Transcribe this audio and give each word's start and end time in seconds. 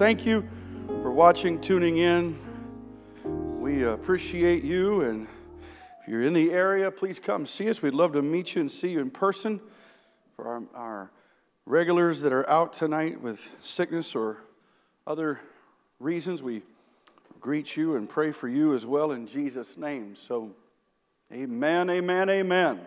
Thank 0.00 0.24
you 0.24 0.48
for 1.02 1.10
watching, 1.10 1.60
tuning 1.60 1.98
in. 1.98 2.38
We 3.60 3.82
appreciate 3.82 4.64
you. 4.64 5.02
And 5.02 5.28
if 6.00 6.08
you're 6.08 6.22
in 6.22 6.32
the 6.32 6.52
area, 6.52 6.90
please 6.90 7.18
come 7.18 7.44
see 7.44 7.68
us. 7.68 7.82
We'd 7.82 7.92
love 7.92 8.14
to 8.14 8.22
meet 8.22 8.54
you 8.54 8.62
and 8.62 8.72
see 8.72 8.92
you 8.92 9.00
in 9.00 9.10
person. 9.10 9.60
For 10.36 10.48
our, 10.48 10.62
our 10.74 11.10
regulars 11.66 12.22
that 12.22 12.32
are 12.32 12.48
out 12.48 12.72
tonight 12.72 13.20
with 13.20 13.54
sickness 13.60 14.14
or 14.14 14.38
other 15.06 15.38
reasons, 15.98 16.42
we 16.42 16.62
greet 17.38 17.76
you 17.76 17.96
and 17.96 18.08
pray 18.08 18.32
for 18.32 18.48
you 18.48 18.72
as 18.72 18.86
well 18.86 19.12
in 19.12 19.26
Jesus' 19.26 19.76
name. 19.76 20.16
So, 20.16 20.52
amen, 21.30 21.90
amen, 21.90 22.30
amen. 22.30 22.80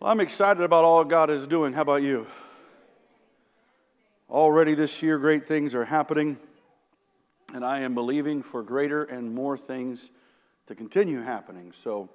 Well, 0.00 0.10
I'm 0.10 0.18
excited 0.18 0.64
about 0.64 0.82
all 0.82 1.04
God 1.04 1.30
is 1.30 1.46
doing. 1.46 1.74
How 1.74 1.82
about 1.82 2.02
you? 2.02 2.26
Already 4.30 4.74
this 4.74 5.02
year, 5.02 5.18
great 5.18 5.44
things 5.44 5.74
are 5.74 5.84
happening, 5.84 6.38
and 7.52 7.62
I 7.62 7.80
am 7.80 7.94
believing 7.94 8.42
for 8.42 8.62
greater 8.62 9.04
and 9.04 9.34
more 9.34 9.58
things 9.58 10.10
to 10.66 10.74
continue 10.74 11.20
happening. 11.20 11.72
So, 11.72 12.08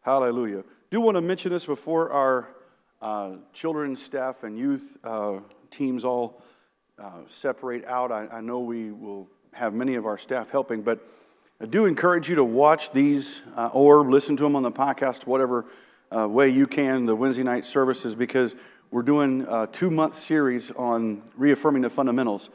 hallelujah. 0.00 0.64
Do 0.90 1.02
want 1.02 1.16
to 1.16 1.20
mention 1.20 1.52
this 1.52 1.66
before 1.66 2.10
our 2.10 2.48
uh, 3.02 3.32
children's 3.52 4.02
staff 4.02 4.42
and 4.42 4.58
youth 4.58 4.96
uh, 5.04 5.40
teams 5.70 6.02
all 6.02 6.42
uh, 6.98 7.10
separate 7.26 7.84
out. 7.84 8.10
I, 8.10 8.26
I, 8.32 8.40
know 8.40 8.60
we 8.60 8.90
will 8.90 9.28
have 9.52 9.74
many 9.74 9.96
of 9.96 10.06
our 10.06 10.16
staff 10.16 10.48
helping, 10.48 10.80
but 10.80 11.06
I 11.60 11.66
do 11.66 11.84
encourage 11.84 12.30
you 12.30 12.36
to 12.36 12.44
watch 12.44 12.90
these 12.90 13.42
uh, 13.54 13.68
or 13.72 14.08
listen 14.08 14.36
to 14.38 14.44
them 14.44 14.56
on 14.56 14.62
the 14.62 14.72
podcast, 14.72 15.26
whatever 15.26 15.66
uh, 16.10 16.26
way 16.26 16.48
you 16.48 16.66
can, 16.66 17.04
the 17.04 17.14
Wednesday 17.14 17.42
night 17.42 17.66
services, 17.66 18.14
because 18.14 18.54
we're 18.94 19.02
doing 19.02 19.44
a 19.48 19.66
two 19.66 19.90
month 19.90 20.14
series 20.14 20.70
on 20.70 21.20
reaffirming 21.36 21.82
the 21.82 21.90
fundamentals. 21.90 22.48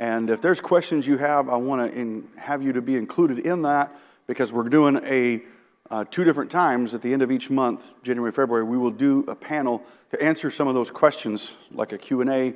And 0.00 0.28
if 0.28 0.42
there's 0.42 0.60
questions 0.60 1.06
you 1.06 1.18
have, 1.18 1.48
I 1.48 1.54
want 1.54 1.94
to 1.94 2.24
have 2.36 2.64
you 2.64 2.72
to 2.72 2.82
be 2.82 2.96
included 2.96 3.38
in 3.38 3.62
that 3.62 3.96
because 4.26 4.52
we're 4.52 4.68
doing 4.68 5.00
a 5.04 5.44
uh, 5.92 6.04
two 6.10 6.24
different 6.24 6.50
times 6.50 6.94
at 6.94 7.02
the 7.02 7.12
end 7.12 7.22
of 7.22 7.30
each 7.30 7.48
month, 7.48 7.94
January, 8.02 8.32
February, 8.32 8.64
we 8.64 8.76
will 8.76 8.90
do 8.90 9.20
a 9.28 9.36
panel 9.36 9.84
to 10.10 10.20
answer 10.20 10.50
some 10.50 10.66
of 10.66 10.74
those 10.74 10.90
questions, 10.90 11.54
like 11.70 11.92
a 11.92 11.98
Q&A 11.98 12.54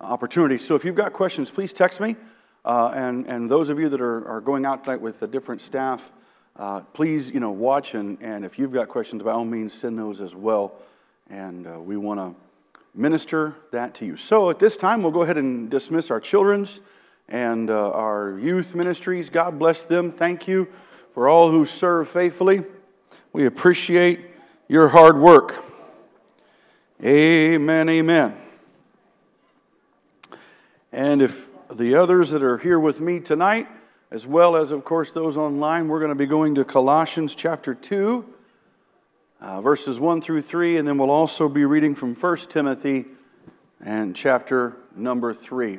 opportunity. 0.00 0.58
So 0.58 0.74
if 0.74 0.84
you've 0.84 0.96
got 0.96 1.12
questions, 1.12 1.48
please 1.48 1.72
text 1.72 2.00
me. 2.00 2.16
Uh, 2.64 2.92
and, 2.96 3.24
and 3.28 3.48
those 3.48 3.68
of 3.68 3.78
you 3.78 3.88
that 3.88 4.00
are, 4.00 4.26
are 4.26 4.40
going 4.40 4.66
out 4.66 4.82
tonight 4.82 5.00
with 5.00 5.20
the 5.20 5.28
different 5.28 5.60
staff, 5.60 6.10
uh, 6.56 6.80
please, 6.80 7.30
you 7.30 7.38
know, 7.38 7.52
watch. 7.52 7.94
And, 7.94 8.18
and 8.20 8.44
if 8.44 8.58
you've 8.58 8.72
got 8.72 8.88
questions, 8.88 9.22
by 9.22 9.30
all 9.30 9.44
means, 9.44 9.74
send 9.74 9.96
those 9.96 10.20
as 10.20 10.34
well. 10.34 10.74
And 11.28 11.68
uh, 11.68 11.78
we 11.78 11.96
want 11.96 12.18
to 12.18 12.49
minister 12.94 13.54
that 13.70 13.94
to 13.96 14.06
you. 14.06 14.16
So 14.16 14.50
at 14.50 14.58
this 14.58 14.76
time, 14.76 15.02
we'll 15.02 15.12
go 15.12 15.22
ahead 15.22 15.38
and 15.38 15.70
dismiss 15.70 16.10
our 16.10 16.20
children's 16.20 16.80
and 17.28 17.70
uh, 17.70 17.90
our 17.92 18.38
youth 18.38 18.74
ministries. 18.74 19.30
God 19.30 19.58
bless 19.58 19.84
them. 19.84 20.10
Thank 20.10 20.48
you 20.48 20.68
for 21.14 21.28
all 21.28 21.50
who 21.50 21.64
serve 21.64 22.08
faithfully. 22.08 22.64
We 23.32 23.46
appreciate 23.46 24.20
your 24.68 24.88
hard 24.88 25.18
work. 25.18 25.64
Amen, 27.04 27.88
amen. 27.88 28.36
And 30.92 31.22
if 31.22 31.48
the 31.70 31.94
others 31.94 32.30
that 32.30 32.42
are 32.42 32.58
here 32.58 32.80
with 32.80 33.00
me 33.00 33.20
tonight, 33.20 33.68
as 34.10 34.26
well 34.26 34.56
as, 34.56 34.72
of 34.72 34.84
course, 34.84 35.12
those 35.12 35.36
online, 35.36 35.86
we're 35.86 36.00
going 36.00 36.10
to 36.10 36.16
be 36.16 36.26
going 36.26 36.56
to 36.56 36.64
Colossians 36.64 37.36
chapter 37.36 37.74
2 37.74 38.24
uh, 39.40 39.60
verses 39.60 39.98
1 39.98 40.20
through 40.20 40.42
3, 40.42 40.76
and 40.76 40.86
then 40.86 40.98
we'll 40.98 41.10
also 41.10 41.48
be 41.48 41.64
reading 41.64 41.94
from 41.94 42.14
1 42.14 42.36
Timothy 42.48 43.06
and 43.82 44.14
chapter 44.14 44.76
number 44.94 45.32
3. 45.32 45.78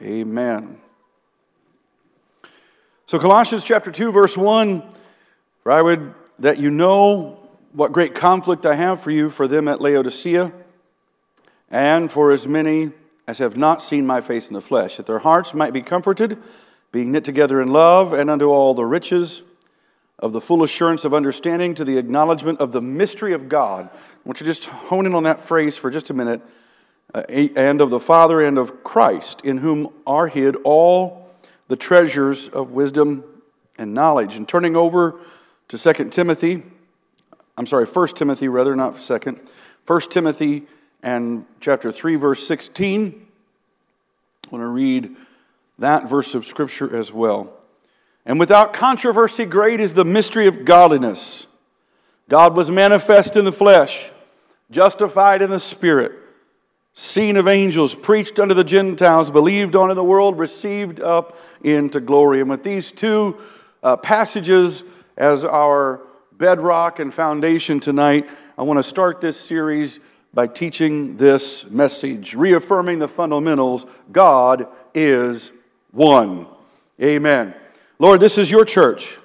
Amen. 0.00 0.78
So, 3.06 3.18
Colossians 3.18 3.64
chapter 3.64 3.90
2, 3.90 4.12
verse 4.12 4.36
1 4.36 4.82
For 5.62 5.72
I 5.72 5.82
would 5.82 6.14
that 6.38 6.58
you 6.58 6.70
know 6.70 7.48
what 7.72 7.92
great 7.92 8.14
conflict 8.14 8.66
I 8.66 8.74
have 8.74 9.00
for 9.00 9.10
you, 9.10 9.30
for 9.30 9.48
them 9.48 9.68
at 9.68 9.80
Laodicea, 9.80 10.52
and 11.70 12.10
for 12.10 12.30
as 12.30 12.46
many 12.46 12.92
as 13.26 13.38
have 13.38 13.56
not 13.56 13.82
seen 13.82 14.06
my 14.06 14.20
face 14.20 14.48
in 14.48 14.54
the 14.54 14.60
flesh, 14.60 14.98
that 14.98 15.06
their 15.06 15.18
hearts 15.18 15.54
might 15.54 15.72
be 15.72 15.82
comforted, 15.82 16.38
being 16.92 17.10
knit 17.10 17.24
together 17.24 17.60
in 17.60 17.68
love, 17.68 18.12
and 18.12 18.30
unto 18.30 18.46
all 18.48 18.74
the 18.74 18.84
riches 18.84 19.42
of 20.18 20.32
the 20.32 20.40
full 20.40 20.62
assurance 20.62 21.04
of 21.04 21.12
understanding 21.12 21.74
to 21.74 21.84
the 21.84 21.98
acknowledgement 21.98 22.60
of 22.60 22.72
the 22.72 22.80
mystery 22.80 23.32
of 23.32 23.48
God. 23.48 23.90
I 23.92 23.98
want 24.24 24.40
you 24.40 24.46
to 24.46 24.50
just 24.52 24.66
hone 24.66 25.06
in 25.06 25.14
on 25.14 25.24
that 25.24 25.42
phrase 25.42 25.76
for 25.76 25.90
just 25.90 26.10
a 26.10 26.14
minute. 26.14 26.40
Uh, 27.14 27.22
and 27.28 27.80
of 27.80 27.90
the 27.90 28.00
Father 28.00 28.40
and 28.40 28.58
of 28.58 28.82
Christ, 28.82 29.42
in 29.44 29.58
whom 29.58 29.92
are 30.06 30.26
hid 30.26 30.56
all 30.64 31.30
the 31.68 31.76
treasures 31.76 32.48
of 32.48 32.72
wisdom 32.72 33.24
and 33.78 33.94
knowledge. 33.94 34.36
And 34.36 34.48
turning 34.48 34.74
over 34.74 35.20
to 35.68 35.78
2 35.78 36.10
Timothy, 36.10 36.62
I'm 37.56 37.66
sorry, 37.66 37.86
1 37.86 38.08
Timothy 38.08 38.48
rather, 38.48 38.74
not 38.74 38.96
2nd. 38.96 39.40
1 39.86 40.00
Timothy 40.10 40.64
and 41.02 41.46
chapter 41.60 41.92
3, 41.92 42.16
verse 42.16 42.46
16. 42.46 43.26
I 44.46 44.50
want 44.50 44.62
to 44.62 44.66
read 44.66 45.14
that 45.78 46.08
verse 46.08 46.34
of 46.34 46.44
Scripture 46.44 46.94
as 46.94 47.12
well. 47.12 47.52
And 48.26 48.40
without 48.40 48.72
controversy, 48.72 49.44
great 49.44 49.80
is 49.80 49.94
the 49.94 50.04
mystery 50.04 50.48
of 50.48 50.64
godliness. 50.64 51.46
God 52.28 52.56
was 52.56 52.72
manifest 52.72 53.36
in 53.36 53.44
the 53.44 53.52
flesh, 53.52 54.10
justified 54.68 55.42
in 55.42 55.50
the 55.50 55.60
spirit, 55.60 56.12
seen 56.92 57.36
of 57.36 57.46
angels, 57.46 57.94
preached 57.94 58.40
unto 58.40 58.52
the 58.52 58.64
Gentiles, 58.64 59.30
believed 59.30 59.76
on 59.76 59.90
in 59.90 59.96
the 59.96 60.02
world, 60.02 60.40
received 60.40 61.00
up 61.00 61.38
into 61.62 62.00
glory. 62.00 62.40
And 62.40 62.50
with 62.50 62.64
these 62.64 62.90
two 62.90 63.38
uh, 63.84 63.96
passages 63.96 64.82
as 65.16 65.44
our 65.44 66.00
bedrock 66.32 66.98
and 66.98 67.14
foundation 67.14 67.78
tonight, 67.78 68.28
I 68.58 68.62
want 68.64 68.80
to 68.80 68.82
start 68.82 69.20
this 69.20 69.38
series 69.38 70.00
by 70.34 70.48
teaching 70.48 71.16
this 71.16 71.64
message, 71.70 72.34
reaffirming 72.34 72.98
the 72.98 73.08
fundamentals 73.08 73.86
God 74.10 74.66
is 74.94 75.52
one. 75.92 76.48
Amen. 77.00 77.54
Lord, 77.98 78.20
this 78.20 78.36
is 78.36 78.50
your 78.50 78.64
church, 78.66 79.18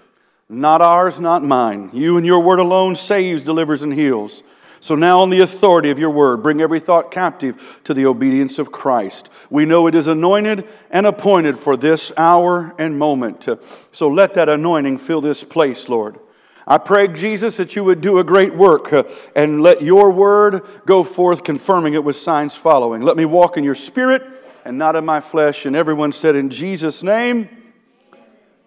not 0.48 0.82
ours, 0.82 1.20
not 1.20 1.44
mine. 1.44 1.90
You 1.94 2.18
and 2.18 2.26
your 2.26 2.40
word 2.40 2.60
alone 2.60 2.96
saves, 2.96 3.44
delivers, 3.44 3.82
and 3.82 3.94
heals. 3.94 4.44
So 4.80 4.96
now, 4.96 5.20
on 5.20 5.30
the 5.30 5.42
authority 5.42 5.92
of 5.92 6.00
your 6.00 6.10
word, 6.10 6.42
bring 6.42 6.60
every 6.60 6.80
thought 6.80 7.12
captive 7.12 7.82
to 7.84 7.94
the 7.94 8.08
obedience 8.08 8.58
of 8.58 8.72
Christ. 8.72 9.30
We 9.52 9.66
know 9.66 9.86
it 9.86 9.94
is 9.94 10.08
anointed 10.08 10.68
and 10.90 11.06
appointed 11.06 11.60
for 11.60 11.78
this 11.78 12.12
hour 12.18 12.74
and 12.80 12.98
moment. 12.98 13.48
So 13.92 14.08
let 14.08 14.34
that 14.34 14.50
anointing 14.50 14.98
fill 14.98 15.22
this 15.22 15.44
place, 15.44 15.88
Lord. 15.88 16.18
I 16.66 16.78
pray, 16.78 17.10
Jesus, 17.10 17.58
that 17.58 17.76
you 17.76 17.84
would 17.84 18.02
do 18.02 18.20
a 18.20 18.24
great 18.24 18.56
work 18.56 18.94
uh, 18.94 19.04
and 19.36 19.62
let 19.62 19.82
your 19.82 20.10
word 20.10 20.66
go 20.86 21.04
forth, 21.04 21.44
confirming 21.44 21.94
it 21.94 22.04
with 22.04 22.16
signs 22.16 22.56
following. 22.56 23.02
Let 23.02 23.18
me 23.18 23.26
walk 23.26 23.58
in 23.58 23.64
your 23.64 23.76
spirit 23.76 24.24
and 24.64 24.78
not 24.78 24.96
in 24.96 25.04
my 25.04 25.22
flesh. 25.22 25.66
And 25.66 25.76
everyone 25.76 26.12
said, 26.12 26.36
In 26.36 26.50
Jesus' 26.50 27.04
name, 27.04 27.50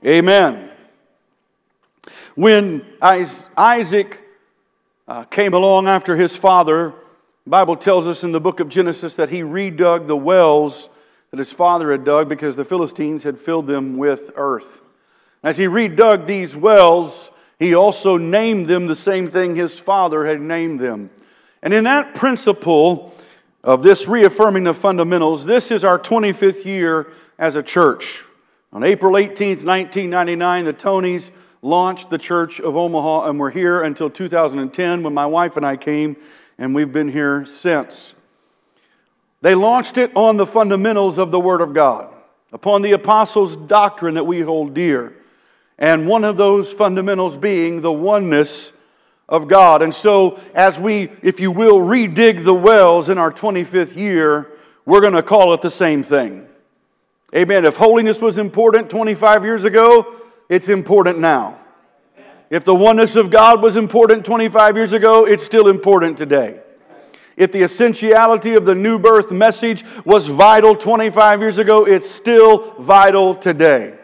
Amen. 0.07 0.71
When 2.35 2.85
Isaac 3.01 4.23
uh, 5.09 5.25
came 5.25 5.55
along 5.55 5.89
after 5.89 6.15
his 6.15 6.37
father, 6.37 6.93
the 7.45 7.51
Bible 7.51 7.75
tells 7.75 8.07
us 8.07 8.23
in 8.23 8.31
the 8.31 8.41
book 8.41 8.61
of 8.61 8.69
Genesis 8.69 9.15
that 9.15 9.31
he 9.31 9.41
redug 9.41 10.07
the 10.07 10.17
wells 10.17 10.91
that 11.31 11.39
his 11.39 11.53
father 11.53 11.91
had 11.91 12.05
dug 12.05 12.29
because 12.29 12.55
the 12.55 12.67
Philistines 12.67 13.23
had 13.23 13.39
filled 13.39 13.67
them 13.67 13.97
with 13.97 14.31
earth. 14.37 14.83
As 15.43 15.57
he 15.57 15.65
redug 15.65 16.27
these 16.27 16.55
wells, 16.55 17.31
he 17.59 17.75
also 17.75 18.19
named 18.19 18.67
them 18.67 18.87
the 18.87 18.95
same 18.95 19.27
thing 19.27 19.57
his 19.57 19.79
father 19.79 20.27
had 20.27 20.43
named 20.43 20.81
them. 20.81 21.09
And 21.63 21.73
in 21.73 21.85
that 21.85 22.15
principle 22.15 23.15
of 23.63 23.83
this 23.83 24.07
reaffirming 24.07 24.65
the 24.65 24.75
fundamentals, 24.75 25.47
this 25.47 25.71
is 25.71 25.83
our 25.83 25.99
25th 25.99 26.67
year 26.67 27.11
as 27.39 27.57
a 27.57 27.63
church. 27.63 28.25
On 28.75 28.83
April 28.83 29.17
18, 29.17 29.65
1999, 29.65 30.65
the 30.65 30.75
Tonys 30.75 31.31
launched 31.63 32.11
the 32.11 32.19
Church 32.19 32.59
of 32.59 32.77
Omaha, 32.77 33.31
and 33.31 33.39
we're 33.39 33.53
here 33.53 33.81
until 33.81 34.11
2010 34.11 35.05
when 35.05 35.15
my 35.15 35.27
wife 35.27 35.57
and 35.57 35.65
I 35.65 35.77
came, 35.77 36.17
and 36.59 36.75
we've 36.75 36.93
been 36.93 37.09
here 37.09 37.47
since. 37.47 38.17
They 39.43 39.55
launched 39.55 39.97
it 39.97 40.11
on 40.17 40.39
the 40.39 40.45
fundamentals 40.45 41.19
of 41.19 41.31
the 41.31 41.39
Word 41.39 41.61
of 41.61 41.73
God, 41.73 42.13
upon 42.53 42.83
the 42.83 42.91
apostles' 42.91 43.55
doctrine 43.55 44.15
that 44.15 44.27
we 44.27 44.41
hold 44.41 44.75
dear, 44.75 45.15
and 45.79 46.09
one 46.09 46.25
of 46.25 46.37
those 46.37 46.73
fundamentals 46.73 47.37
being 47.37 47.81
the 47.81 47.93
oneness 47.93 48.73
of 49.29 49.47
God. 49.47 49.83
And 49.83 49.95
so, 49.95 50.41
as 50.53 50.81
we, 50.81 51.13
if 51.23 51.39
you 51.39 51.53
will, 51.53 51.79
redig 51.79 52.43
the 52.43 52.53
wells 52.53 53.09
in 53.09 53.19
our 53.19 53.31
25th 53.31 53.95
year, 53.95 54.51
we're 54.85 55.01
going 55.01 55.13
to 55.13 55.23
call 55.23 55.55
it 55.55 55.63
the 55.63 55.71
same 55.71 56.03
thing. 56.03 56.49
Amen. 57.35 57.65
If 57.65 57.77
holiness 57.77 58.21
was 58.21 58.39
important 58.39 58.89
25 58.89 59.45
years 59.45 59.65
ago, 59.65 60.15
it's 60.49 60.69
important 60.69 61.19
now. 61.19 61.59
If 62.49 62.65
the 62.65 62.75
oneness 62.75 63.17
of 63.17 63.31
God 63.31 63.61
was 63.61 63.77
important 63.77 64.25
25 64.25 64.77
years 64.77 64.93
ago, 64.93 65.27
it's 65.27 65.43
still 65.43 65.67
important 65.67 66.17
today. 66.17 66.61
If 67.37 67.51
the 67.51 67.65
essentiality 67.65 68.55
of 68.55 68.65
the 68.65 68.77
new 68.77 69.01
birth 69.01 69.33
message 69.33 69.85
was 70.05 70.29
vital 70.29 70.77
25 70.77 71.41
years 71.41 71.59
ago, 71.59 71.85
it's 71.85 72.09
still 72.09 72.75
vital 72.75 73.35
today. 73.35 73.99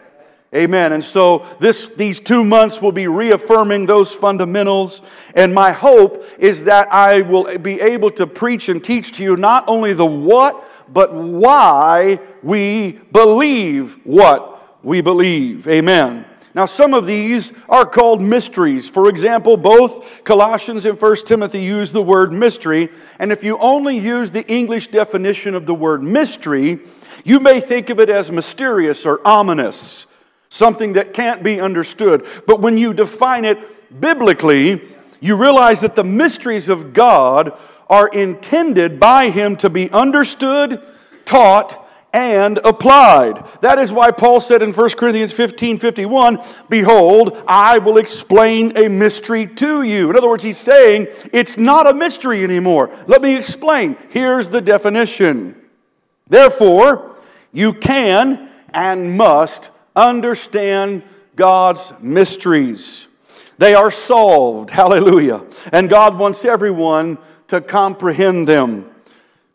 Amen. 0.53 0.91
And 0.91 1.01
so 1.01 1.45
this, 1.61 1.87
these 1.87 2.19
two 2.19 2.43
months 2.43 2.81
will 2.81 2.91
be 2.91 3.07
reaffirming 3.07 3.85
those 3.85 4.13
fundamentals. 4.13 5.01
And 5.33 5.53
my 5.53 5.71
hope 5.71 6.25
is 6.37 6.65
that 6.65 6.91
I 6.91 7.21
will 7.21 7.57
be 7.59 7.79
able 7.79 8.11
to 8.11 8.27
preach 8.27 8.67
and 8.67 8.83
teach 8.83 9.13
to 9.13 9.23
you 9.23 9.37
not 9.37 9.63
only 9.69 9.93
the 9.93 10.05
what, 10.05 10.61
but 10.93 11.13
why 11.13 12.19
we 12.43 12.93
believe 13.11 13.99
what 14.03 14.79
we 14.83 15.01
believe. 15.01 15.67
Amen. 15.67 16.25
Now, 16.53 16.65
some 16.65 16.93
of 16.93 17.05
these 17.05 17.53
are 17.69 17.85
called 17.85 18.21
mysteries. 18.21 18.89
For 18.89 19.07
example, 19.07 19.55
both 19.55 20.23
Colossians 20.25 20.85
and 20.85 20.99
1 20.99 21.15
Timothy 21.25 21.61
use 21.61 21.93
the 21.93 22.01
word 22.01 22.33
mystery. 22.33 22.89
And 23.19 23.31
if 23.31 23.43
you 23.43 23.57
only 23.59 23.97
use 23.97 24.31
the 24.31 24.45
English 24.51 24.87
definition 24.87 25.55
of 25.55 25.65
the 25.65 25.73
word 25.73 26.03
mystery, 26.03 26.81
you 27.23 27.39
may 27.39 27.61
think 27.61 27.89
of 27.89 27.99
it 27.99 28.09
as 28.09 28.31
mysterious 28.31 29.05
or 29.05 29.25
ominous, 29.25 30.07
something 30.49 30.93
that 30.93 31.13
can't 31.13 31.41
be 31.41 31.61
understood. 31.61 32.25
But 32.45 32.59
when 32.59 32.77
you 32.77 32.93
define 32.93 33.45
it 33.45 34.01
biblically, 34.01 34.81
you 35.21 35.37
realize 35.37 35.81
that 35.81 35.95
the 35.95 36.03
mysteries 36.03 36.67
of 36.67 36.91
God 36.91 37.57
are 37.91 38.07
intended 38.07 38.99
by 38.99 39.29
Him 39.29 39.55
to 39.57 39.69
be 39.69 39.91
understood, 39.91 40.81
taught, 41.25 41.77
and 42.13 42.57
applied. 42.63 43.45
That 43.61 43.79
is 43.79 43.93
why 43.93 44.11
Paul 44.11 44.39
said 44.39 44.61
in 44.61 44.73
1 44.73 44.89
Corinthians 44.91 45.33
15 45.33 45.77
51, 45.77 46.39
Behold, 46.69 47.41
I 47.47 47.77
will 47.77 47.97
explain 47.97 48.77
a 48.77 48.87
mystery 48.87 49.45
to 49.45 49.83
you. 49.83 50.09
In 50.09 50.17
other 50.17 50.29
words, 50.29 50.43
he's 50.43 50.57
saying 50.57 51.07
it's 51.31 51.57
not 51.57 51.87
a 51.87 51.93
mystery 51.93 52.43
anymore. 52.43 52.89
Let 53.07 53.21
me 53.21 53.35
explain. 53.35 53.97
Here's 54.09 54.49
the 54.49 54.61
definition. 54.61 55.55
Therefore, 56.27 57.15
you 57.51 57.73
can 57.73 58.49
and 58.73 59.17
must 59.17 59.69
understand 59.95 61.03
God's 61.35 61.93
mysteries. 62.01 63.07
They 63.57 63.75
are 63.75 63.91
solved. 63.91 64.69
Hallelujah. 64.69 65.43
And 65.71 65.89
God 65.89 66.17
wants 66.17 66.45
everyone 66.45 67.19
to 67.51 67.59
comprehend 67.59 68.47
them. 68.47 68.89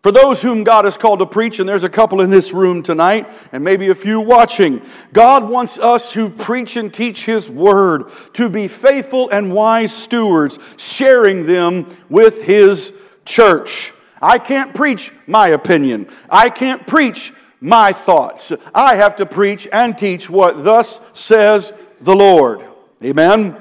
For 0.03 0.13
those 0.13 0.41
whom 0.43 0.65
God 0.65 0.85
has 0.85 0.99
called 0.99 1.19
to 1.19 1.27
preach, 1.27 1.61
and 1.61 1.69
there's 1.69 1.83
a 1.83 1.89
couple 1.89 2.21
in 2.21 2.31
this 2.31 2.53
room 2.53 2.83
tonight, 2.83 3.27
and 3.53 3.65
maybe 3.65 3.89
a 3.89 3.95
few 3.95 4.21
watching, 4.21 4.83
God 5.15 5.49
wants 5.49 5.79
us 5.79 6.13
who 6.13 6.29
preach 6.29 6.77
and 6.77 6.93
teach 6.93 7.25
His 7.25 7.51
Word 7.51 8.11
to 8.35 8.51
be 8.51 8.69
faithful 8.69 9.31
and 9.31 9.51
wise 9.51 9.95
stewards, 9.95 10.59
sharing 10.77 11.47
them 11.47 11.87
with 12.11 12.43
His 12.45 12.93
church. 13.25 13.95
I 14.21 14.39
can't 14.39 14.75
preach 14.75 15.11
my 15.27 15.49
opinion. 15.49 16.07
I 16.29 16.51
can't 16.51 16.87
preach 16.87 17.33
my 17.61 17.95
thoughts. 17.95 18.53
I 18.75 18.97
have 18.97 19.17
to 19.17 19.27
preach 19.27 19.67
and 19.73 19.97
teach 19.97 20.29
what 20.29 20.63
thus 20.63 21.01
says 21.15 21.73
the 22.03 22.15
Lord. 22.15 22.63
Amen. 23.03 23.57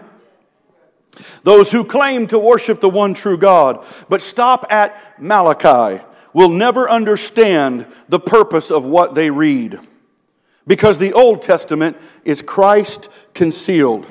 Those 1.44 1.71
who 1.71 1.83
claim 1.83 2.27
to 2.27 2.39
worship 2.39 2.79
the 2.79 2.89
one 2.89 3.13
true 3.13 3.38
God, 3.38 3.85
but 4.09 4.21
stop 4.21 4.65
at 4.69 5.21
Malachi 5.21 6.03
will 6.33 6.50
never 6.50 6.89
understand 6.89 7.88
the 8.09 8.19
purpose 8.19 8.71
of 8.71 8.83
what 8.83 9.15
they 9.15 9.29
read 9.29 9.79
because 10.67 10.97
the 10.97 11.13
Old 11.13 11.41
Testament 11.41 11.97
is 12.23 12.41
Christ 12.41 13.09
concealed. 13.33 14.07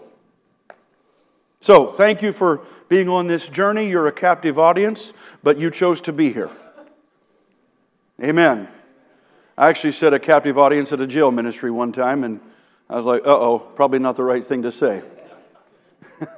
So, 1.61 1.87
thank 1.87 2.21
you 2.21 2.33
for 2.33 2.65
being 2.89 3.07
on 3.07 3.27
this 3.27 3.47
journey. 3.47 3.89
You're 3.89 4.07
a 4.07 4.11
captive 4.11 4.59
audience, 4.59 5.13
but 5.43 5.57
you 5.57 5.71
chose 5.71 6.01
to 6.01 6.11
be 6.11 6.33
here. 6.33 6.49
Amen. 8.21 8.67
I 9.57 9.69
actually 9.69 9.93
said 9.93 10.13
a 10.13 10.19
captive 10.19 10.57
audience 10.57 10.91
at 10.91 10.99
a 10.99 11.07
jail 11.07 11.31
ministry 11.31 11.71
one 11.71 11.93
time, 11.93 12.25
and 12.25 12.41
I 12.89 12.97
was 12.97 13.05
like, 13.05 13.21
uh 13.21 13.29
oh, 13.29 13.59
probably 13.59 13.99
not 13.99 14.17
the 14.17 14.23
right 14.23 14.43
thing 14.43 14.63
to 14.63 14.73
say. 14.73 15.01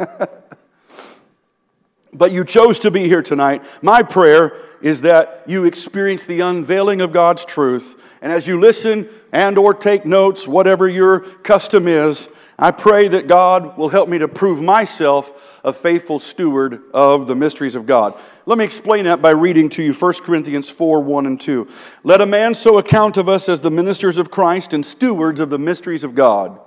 but 2.13 2.31
you 2.31 2.45
chose 2.45 2.77
to 2.79 2.91
be 2.91 3.07
here 3.07 3.23
tonight. 3.23 3.63
My 3.81 4.03
prayer 4.03 4.57
is 4.81 5.01
that 5.01 5.43
you 5.47 5.65
experience 5.65 6.27
the 6.27 6.41
unveiling 6.41 7.01
of 7.01 7.13
God's 7.13 7.45
truth, 7.45 7.99
and 8.21 8.31
as 8.31 8.45
you 8.45 8.59
listen 8.59 9.09
and 9.31 9.57
or 9.57 9.73
take 9.73 10.05
notes, 10.05 10.47
whatever 10.47 10.87
your 10.87 11.21
custom 11.21 11.87
is, 11.87 12.29
I 12.61 12.69
pray 12.69 13.07
that 13.07 13.25
God 13.25 13.75
will 13.75 13.89
help 13.89 14.07
me 14.07 14.19
to 14.19 14.27
prove 14.27 14.61
myself 14.61 15.59
a 15.63 15.73
faithful 15.73 16.19
steward 16.19 16.83
of 16.93 17.25
the 17.25 17.35
mysteries 17.35 17.73
of 17.73 17.87
God. 17.87 18.19
Let 18.45 18.59
me 18.59 18.63
explain 18.63 19.05
that 19.05 19.19
by 19.19 19.31
reading 19.31 19.67
to 19.69 19.81
you 19.81 19.93
1 19.93 20.13
Corinthians 20.21 20.69
4 20.69 21.01
1 21.01 21.25
and 21.25 21.41
2. 21.41 21.67
Let 22.03 22.21
a 22.21 22.27
man 22.27 22.53
so 22.53 22.77
account 22.77 23.17
of 23.17 23.27
us 23.27 23.49
as 23.49 23.61
the 23.61 23.71
ministers 23.71 24.19
of 24.19 24.29
Christ 24.29 24.73
and 24.73 24.85
stewards 24.85 25.39
of 25.39 25.49
the 25.49 25.57
mysteries 25.57 26.03
of 26.03 26.13
God. 26.13 26.59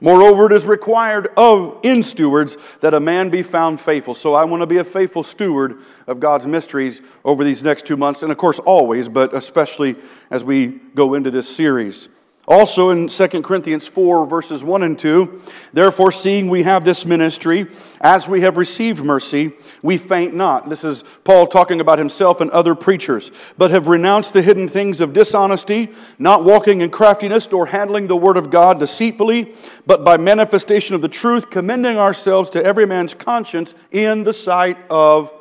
Moreover, 0.00 0.46
it 0.46 0.52
is 0.52 0.66
required 0.66 1.28
of 1.36 1.80
in 1.82 2.04
stewards 2.04 2.56
that 2.80 2.94
a 2.94 3.00
man 3.00 3.28
be 3.28 3.42
found 3.42 3.80
faithful. 3.80 4.14
So 4.14 4.34
I 4.34 4.44
want 4.44 4.62
to 4.62 4.68
be 4.68 4.76
a 4.76 4.84
faithful 4.84 5.24
steward 5.24 5.80
of 6.06 6.20
God's 6.20 6.46
mysteries 6.46 7.02
over 7.24 7.42
these 7.42 7.64
next 7.64 7.86
two 7.86 7.96
months, 7.96 8.22
and 8.22 8.30
of 8.30 8.38
course, 8.38 8.60
always, 8.60 9.08
but 9.08 9.34
especially 9.34 9.96
as 10.30 10.44
we 10.44 10.68
go 10.94 11.14
into 11.14 11.32
this 11.32 11.48
series. 11.48 12.08
Also 12.50 12.90
in 12.90 13.06
2 13.06 13.28
Corinthians 13.42 13.86
4, 13.86 14.26
verses 14.26 14.64
1 14.64 14.82
and 14.82 14.98
2, 14.98 15.40
therefore, 15.72 16.10
seeing 16.10 16.48
we 16.48 16.64
have 16.64 16.84
this 16.84 17.06
ministry, 17.06 17.68
as 18.00 18.26
we 18.26 18.40
have 18.40 18.56
received 18.56 19.04
mercy, 19.04 19.52
we 19.82 19.96
faint 19.96 20.34
not. 20.34 20.68
This 20.68 20.82
is 20.82 21.04
Paul 21.22 21.46
talking 21.46 21.80
about 21.80 22.00
himself 22.00 22.40
and 22.40 22.50
other 22.50 22.74
preachers, 22.74 23.30
but 23.56 23.70
have 23.70 23.86
renounced 23.86 24.32
the 24.32 24.42
hidden 24.42 24.66
things 24.66 25.00
of 25.00 25.12
dishonesty, 25.12 25.90
not 26.18 26.42
walking 26.42 26.80
in 26.80 26.90
craftiness, 26.90 27.48
nor 27.52 27.66
handling 27.66 28.08
the 28.08 28.16
word 28.16 28.36
of 28.36 28.50
God 28.50 28.80
deceitfully, 28.80 29.54
but 29.86 30.04
by 30.04 30.16
manifestation 30.16 30.96
of 30.96 31.02
the 31.02 31.08
truth, 31.08 31.50
commending 31.50 31.98
ourselves 31.98 32.50
to 32.50 32.64
every 32.64 32.84
man's 32.84 33.14
conscience 33.14 33.76
in 33.92 34.24
the 34.24 34.34
sight 34.34 34.76
of 34.90 35.32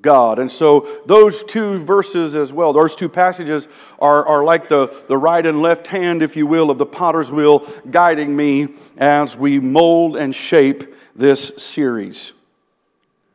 God. 0.00 0.38
And 0.38 0.50
so 0.50 0.86
those 1.06 1.42
two 1.42 1.78
verses 1.78 2.36
as 2.36 2.52
well, 2.52 2.72
those 2.72 2.94
two 2.94 3.08
passages 3.08 3.66
are, 3.98 4.26
are 4.26 4.44
like 4.44 4.68
the, 4.68 4.94
the 5.08 5.16
right 5.16 5.44
and 5.44 5.60
left 5.60 5.88
hand, 5.88 6.22
if 6.22 6.36
you 6.36 6.46
will, 6.46 6.70
of 6.70 6.78
the 6.78 6.86
potter's 6.86 7.32
wheel 7.32 7.68
guiding 7.90 8.36
me 8.36 8.74
as 8.96 9.36
we 9.36 9.58
mold 9.58 10.16
and 10.16 10.34
shape 10.34 10.94
this 11.16 11.52
series. 11.56 12.32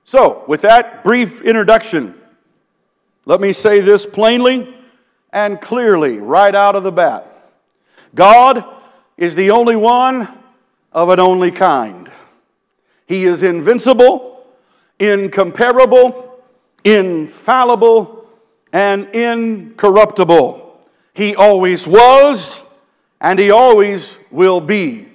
So, 0.06 0.44
with 0.48 0.62
that 0.62 1.04
brief 1.04 1.42
introduction, 1.42 2.16
let 3.26 3.42
me 3.42 3.52
say 3.52 3.80
this 3.80 4.06
plainly 4.06 4.74
and 5.32 5.60
clearly 5.60 6.20
right 6.20 6.54
out 6.54 6.76
of 6.76 6.84
the 6.84 6.92
bat 6.92 7.30
God 8.14 8.64
is 9.18 9.36
the 9.36 9.52
only 9.52 9.76
one 9.76 10.28
of 10.92 11.10
an 11.10 11.20
only 11.20 11.52
kind. 11.52 12.10
He 13.08 13.26
is 13.26 13.44
invincible, 13.44 14.46
incomparable, 15.00 16.33
infallible, 16.84 18.28
and 18.72 19.08
incorruptible. 19.16 20.80
He 21.14 21.36
always 21.36 21.88
was, 21.88 22.66
and 23.22 23.38
He 23.38 23.52
always 23.52 24.18
will 24.32 24.62
be. 24.62 25.10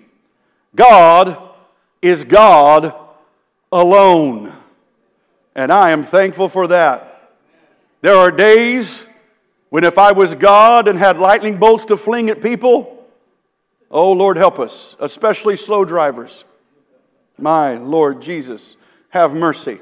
God 0.75 1.43
is 2.01 2.25
God 2.25 2.95
alone. 3.73 4.53
And 5.55 5.73
I 5.73 5.91
am 5.91 6.05
thankful 6.05 6.49
for 6.49 6.69
that. 6.69 7.33
There 8.01 8.15
are 8.15 8.31
days 8.31 9.07
when 9.71 9.85
if 9.85 9.99
I 9.99 10.13
was 10.13 10.35
God 10.35 10.87
and 10.87 10.97
had 10.99 11.19
lightning 11.19 11.59
bolts 11.59 11.87
to 11.87 11.97
fling 11.97 12.31
at 12.31 12.41
people, 12.41 13.05
oh 13.91 14.13
Lord 14.13 14.37
help 14.37 14.59
us, 14.61 14.97
especially 15.01 15.57
slow 15.57 15.85
drivers. 15.85 16.45
My 17.37 17.75
Lord 17.75 18.23
Jesus, 18.23 18.77
have 19.11 19.35
mercy. 19.35 19.81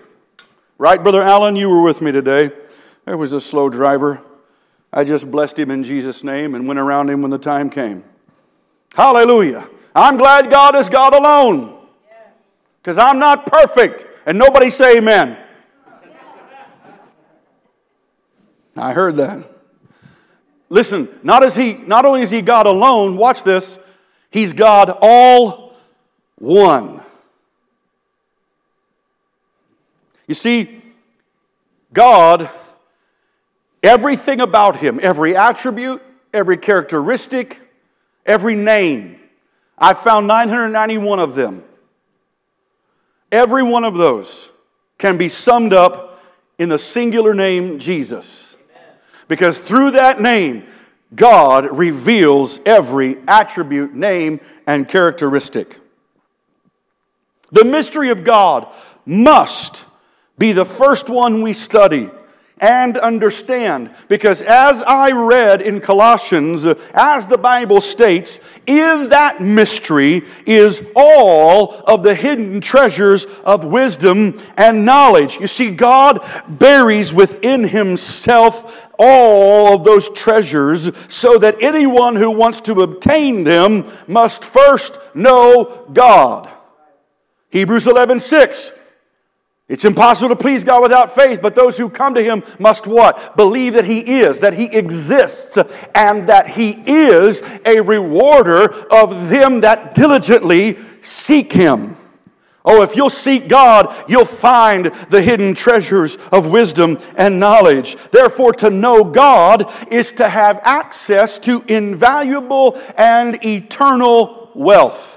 Right, 0.79 1.03
Brother 1.03 1.23
Allen? 1.23 1.57
You 1.57 1.71
were 1.71 1.81
with 1.81 2.03
me 2.03 2.13
today. 2.13 2.51
There 3.07 3.17
was 3.17 3.33
a 3.33 3.41
slow 3.41 3.71
driver. 3.71 4.21
I 4.93 5.05
just 5.05 5.31
blessed 5.31 5.59
him 5.59 5.71
in 5.71 5.85
Jesus' 5.85 6.23
name 6.23 6.55
and 6.55 6.67
went 6.67 6.79
around 6.79 7.09
him 7.09 7.23
when 7.23 7.31
the 7.31 7.39
time 7.39 7.71
came. 7.71 8.05
Hallelujah. 8.95 9.69
I'm 9.95 10.17
glad 10.17 10.51
God 10.51 10.77
is 10.77 10.89
God 10.89 11.15
alone. 11.15 11.79
Because 12.83 12.99
I'm 12.99 13.19
not 13.19 13.47
perfect. 13.47 14.07
And 14.27 14.39
nobody 14.39 14.69
say 14.69 14.99
amen. 14.99 15.39
I 18.77 18.93
heard 18.93 19.17
that. 19.17 19.51
Listen, 20.69 21.09
not, 21.23 21.43
as 21.43 21.57
he, 21.57 21.75
not 21.75 22.05
only 22.05 22.23
is 22.23 22.31
he 22.31 22.43
God 22.43 22.67
alone, 22.67 23.17
watch 23.17 23.45
this, 23.45 23.79
he's 24.31 24.53
God 24.53 24.99
all 25.01 25.75
one. 26.37 27.01
You 30.27 30.35
see, 30.35 30.83
God, 31.93 32.51
everything 33.83 34.41
about 34.41 34.77
him, 34.77 34.99
every 35.03 35.37
attribute, 35.37 36.03
every 36.33 36.57
characteristic, 36.57 37.61
every 38.25 38.55
name, 38.55 39.19
I 39.79 39.95
found 39.95 40.27
991 40.27 41.19
of 41.19 41.35
them. 41.35 41.63
Every 43.31 43.63
one 43.63 43.85
of 43.85 43.95
those 43.95 44.51
can 44.99 45.19
be 45.19 45.29
summed 45.29 45.73
up 45.73 46.23
in 46.59 46.69
the 46.69 46.79
singular 46.79 47.35
name 47.35 47.79
Jesus. 47.79 48.57
Because 49.29 49.59
through 49.59 49.93
that 49.93 50.21
name, 50.21 50.65
God 51.15 51.77
reveals 51.77 52.61
every 52.65 53.19
attribute, 53.29 53.95
name, 53.95 54.41
and 54.67 54.89
characteristic. 54.89 55.79
The 57.53 57.65
mystery 57.65 58.11
of 58.11 58.25
God 58.25 58.73
must 59.05 59.86
be 60.39 60.53
the 60.53 60.65
first 60.65 61.09
one 61.09 61.43
we 61.43 61.53
study 61.53 62.11
and 62.59 62.97
understand. 62.97 63.95
Because 64.09 64.41
as 64.41 64.83
I 64.83 65.11
read 65.11 65.61
in 65.61 65.81
Colossians, 65.81 66.65
as 66.95 67.27
the 67.27 67.37
Bible 67.37 67.81
states, 67.81 68.41
in 68.67 69.11
that 69.11 69.41
mystery 69.43 70.23
is 70.47 70.83
all 70.95 71.75
of 71.87 72.03
the 72.03 72.15
hidden 72.15 72.61
treasures 72.61 73.27
of 73.45 73.67
wisdom 73.67 74.41
and 74.57 74.87
knowledge. 74.87 75.39
You 75.39 75.49
see, 75.49 75.71
God 75.71 76.25
buries 76.49 77.13
within 77.13 77.65
Himself 77.65 78.89
all 78.99 79.75
of 79.75 79.85
those 79.85 80.09
treasures 80.11 80.97
so 81.13 81.37
that 81.39 81.63
anyone 81.63 82.17
who 82.17 82.31
wants 82.31 82.63
to 82.63 82.81
obtain 82.81 83.45
them 83.45 83.85
must 84.07 84.43
first 84.43 84.99
know 85.15 85.87
God. 85.93 86.51
Hebrews 87.51 87.87
11 87.87 88.21
6. 88.21 88.73
It's 89.69 89.85
impossible 89.85 90.29
to 90.29 90.37
please 90.37 90.63
God 90.63 90.81
without 90.81 91.13
faith, 91.13 91.41
but 91.43 91.57
those 91.57 91.77
who 91.77 91.91
come 91.91 92.15
to 92.15 92.23
Him 92.23 92.45
must 92.61 92.87
what? 92.87 93.37
Believe 93.37 93.75
that 93.75 93.85
He 93.85 94.21
is, 94.21 94.39
that 94.39 94.55
He 94.55 94.67
exists, 94.67 95.59
and 95.93 96.29
that 96.29 96.47
He 96.47 96.71
is 96.87 97.43
a 97.65 97.81
rewarder 97.81 98.73
of 98.93 99.29
them 99.29 99.63
that 99.63 99.95
diligently 99.95 100.79
seek 101.03 101.53
Him. 101.53 101.97
Oh, 102.65 102.83
if 102.83 102.95
you'll 102.97 103.11
seek 103.11 103.49
God, 103.49 103.95
you'll 104.09 104.25
find 104.25 104.87
the 105.11 105.23
hidden 105.23 105.55
treasures 105.55 106.17
of 106.33 106.47
wisdom 106.51 106.99
and 107.17 107.41
knowledge. 107.41 107.97
Therefore, 108.11 108.53
to 108.55 108.71
know 108.71 109.03
God 109.05 109.73
is 109.91 110.13
to 110.13 110.29
have 110.29 110.61
access 110.65 111.39
to 111.39 111.65
invaluable 111.69 112.81
and 112.97 113.45
eternal 113.45 114.51
wealth. 114.55 115.16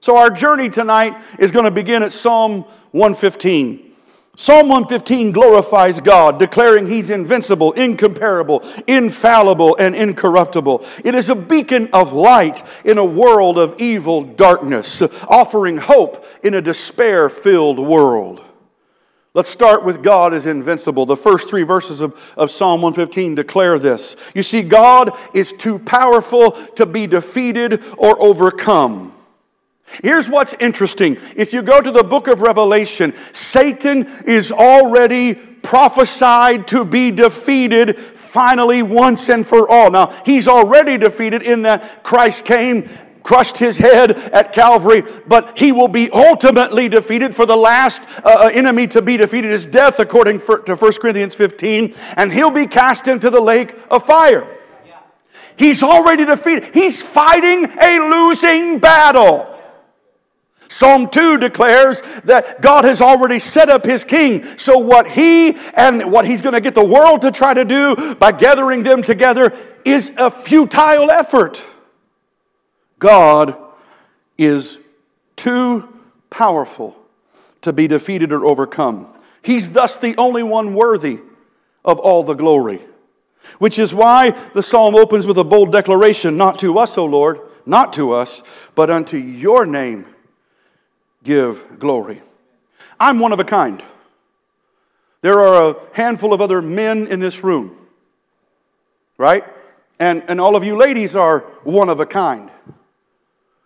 So, 0.00 0.16
our 0.16 0.30
journey 0.30 0.70
tonight 0.70 1.20
is 1.38 1.50
going 1.50 1.66
to 1.66 1.70
begin 1.70 2.02
at 2.02 2.12
Psalm 2.12 2.62
115. 2.92 3.92
Psalm 4.34 4.70
115 4.70 5.32
glorifies 5.32 6.00
God, 6.00 6.38
declaring 6.38 6.86
He's 6.86 7.10
invincible, 7.10 7.72
incomparable, 7.72 8.64
infallible, 8.86 9.76
and 9.76 9.94
incorruptible. 9.94 10.86
It 11.04 11.14
is 11.14 11.28
a 11.28 11.34
beacon 11.34 11.90
of 11.92 12.14
light 12.14 12.66
in 12.86 12.96
a 12.96 13.04
world 13.04 13.58
of 13.58 13.74
evil 13.78 14.24
darkness, 14.24 15.02
offering 15.28 15.76
hope 15.76 16.24
in 16.42 16.54
a 16.54 16.62
despair 16.62 17.28
filled 17.28 17.78
world. 17.78 18.42
Let's 19.34 19.50
start 19.50 19.84
with 19.84 20.02
God 20.02 20.32
is 20.32 20.46
invincible. 20.46 21.04
The 21.04 21.16
first 21.16 21.50
three 21.50 21.62
verses 21.62 22.00
of, 22.00 22.34
of 22.38 22.50
Psalm 22.50 22.80
115 22.80 23.34
declare 23.34 23.78
this. 23.78 24.16
You 24.34 24.42
see, 24.42 24.62
God 24.62 25.14
is 25.34 25.52
too 25.52 25.78
powerful 25.78 26.52
to 26.52 26.86
be 26.86 27.06
defeated 27.06 27.84
or 27.98 28.20
overcome. 28.22 29.12
Here's 30.02 30.30
what's 30.30 30.54
interesting. 30.54 31.16
If 31.36 31.52
you 31.52 31.62
go 31.62 31.80
to 31.80 31.90
the 31.90 32.04
book 32.04 32.28
of 32.28 32.42
Revelation, 32.42 33.14
Satan 33.32 34.06
is 34.24 34.52
already 34.52 35.34
prophesied 35.34 36.66
to 36.68 36.84
be 36.84 37.10
defeated 37.10 37.98
finally 37.98 38.82
once 38.82 39.28
and 39.28 39.46
for 39.46 39.68
all. 39.68 39.90
Now, 39.90 40.06
he's 40.24 40.48
already 40.48 40.96
defeated 40.96 41.42
in 41.42 41.62
that 41.62 42.02
Christ 42.02 42.44
came 42.44 42.88
crushed 43.22 43.58
his 43.58 43.76
head 43.76 44.12
at 44.32 44.52
Calvary, 44.52 45.02
but 45.26 45.56
he 45.56 45.72
will 45.72 45.88
be 45.88 46.10
ultimately 46.10 46.88
defeated. 46.88 47.34
For 47.34 47.46
the 47.46 47.56
last 47.56 48.02
uh, 48.24 48.46
uh 48.46 48.50
enemy 48.52 48.86
to 48.88 49.02
be 49.02 49.16
defeated 49.16 49.50
is 49.50 49.66
death, 49.66 49.98
according 49.98 50.40
to 50.40 50.74
1 50.74 50.92
Corinthians 50.94 51.34
15, 51.34 51.94
and 52.16 52.32
he'll 52.32 52.50
be 52.50 52.66
cast 52.66 53.08
into 53.08 53.30
the 53.30 53.40
lake 53.40 53.74
of 53.90 54.04
fire. 54.04 54.46
He's 55.56 55.82
already 55.82 56.24
defeated. 56.24 56.74
He's 56.74 57.02
fighting 57.02 57.66
a 57.78 57.98
losing 58.10 58.78
battle. 58.78 59.49
Psalm 60.70 61.08
2 61.08 61.38
declares 61.38 62.00
that 62.24 62.62
God 62.62 62.84
has 62.84 63.02
already 63.02 63.40
set 63.40 63.68
up 63.68 63.84
his 63.84 64.04
king. 64.04 64.44
So, 64.56 64.78
what 64.78 65.08
he 65.08 65.56
and 65.74 66.12
what 66.12 66.24
he's 66.24 66.40
going 66.40 66.54
to 66.54 66.60
get 66.60 66.76
the 66.76 66.84
world 66.84 67.22
to 67.22 67.32
try 67.32 67.52
to 67.52 67.64
do 67.64 68.14
by 68.14 68.30
gathering 68.30 68.84
them 68.84 69.02
together 69.02 69.52
is 69.84 70.12
a 70.16 70.30
futile 70.30 71.10
effort. 71.10 71.62
God 73.00 73.56
is 74.38 74.78
too 75.34 75.88
powerful 76.30 76.96
to 77.62 77.72
be 77.72 77.88
defeated 77.88 78.32
or 78.32 78.46
overcome. 78.46 79.12
He's 79.42 79.72
thus 79.72 79.96
the 79.96 80.14
only 80.18 80.44
one 80.44 80.74
worthy 80.74 81.18
of 81.84 81.98
all 81.98 82.22
the 82.22 82.34
glory. 82.34 82.78
Which 83.58 83.76
is 83.76 83.92
why 83.92 84.30
the 84.54 84.62
psalm 84.62 84.94
opens 84.94 85.26
with 85.26 85.36
a 85.36 85.44
bold 85.44 85.72
declaration 85.72 86.36
Not 86.36 86.60
to 86.60 86.78
us, 86.78 86.96
O 86.96 87.06
Lord, 87.06 87.40
not 87.66 87.92
to 87.94 88.12
us, 88.12 88.44
but 88.76 88.88
unto 88.88 89.16
your 89.16 89.66
name 89.66 90.06
give 91.22 91.78
glory. 91.78 92.22
I'm 92.98 93.18
one 93.18 93.32
of 93.32 93.40
a 93.40 93.44
kind. 93.44 93.82
There 95.22 95.40
are 95.40 95.70
a 95.70 95.76
handful 95.92 96.32
of 96.32 96.40
other 96.40 96.62
men 96.62 97.06
in 97.06 97.20
this 97.20 97.44
room, 97.44 97.76
right? 99.18 99.44
And, 99.98 100.22
and 100.28 100.40
all 100.40 100.56
of 100.56 100.64
you 100.64 100.76
ladies 100.76 101.14
are 101.14 101.40
one 101.62 101.90
of 101.90 102.00
a 102.00 102.06
kind. 102.06 102.50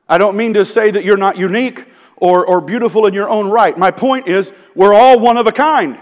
I 0.09 0.19
don't 0.19 0.37
mean 0.37 0.55
to 0.55 0.65
say 0.65 0.91
that 0.91 1.05
you're 1.05 1.17
not 1.17 1.39
unique 1.39 1.87
or, 2.17 2.47
or 2.47 2.61
beautiful 2.61 3.07
in 3.07 3.15
your 3.15 3.29
own 3.29 3.51
right. 3.51 3.77
My 3.79 3.91
point 3.91 4.29
is, 4.29 4.53
we're 4.75 4.93
all 4.93 5.21
one 5.21 5.37
of 5.37 5.47
a 5.47 5.53
kind. 5.53 5.99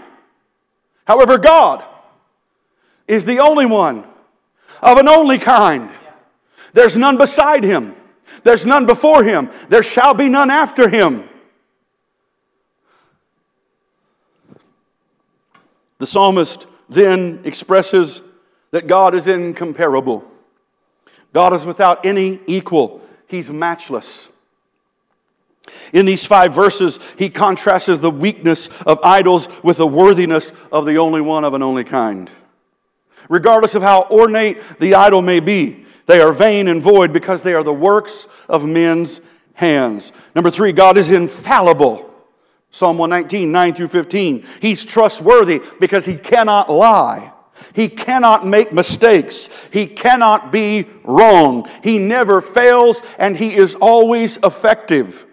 However, 1.05 1.37
God 1.37 1.83
is 3.07 3.25
the 3.25 3.39
only 3.39 3.65
one 3.65 4.05
of 4.81 4.97
an 4.97 5.07
only 5.07 5.37
kind. 5.37 5.89
There's 6.73 6.97
none 6.97 7.17
beside 7.17 7.63
him, 7.63 7.95
there's 8.43 8.65
none 8.65 8.85
before 8.85 9.23
him, 9.23 9.49
there 9.69 9.83
shall 9.83 10.13
be 10.13 10.29
none 10.29 10.49
after 10.49 10.89
him. 10.89 11.29
The 16.03 16.07
psalmist 16.07 16.67
then 16.89 17.39
expresses 17.45 18.21
that 18.71 18.87
God 18.87 19.15
is 19.15 19.29
incomparable. 19.29 20.29
God 21.31 21.53
is 21.53 21.65
without 21.65 22.05
any 22.05 22.41
equal. 22.45 22.99
He's 23.25 23.49
matchless. 23.49 24.27
In 25.93 26.05
these 26.05 26.25
five 26.25 26.53
verses, 26.53 26.99
he 27.17 27.29
contrasts 27.29 28.01
the 28.01 28.11
weakness 28.11 28.67
of 28.81 28.99
idols 29.01 29.47
with 29.63 29.77
the 29.77 29.87
worthiness 29.87 30.51
of 30.73 30.85
the 30.85 30.97
only 30.97 31.21
one 31.21 31.45
of 31.45 31.53
an 31.53 31.63
only 31.63 31.85
kind. 31.85 32.29
Regardless 33.29 33.73
of 33.73 33.81
how 33.81 34.05
ornate 34.11 34.61
the 34.81 34.95
idol 34.95 35.21
may 35.21 35.39
be, 35.39 35.85
they 36.07 36.19
are 36.19 36.33
vain 36.33 36.67
and 36.67 36.83
void 36.83 37.13
because 37.13 37.43
they 37.43 37.53
are 37.53 37.63
the 37.63 37.73
works 37.73 38.27
of 38.49 38.65
men's 38.65 39.21
hands. 39.53 40.11
Number 40.35 40.49
three, 40.49 40.73
God 40.73 40.97
is 40.97 41.11
infallible. 41.11 42.12
Psalm 42.73 42.97
119, 42.97 43.51
9 43.51 43.73
through 43.75 43.87
15. 43.87 44.47
He's 44.59 44.83
trustworthy 44.83 45.61
because 45.79 46.07
he 46.07 46.15
cannot 46.15 46.71
lie. 46.71 47.31
He 47.73 47.87
cannot 47.87 48.47
make 48.47 48.73
mistakes. 48.73 49.47
He 49.71 49.85
cannot 49.85 50.51
be 50.51 50.87
wrong. 51.03 51.69
He 51.83 51.99
never 51.99 52.41
fails 52.41 53.03
and 53.19 53.37
he 53.37 53.55
is 53.55 53.75
always 53.75 54.37
effective. 54.37 55.27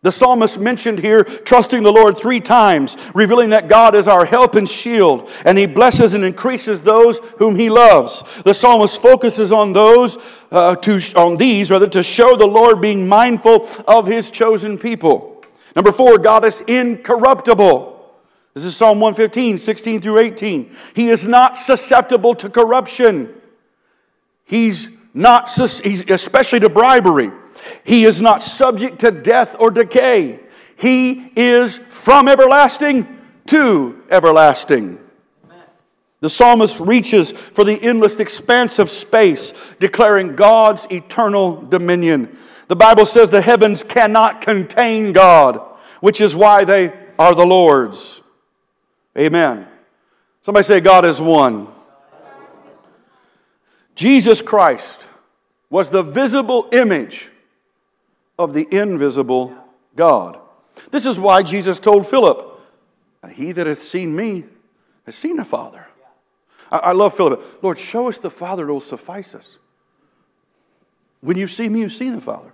The 0.00 0.10
psalmist 0.10 0.58
mentioned 0.58 1.00
here 1.00 1.24
trusting 1.24 1.82
the 1.82 1.92
Lord 1.92 2.16
three 2.16 2.40
times, 2.40 2.96
revealing 3.12 3.50
that 3.50 3.68
God 3.68 3.94
is 3.94 4.08
our 4.08 4.24
help 4.24 4.54
and 4.54 4.66
shield, 4.66 5.28
and 5.44 5.58
he 5.58 5.66
blesses 5.66 6.14
and 6.14 6.24
increases 6.24 6.80
those 6.80 7.18
whom 7.36 7.54
he 7.54 7.68
loves. 7.68 8.22
The 8.44 8.54
psalmist 8.54 9.02
focuses 9.02 9.52
on 9.52 9.74
those, 9.74 10.16
uh, 10.50 10.76
to, 10.76 11.00
on 11.16 11.36
these 11.36 11.70
rather, 11.70 11.88
to 11.88 12.02
show 12.02 12.34
the 12.34 12.46
Lord 12.46 12.80
being 12.80 13.06
mindful 13.06 13.68
of 13.86 14.06
his 14.06 14.30
chosen 14.30 14.78
people. 14.78 15.37
Number 15.76 15.92
four, 15.92 16.18
God 16.18 16.44
is 16.44 16.60
incorruptible. 16.62 17.96
This 18.54 18.64
is 18.64 18.76
Psalm 18.76 19.00
115, 19.00 19.58
16 19.58 20.00
through 20.00 20.18
18. 20.18 20.74
He 20.94 21.10
is 21.10 21.26
not 21.26 21.56
susceptible 21.56 22.34
to 22.34 22.50
corruption. 22.50 23.34
He's 24.44 24.88
not, 25.14 25.50
he's 25.50 26.08
especially 26.10 26.60
to 26.60 26.68
bribery. 26.68 27.30
He 27.84 28.04
is 28.04 28.20
not 28.20 28.42
subject 28.42 29.00
to 29.00 29.10
death 29.10 29.56
or 29.60 29.70
decay. 29.70 30.40
He 30.76 31.32
is 31.36 31.78
from 31.78 32.28
everlasting 32.28 33.18
to 33.46 34.02
everlasting. 34.10 34.98
The 36.20 36.30
psalmist 36.30 36.80
reaches 36.80 37.30
for 37.30 37.64
the 37.64 37.80
endless 37.80 38.18
expanse 38.18 38.78
of 38.78 38.90
space, 38.90 39.52
declaring 39.78 40.34
God's 40.34 40.86
eternal 40.90 41.62
dominion. 41.62 42.36
The 42.68 42.76
Bible 42.76 43.06
says 43.06 43.30
the 43.30 43.40
heavens 43.40 43.82
cannot 43.82 44.42
contain 44.42 45.12
God, 45.12 45.58
which 46.00 46.20
is 46.20 46.36
why 46.36 46.64
they 46.64 46.92
are 47.18 47.34
the 47.34 47.46
Lord's. 47.46 48.20
Amen. 49.16 49.66
Somebody 50.42 50.64
say, 50.64 50.80
God 50.80 51.04
is 51.04 51.20
one. 51.20 51.66
Jesus 53.94 54.40
Christ 54.40 55.06
was 55.70 55.90
the 55.90 56.02
visible 56.02 56.68
image 56.72 57.30
of 58.38 58.54
the 58.54 58.68
invisible 58.70 59.54
God. 59.96 60.38
This 60.90 61.06
is 61.06 61.18
why 61.18 61.42
Jesus 61.42 61.80
told 61.80 62.06
Philip, 62.06 62.60
He 63.32 63.52
that 63.52 63.66
hath 63.66 63.82
seen 63.82 64.14
me 64.14 64.44
has 65.04 65.16
seen 65.16 65.36
the 65.36 65.44
Father. 65.44 65.86
I, 66.70 66.92
love 66.92 67.14
Philip. 67.14 67.62
Lord, 67.62 67.78
show 67.78 68.08
us 68.08 68.18
the 68.18 68.30
Father, 68.30 68.68
it 68.68 68.72
will 68.72 68.80
suffice 68.80 69.34
us. 69.34 69.58
When 71.20 71.36
you 71.36 71.46
see 71.46 71.68
me, 71.68 71.80
you've 71.80 71.92
seen 71.92 72.12
the 72.12 72.20
Father. 72.20 72.52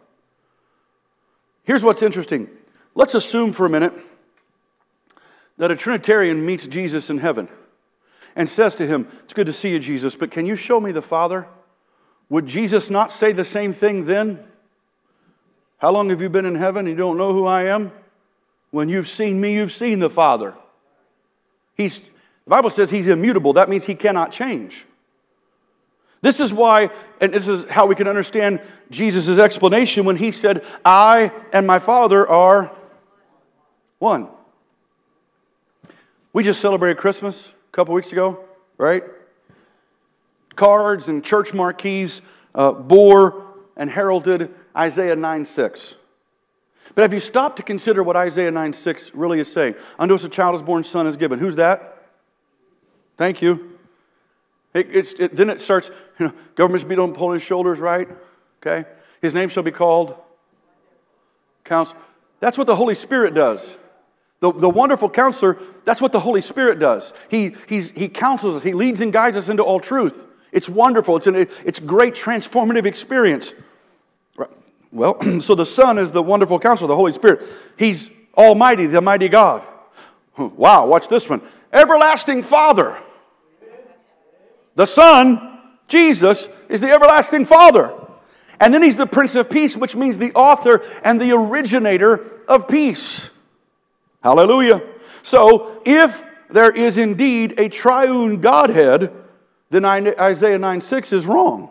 Here's 1.65 1.83
what's 1.83 2.03
interesting. 2.03 2.49
Let's 2.95 3.15
assume 3.15 3.53
for 3.53 3.67
a 3.67 3.71
minute 3.71 3.93
that 5.59 5.71
a 5.71 5.77
Trinitarian 5.77 6.45
meets 6.45 6.67
Jesus 6.67 7.11
in 7.11 7.19
heaven 7.19 7.49
and 8.37 8.49
says 8.49 8.75
to 8.77 8.87
him, 8.87 9.09
It's 9.25 9.35
good 9.35 9.47
to 9.47 9.53
see 9.53 9.71
you, 9.71 9.79
Jesus, 9.79 10.15
but 10.15 10.31
can 10.31 10.47
you 10.47 10.57
show 10.57 10.81
me 10.81 10.93
the 10.93 11.03
Father? 11.03 11.49
Would 12.29 12.47
Jesus 12.47 12.91
not 12.91 13.13
say 13.13 13.33
the 13.33 13.45
same 13.45 13.73
thing 13.73 14.07
then? 14.07 14.45
How 15.79 15.91
long 15.91 16.11
have 16.11 16.21
you 16.21 16.29
been 16.29 16.47
in 16.47 16.55
heaven 16.55 16.81
and 16.81 16.89
you 16.89 16.97
don't 16.97 17.19
know 17.19 17.33
who 17.33 17.47
I 17.47 17.65
am? 17.65 17.93
When 18.71 18.89
you've 18.89 19.09
seen 19.09 19.41
me, 19.41 19.55
you've 19.55 19.73
seen 19.73 19.99
the 19.99 20.11
Father. 20.11 20.55
He's, 21.75 22.01
the 22.01 22.11
Bible 22.49 22.71
says 22.71 22.91
he's 22.91 23.09
immutable. 23.09 23.53
That 23.53 23.69
means 23.69 23.85
he 23.85 23.95
cannot 23.95 24.33
change. 24.33 24.87
This 26.25 26.41
is 26.41 26.55
why, 26.55 26.89
and 27.21 27.35
this 27.35 27.49
is 27.49 27.69
how 27.69 27.85
we 27.85 27.95
can 27.95 28.09
understand 28.09 28.63
Jesus' 28.91 29.39
explanation 29.39 30.07
when 30.07 30.17
he 30.17 30.33
said, 30.33 30.65
I 30.83 31.31
and 31.53 31.67
my 31.67 31.79
Father 31.79 32.27
are 32.27 32.73
one. 33.99 34.29
We 36.33 36.43
just 36.43 36.63
celebrated 36.63 36.97
Christmas 36.97 37.51
a 37.51 37.73
couple 37.73 37.93
weeks 37.93 38.11
ago, 38.11 38.43
right? 38.79 39.05
Cards 40.57 41.11
and 41.11 41.23
church 41.23 41.53
marquees 41.53 42.23
uh, 42.55 42.73
bore 42.73 43.45
and 43.77 43.91
heralded 43.91 44.55
Isaiah 44.75 45.17
9 45.17 45.45
6. 45.45 45.95
But 46.95 47.03
have 47.03 47.13
you 47.13 47.21
stopped 47.21 47.59
to 47.59 47.63
consider 47.63 48.03
what 48.03 48.17
Isaiah 48.17 48.51
9 48.51 48.73
6 48.73 49.15
really 49.15 49.41
is 49.41 49.53
saying? 49.53 49.75
Unto 49.99 50.15
us 50.15 50.25
a 50.25 50.31
child 50.31 50.55
is 50.55 50.63
born, 50.63 50.85
son 50.85 51.07
is 51.07 51.19
given. 51.19 51.39
Who's 51.39 51.57
that? 51.57 52.03
Thank 53.19 53.43
you. 53.43 53.74
It, 54.75 55.21
it, 55.21 55.37
then 55.37 55.51
it 55.51 55.61
starts, 55.61 55.91
you 56.19 56.27
know, 56.27 56.33
government's 56.57 56.85
beat 56.85 56.99
on 56.99 57.33
his 57.33 57.43
shoulders, 57.43 57.79
right? 57.79 58.09
Okay. 58.61 58.89
His 59.23 59.33
name 59.33 59.49
shall 59.49 59.63
be 59.63 59.71
called 59.71 60.17
Counsel. 61.63 61.97
That's 62.41 62.59
what 62.59 62.67
the 62.67 62.77
Holy 62.77 62.95
Spirit 62.95 63.35
does. 63.35 63.79
The, 64.41 64.53
the 64.53 64.69
wonderful 64.69 65.09
counselor, 65.09 65.59
that's 65.87 66.03
what 66.03 66.13
the 66.13 66.21
Holy 66.21 66.43
Spirit 66.43 66.79
does. 66.79 67.15
He, 67.31 67.57
he's, 67.69 67.93
he 67.93 68.09
counsels 68.09 68.57
us, 68.57 68.63
he 68.63 68.75
leads 68.75 69.01
and 69.01 69.13
guides 69.13 69.37
us 69.37 69.49
into 69.49 69.63
all 69.63 69.81
truth. 69.81 70.27
It's 70.53 70.69
wonderful, 70.69 71.17
it's, 71.17 71.27
an, 71.27 71.37
it's 71.37 71.79
great 71.79 72.15
transformative 72.15 72.85
experience. 72.85 73.55
Well, 74.93 75.41
so 75.41 75.55
the 75.55 75.65
Son 75.65 75.99
is 75.99 76.13
the 76.13 76.23
wonderful 76.23 76.59
counselor, 76.59 76.89
the 76.89 76.97
Holy 76.97 77.13
Spirit. 77.13 77.43
He's 77.79 78.11
Almighty, 78.37 78.87
the 78.87 79.01
mighty 79.01 79.29
God. 79.29 79.63
Wow, 80.37 80.87
watch 80.87 81.09
this 81.09 81.31
one. 81.31 81.41
Everlasting 81.73 82.43
Father. 82.43 83.01
The 84.75 84.87
Son, 84.87 85.59
Jesus, 85.89 86.49
is 86.69 86.81
the 86.81 86.91
everlasting 86.91 87.45
Father. 87.45 87.95
And 88.61 88.73
then 88.73 88.83
he's 88.83 88.97
the 88.97 89.07
Prince 89.07 89.35
of 89.35 89.51
Peace, 89.51 89.77
which 89.77 89.97
means 89.97 90.19
the 90.19 90.33
author 90.33 90.83
and 91.03 91.21
the 91.21 91.33
originator 91.33 92.25
of 92.49 92.69
peace. 92.69 93.31
Hallelujah. 94.23 94.83
So 95.23 95.83
if 95.85 96.27
there 96.49 96.71
is 96.71 96.99
indeed 96.99 97.59
a 97.59 97.69
triune 97.69 98.41
Godhead, 98.41 99.13
then 99.71 99.85
Isaiah 99.85 100.59
9 100.59 100.81
6 100.81 101.13
is 101.13 101.27
wrong. 101.27 101.71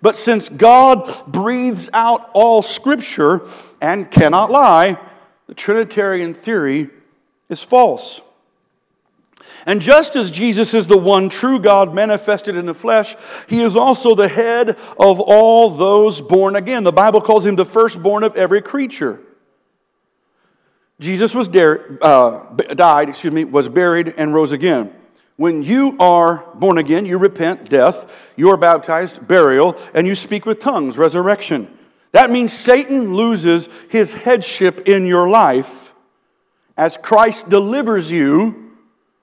But 0.00 0.16
since 0.16 0.48
God 0.48 1.10
breathes 1.26 1.90
out 1.92 2.30
all 2.32 2.62
scripture 2.62 3.46
and 3.80 4.10
cannot 4.10 4.50
lie, 4.50 4.98
the 5.46 5.54
Trinitarian 5.54 6.34
theory 6.34 6.90
is 7.48 7.62
false. 7.62 8.20
And 9.66 9.80
just 9.80 10.16
as 10.16 10.30
Jesus 10.30 10.74
is 10.74 10.86
the 10.86 10.96
one 10.96 11.28
true 11.28 11.60
God 11.60 11.94
manifested 11.94 12.56
in 12.56 12.66
the 12.66 12.74
flesh, 12.74 13.14
he 13.48 13.62
is 13.62 13.76
also 13.76 14.14
the 14.14 14.28
head 14.28 14.70
of 14.98 15.20
all 15.20 15.70
those 15.70 16.20
born 16.20 16.56
again. 16.56 16.84
The 16.84 16.92
Bible 16.92 17.20
calls 17.20 17.46
him 17.46 17.56
the 17.56 17.64
firstborn 17.64 18.24
of 18.24 18.36
every 18.36 18.60
creature. 18.60 19.20
Jesus 20.98 21.34
was 21.34 21.48
dar- 21.48 21.98
uh, 22.00 22.44
died, 22.74 23.08
excuse 23.08 23.32
me, 23.32 23.44
was 23.44 23.68
buried 23.68 24.14
and 24.16 24.34
rose 24.34 24.52
again. 24.52 24.92
When 25.36 25.62
you 25.62 25.96
are 25.98 26.44
born 26.54 26.78
again, 26.78 27.06
you 27.06 27.18
repent 27.18 27.68
death, 27.68 28.32
you 28.36 28.50
are 28.50 28.56
baptized 28.56 29.26
burial, 29.26 29.76
and 29.94 30.06
you 30.06 30.14
speak 30.14 30.44
with 30.44 30.60
tongues 30.60 30.98
resurrection. 30.98 31.78
That 32.12 32.30
means 32.30 32.52
Satan 32.52 33.14
loses 33.14 33.68
his 33.88 34.12
headship 34.12 34.86
in 34.86 35.06
your 35.06 35.28
life 35.28 35.94
as 36.76 36.96
Christ 36.96 37.48
delivers 37.48 38.10
you 38.10 38.71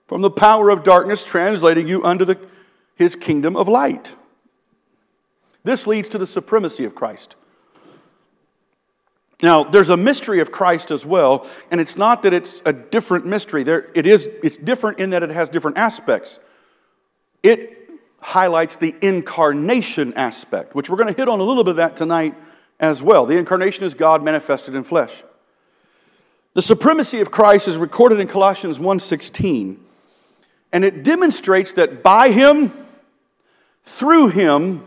from 0.09 0.21
the 0.21 0.31
power 0.31 0.71
of 0.71 0.83
darkness, 0.83 1.23
translating 1.23 1.87
you 1.87 2.03
under 2.03 2.25
the, 2.25 2.37
his 2.95 3.15
kingdom 3.15 3.55
of 3.55 3.67
light. 3.67 4.15
This 5.63 5.85
leads 5.85 6.09
to 6.09 6.17
the 6.17 6.25
supremacy 6.25 6.83
of 6.83 6.95
Christ. 6.95 7.35
Now, 9.43 9.63
there's 9.63 9.89
a 9.89 9.95
mystery 9.95 10.39
of 10.39 10.51
Christ 10.51 10.89
as 10.89 11.05
well, 11.05 11.47
and 11.69 11.79
it's 11.79 11.95
not 11.95 12.23
that 12.23 12.33
it's 12.33 12.59
a 12.65 12.73
different 12.73 13.27
mystery. 13.27 13.61
There, 13.61 13.91
it 13.93 14.07
is, 14.07 14.27
it's 14.41 14.57
different 14.57 14.99
in 14.99 15.11
that 15.11 15.21
it 15.21 15.29
has 15.29 15.47
different 15.51 15.77
aspects. 15.77 16.39
It 17.43 17.77
highlights 18.19 18.77
the 18.77 18.95
incarnation 19.03 20.13
aspect, 20.15 20.73
which 20.73 20.89
we're 20.89 20.97
going 20.97 21.13
to 21.13 21.17
hit 21.17 21.29
on 21.29 21.39
a 21.39 21.43
little 21.43 21.63
bit 21.63 21.71
of 21.71 21.77
that 21.77 21.95
tonight 21.95 22.33
as 22.79 23.03
well. 23.03 23.27
The 23.27 23.37
incarnation 23.37 23.83
is 23.83 23.93
God 23.93 24.23
manifested 24.23 24.73
in 24.73 24.83
flesh. 24.83 25.23
The 26.55 26.63
supremacy 26.63 27.21
of 27.21 27.29
Christ 27.29 27.67
is 27.67 27.77
recorded 27.77 28.19
in 28.19 28.27
Colossians 28.27 28.79
1:16, 28.79 29.77
and 30.71 30.85
it 30.85 31.03
demonstrates 31.03 31.73
that 31.73 32.03
by 32.03 32.29
him, 32.29 32.71
through 33.83 34.29
him, 34.29 34.83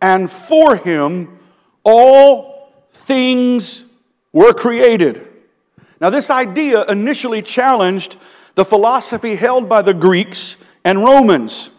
and 0.00 0.30
for 0.30 0.76
him, 0.76 1.38
all 1.84 2.72
things 2.90 3.84
were 4.32 4.52
created. 4.52 5.26
Now, 6.00 6.10
this 6.10 6.30
idea 6.30 6.84
initially 6.84 7.42
challenged 7.42 8.16
the 8.54 8.64
philosophy 8.64 9.36
held 9.36 9.68
by 9.68 9.82
the 9.82 9.94
Greeks 9.94 10.56
and 10.84 11.02
Romans. 11.02 11.70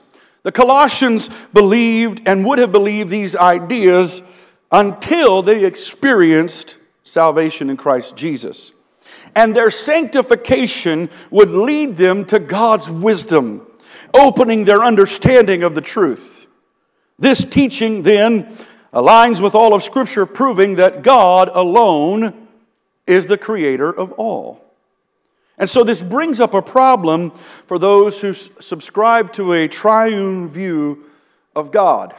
The 0.44 0.52
Colossians 0.52 1.30
believed 1.54 2.22
and 2.26 2.46
would 2.46 2.60
have 2.60 2.72
believed 2.72 3.10
these 3.10 3.36
ideas 3.36 4.22
until 4.72 5.42
they 5.42 5.66
experienced 5.66 6.78
salvation 7.04 7.70
in 7.70 7.78
Christ 7.78 8.16
Jesus. 8.16 8.74
And 9.36 9.56
their 9.56 9.72
sanctification 9.72 11.10
would 11.32 11.50
lead 11.50 11.98
them 11.98 12.26
to 12.26 12.40
God's 12.40 12.90
wisdom, 12.90 13.66
opening 14.14 14.66
their 14.66 14.84
understanding 14.84 15.64
of 15.64 15.76
the 15.76 15.82
truth. 15.82 16.48
This 17.18 17.44
teaching 17.44 18.04
then 18.04 18.56
aligns 18.94 19.42
with 19.42 19.56
all 19.56 19.74
of 19.74 19.84
Scripture, 19.84 20.26
proving 20.26 20.76
that 20.76 21.02
God 21.02 21.50
alone 21.54 22.48
is 23.08 23.28
the 23.28 23.38
creator 23.38 23.92
of 23.92 24.12
all. 24.14 24.64
And 25.58 25.70
so 25.70 25.84
this 25.84 26.02
brings 26.02 26.40
up 26.40 26.54
a 26.54 26.62
problem 26.62 27.32
for 27.32 27.78
those 27.78 28.22
who 28.22 28.34
subscribe 28.34 29.34
to 29.34 29.54
a 29.54 29.68
triune 29.68 30.48
view 30.48 31.06
of 31.56 31.72
God. 31.72 32.16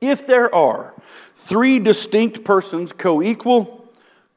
If 0.00 0.26
there 0.26 0.52
are 0.52 0.94
three 1.34 1.78
distinct 1.78 2.44
persons, 2.44 2.92
co 2.92 3.22
equal, 3.22 3.88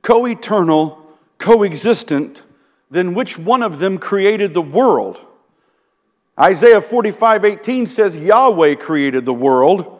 co 0.03 0.27
eternal, 0.27 1.04
coexistent, 1.37 2.43
then 2.89 3.13
which 3.13 3.37
one 3.37 3.63
of 3.63 3.79
them 3.79 3.97
created 3.97 4.53
the 4.53 4.61
world? 4.61 5.19
Isaiah 6.39 6.81
45 6.81 7.45
18 7.45 7.87
says 7.87 8.17
Yahweh 8.17 8.75
created 8.75 9.25
the 9.25 9.33
world. 9.33 9.91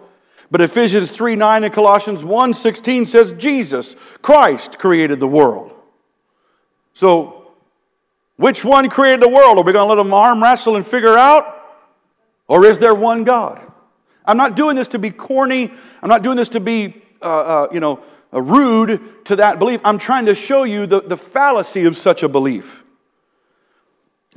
But 0.52 0.62
Ephesians 0.62 1.12
3 1.12 1.36
9 1.36 1.64
and 1.64 1.74
Colossians 1.74 2.24
1 2.24 2.54
16 2.54 3.06
says 3.06 3.34
Jesus, 3.34 3.96
Christ, 4.22 4.78
created 4.78 5.20
the 5.20 5.28
world. 5.28 5.74
So, 6.94 7.52
which 8.38 8.64
one 8.64 8.90
created 8.90 9.22
the 9.22 9.30
world? 9.30 9.58
Are 9.58 9.64
we 9.64 9.74
going 9.74 9.84
to 9.86 9.94
let 9.94 9.96
them 9.96 10.14
arm 10.14 10.44
wrestle 10.44 10.76
and 10.76 10.86
figure 10.86 11.18
out? 11.18 11.52
Or 12.48 12.66
is 12.66 12.80
there 12.80 12.94
one 12.94 13.24
God? 13.24 13.62
I'm 14.26 14.38
not 14.38 14.56
doing 14.56 14.76
this 14.76 14.88
to 14.90 15.00
be 15.00 15.10
corny. 15.10 15.72
I'm 16.02 16.10
not 16.10 16.24
doing 16.24 16.38
this 16.38 16.50
to 16.50 16.60
be, 16.60 17.02
uh, 17.22 17.26
uh, 17.26 17.68
you 17.72 17.80
know, 17.80 18.02
Uh, 18.36 18.42
rude 18.42 19.26
to 19.26 19.38
that 19.38 19.60
belief. 19.60 19.80
I'm 19.86 19.98
trying 19.98 20.26
to 20.26 20.36
show 20.36 20.64
you 20.64 20.86
the, 20.86 21.02
the 21.02 21.16
fallacy 21.16 21.86
of 21.86 21.96
such 21.96 22.22
a 22.22 22.28
belief. 22.28 22.84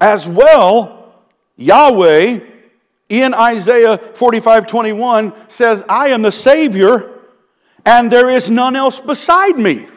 As 0.01 0.29
well, 0.29 1.15
Yahweh 1.57 2.41
in 3.09 3.35
Isaiah 3.35 3.99
45 3.99 4.67
21 4.69 5.51
says, 5.51 5.85
I 5.89 6.09
am 6.09 6.23
the 6.23 6.31
Savior, 6.31 7.11
and 7.85 8.11
there 8.11 8.31
is 8.31 8.51
none 8.51 8.77
else 8.77 9.01
beside 9.01 9.59
me. 9.59 9.89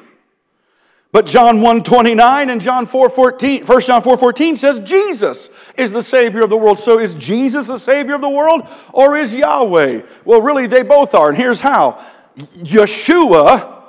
But 1.12 1.26
John 1.26 1.62
1 1.62 1.84
29 1.84 2.50
and 2.50 2.62
John 2.62 2.86
4 2.86 3.10
14, 3.10 3.66
1 3.66 3.82
John 3.82 4.02
4 4.02 4.18
14 4.18 4.56
says 4.58 4.80
Jesus 4.80 5.50
is 5.78 5.92
the 5.92 6.02
Savior 6.02 6.42
of 6.42 6.50
the 6.50 6.58
world. 6.58 6.80
So 6.80 6.98
is 6.98 7.14
Jesus 7.14 7.68
the 7.68 7.78
Savior 7.78 8.16
of 8.16 8.22
the 8.22 8.30
world 8.30 8.68
or 8.94 9.18
is 9.18 9.36
Yahweh? 9.36 10.04
Well, 10.24 10.42
really, 10.42 10.68
they 10.68 10.84
both 10.84 11.14
are. 11.14 11.30
And 11.30 11.38
here's 11.38 11.60
how 11.60 12.04
Yeshua 12.38 13.81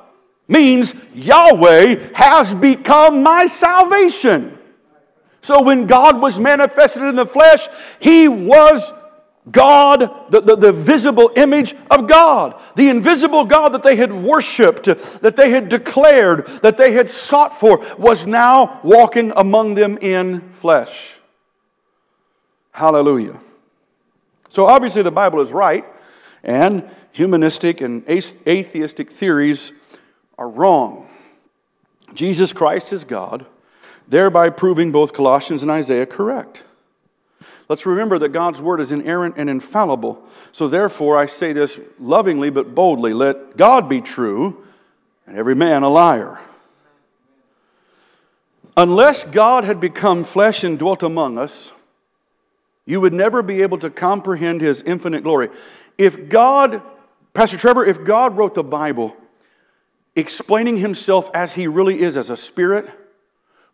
means 0.48 0.94
Yahweh 1.14 2.12
has 2.14 2.55
become 2.55 3.22
my 3.22 3.46
salvation. 3.46 4.59
So 5.40 5.62
when 5.62 5.87
God 5.87 6.20
was 6.20 6.38
manifested 6.38 7.02
in 7.02 7.16
the 7.16 7.26
flesh, 7.26 7.68
he 8.00 8.28
was 8.28 8.92
God, 9.50 10.31
the, 10.31 10.40
the, 10.40 10.55
the, 10.55 10.72
visible 10.72 11.33
image 11.35 11.74
of 11.90 12.07
God, 12.07 12.61
the 12.76 12.88
invisible 12.88 13.44
God 13.44 13.70
that 13.70 13.83
they 13.83 13.96
had 13.96 14.12
worshiped, 14.12 14.85
that 14.85 15.35
they 15.35 15.50
had 15.50 15.68
declared, 15.68 16.46
that 16.62 16.76
they 16.76 16.92
had 16.92 17.11
sought 17.11 17.52
for, 17.52 17.85
was 17.98 18.24
now 18.24 18.81
walking 18.85 19.33
among 19.35 19.74
them 19.74 19.98
in 20.00 20.40
flesh. 20.52 21.18
Hallelujah. 22.70 23.40
So 24.48 24.66
obviously 24.66 25.02
the 25.02 25.11
Bible 25.11 25.40
is 25.40 25.50
right, 25.50 25.85
and 26.44 26.88
humanistic 27.11 27.81
and 27.81 28.09
atheistic 28.09 29.11
theories 29.11 29.72
are 30.42 30.48
wrong. 30.48 31.07
Jesus 32.14 32.52
Christ 32.52 32.92
is 32.92 33.05
God, 33.05 33.46
thereby 34.09 34.50
proving 34.50 34.90
both 34.90 35.12
Colossians 35.12 35.62
and 35.62 35.70
Isaiah 35.70 36.05
correct. 36.05 36.64
Let's 37.68 37.87
remember 37.87 38.18
that 38.18 38.31
God's 38.31 38.61
word 38.61 38.81
is 38.81 38.90
inerrant 38.90 39.37
and 39.38 39.48
infallible. 39.48 40.20
So, 40.50 40.66
therefore, 40.66 41.16
I 41.16 41.26
say 41.26 41.52
this 41.52 41.78
lovingly 41.96 42.50
but 42.50 42.74
boldly 42.74 43.12
let 43.12 43.57
God 43.57 43.88
be 43.88 44.00
true 44.00 44.64
and 45.28 45.38
every 45.38 45.55
man 45.55 45.85
a 45.85 45.88
liar. 45.88 46.40
Unless 48.76 49.24
God 49.24 49.62
had 49.62 49.78
become 49.78 50.24
flesh 50.24 50.64
and 50.64 50.76
dwelt 50.76 51.05
among 51.05 51.38
us, 51.38 51.70
you 52.85 53.00
would 53.00 53.14
never 53.14 53.44
be 53.44 53.62
able 53.62 53.78
to 53.78 53.90
comprehend 53.90 54.61
his 54.61 54.83
infinite 54.83 55.22
glory. 55.22 55.50
If 55.98 56.28
God, 56.28 56.83
Pastor 57.33 57.57
Trevor, 57.57 57.85
if 57.85 58.02
God 58.02 58.37
wrote 58.37 58.55
the 58.55 58.64
Bible 58.64 59.16
explaining 60.14 60.77
himself 60.77 61.31
as 61.35 61.55
he 61.55 61.66
really 61.66 62.01
is 62.01 62.16
as 62.16 62.31
a 62.31 62.37
spirit, 62.37 62.88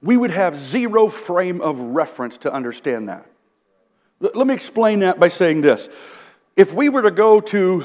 we 0.03 0.17
would 0.17 0.31
have 0.31 0.57
zero 0.57 1.09
frame 1.09 1.61
of 1.61 1.81
reference 1.81 2.39
to 2.39 2.53
understand 2.53 3.09
that. 3.09 3.27
Let 4.21 4.47
me 4.47 4.55
explain 4.55 5.01
that 5.01 5.21
by 5.21 5.29
saying 5.29 5.61
this. 5.61 5.89
If 6.57 6.73
we 6.73 6.89
were 6.89 7.03
to 7.03 7.11
go 7.11 7.41
to, 7.41 7.85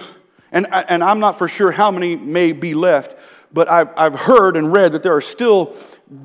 and, 0.52 0.68
and 0.72 1.04
I'm 1.04 1.20
not 1.20 1.38
for 1.38 1.48
sure 1.48 1.72
how 1.72 1.92
many 1.92 2.16
may 2.16 2.52
be 2.52 2.74
left, 2.74 3.16
but 3.52 3.70
I've, 3.70 3.90
I've 3.96 4.16
heard 4.16 4.58
and 4.58 4.74
read 4.74 4.94
that 4.94 5.04
there 5.04 5.16
are 5.16 5.22
still 5.22 5.76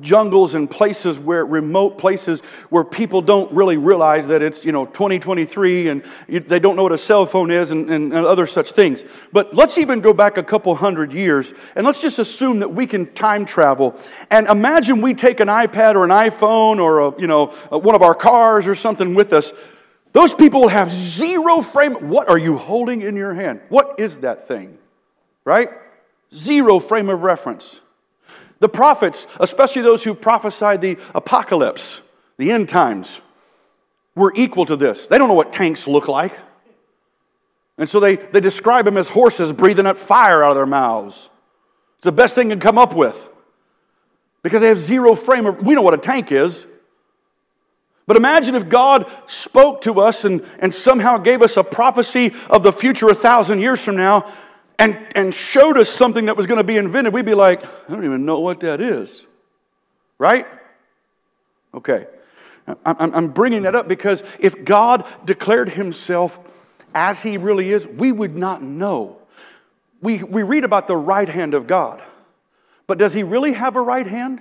jungles 0.01 0.55
and 0.55 0.69
places 0.69 1.19
where 1.19 1.45
remote 1.45 1.97
places 1.97 2.41
where 2.69 2.83
people 2.83 3.21
don't 3.21 3.51
really 3.51 3.77
realize 3.77 4.27
that 4.27 4.41
it's 4.41 4.65
you 4.65 4.71
know 4.71 4.85
2023 4.85 5.89
and 5.89 6.03
they 6.27 6.59
don't 6.59 6.75
know 6.75 6.83
what 6.83 6.91
a 6.91 6.97
cell 6.97 7.25
phone 7.25 7.51
is 7.51 7.71
and, 7.71 7.89
and, 7.89 8.13
and, 8.13 8.25
other 8.25 8.45
such 8.45 8.71
things 8.71 9.03
but 9.31 9.53
let's 9.53 9.77
even 9.77 9.99
go 9.99 10.13
back 10.13 10.37
a 10.37 10.43
couple 10.43 10.73
hundred 10.75 11.11
years 11.11 11.53
and 11.75 11.85
let's 11.85 12.01
just 12.01 12.19
assume 12.19 12.59
that 12.59 12.69
we 12.69 12.85
can 12.85 13.05
time 13.13 13.45
travel 13.45 13.95
and 14.29 14.47
imagine 14.47 15.01
we 15.01 15.13
take 15.13 15.39
an 15.39 15.47
ipad 15.47 15.95
or 15.95 16.03
an 16.03 16.11
iphone 16.11 16.79
or 16.79 16.99
a, 16.99 17.21
you 17.21 17.27
know 17.27 17.47
one 17.69 17.95
of 17.95 18.01
our 18.01 18.15
cars 18.15 18.67
or 18.67 18.75
something 18.75 19.15
with 19.15 19.33
us 19.33 19.53
those 20.11 20.33
people 20.33 20.67
have 20.67 20.91
zero 20.91 21.61
frame. 21.61 22.09
What 22.09 22.29
are 22.29 22.37
you 22.37 22.57
holding 22.57 23.01
in 23.01 23.15
your 23.15 23.33
hand? 23.33 23.61
What 23.69 23.99
is 23.99 24.19
that 24.19 24.47
thing? 24.47 24.77
Right? 25.45 25.69
Zero 26.33 26.79
frame 26.79 27.09
of 27.09 27.23
reference. 27.23 27.81
The 28.59 28.69
prophets, 28.69 29.27
especially 29.39 29.81
those 29.81 30.03
who 30.03 30.13
prophesied 30.13 30.81
the 30.81 30.97
apocalypse, 31.15 32.01
the 32.37 32.51
end 32.51 32.69
times, 32.69 33.21
were 34.15 34.33
equal 34.35 34.65
to 34.65 34.75
this. 34.75 35.07
They 35.07 35.17
don't 35.17 35.29
know 35.29 35.33
what 35.33 35.53
tanks 35.53 35.87
look 35.87 36.07
like. 36.07 36.37
And 37.77 37.87
so 37.87 38.01
they, 38.01 38.17
they 38.17 38.41
describe 38.41 38.83
them 38.83 38.97
as 38.97 39.09
horses 39.09 39.53
breathing 39.53 39.85
up 39.85 39.97
fire 39.97 40.43
out 40.43 40.51
of 40.51 40.55
their 40.55 40.65
mouths. 40.65 41.29
It's 41.97 42.05
the 42.05 42.11
best 42.11 42.35
thing 42.35 42.49
to 42.49 42.57
come 42.57 42.77
up 42.77 42.93
with. 42.93 43.29
Because 44.43 44.61
they 44.61 44.67
have 44.67 44.77
zero 44.77 45.15
frame 45.15 45.45
of, 45.45 45.65
we 45.65 45.75
know 45.75 45.81
what 45.81 45.93
a 45.93 45.97
tank 45.97 46.31
is. 46.31 46.65
But 48.05 48.17
imagine 48.17 48.55
if 48.55 48.67
God 48.67 49.09
spoke 49.27 49.81
to 49.81 50.01
us 50.01 50.25
and, 50.25 50.43
and 50.59 50.73
somehow 50.73 51.17
gave 51.17 51.41
us 51.41 51.57
a 51.57 51.63
prophecy 51.63 52.33
of 52.49 52.63
the 52.63 52.73
future 52.73 53.07
a 53.07 53.15
thousand 53.15 53.59
years 53.59 53.83
from 53.83 53.95
now 53.95 54.31
and, 54.79 54.97
and 55.13 55.33
showed 55.33 55.77
us 55.77 55.89
something 55.89 56.25
that 56.25 56.37
was 56.37 56.47
going 56.47 56.57
to 56.57 56.63
be 56.63 56.77
invented. 56.77 57.13
We'd 57.13 57.25
be 57.25 57.35
like, 57.35 57.63
I 57.63 57.91
don't 57.91 58.05
even 58.05 58.25
know 58.25 58.39
what 58.39 58.61
that 58.61 58.79
is. 58.79 59.27
Right? 60.17 60.47
Okay. 61.73 62.07
I'm, 62.85 63.13
I'm 63.13 63.27
bringing 63.27 63.63
that 63.63 63.75
up 63.75 63.87
because 63.87 64.23
if 64.39 64.63
God 64.63 65.07
declared 65.25 65.69
himself 65.69 66.39
as 66.95 67.21
he 67.21 67.37
really 67.37 67.71
is, 67.71 67.87
we 67.87 68.11
would 68.11 68.37
not 68.37 68.61
know. 68.61 69.17
We, 70.01 70.23
we 70.23 70.43
read 70.43 70.63
about 70.63 70.87
the 70.87 70.95
right 70.95 71.27
hand 71.27 71.53
of 71.53 71.67
God, 71.67 72.01
but 72.87 72.97
does 72.97 73.13
he 73.13 73.23
really 73.23 73.53
have 73.53 73.75
a 73.75 73.81
right 73.81 74.07
hand? 74.07 74.39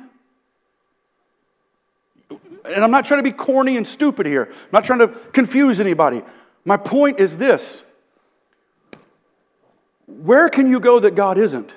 And 2.65 2.85
I'm 2.85 2.91
not 2.91 3.07
trying 3.07 3.25
to 3.25 3.29
be 3.31 3.37
corny 3.37 3.77
and 3.77 3.87
stupid 3.87 4.27
here. 4.27 4.45
I'm 4.51 4.69
not 4.73 4.85
trying 4.85 5.01
to 5.01 5.09
confuse 5.09 5.81
anybody. 5.81 6.23
My 6.65 6.77
point 6.77 7.19
is 7.19 7.37
this 7.37 7.83
Where 10.09 10.49
can 10.49 10.69
you 10.69 10.81
go 10.81 10.99
that 11.01 11.15
God 11.15 11.37
isn't? 11.37 11.75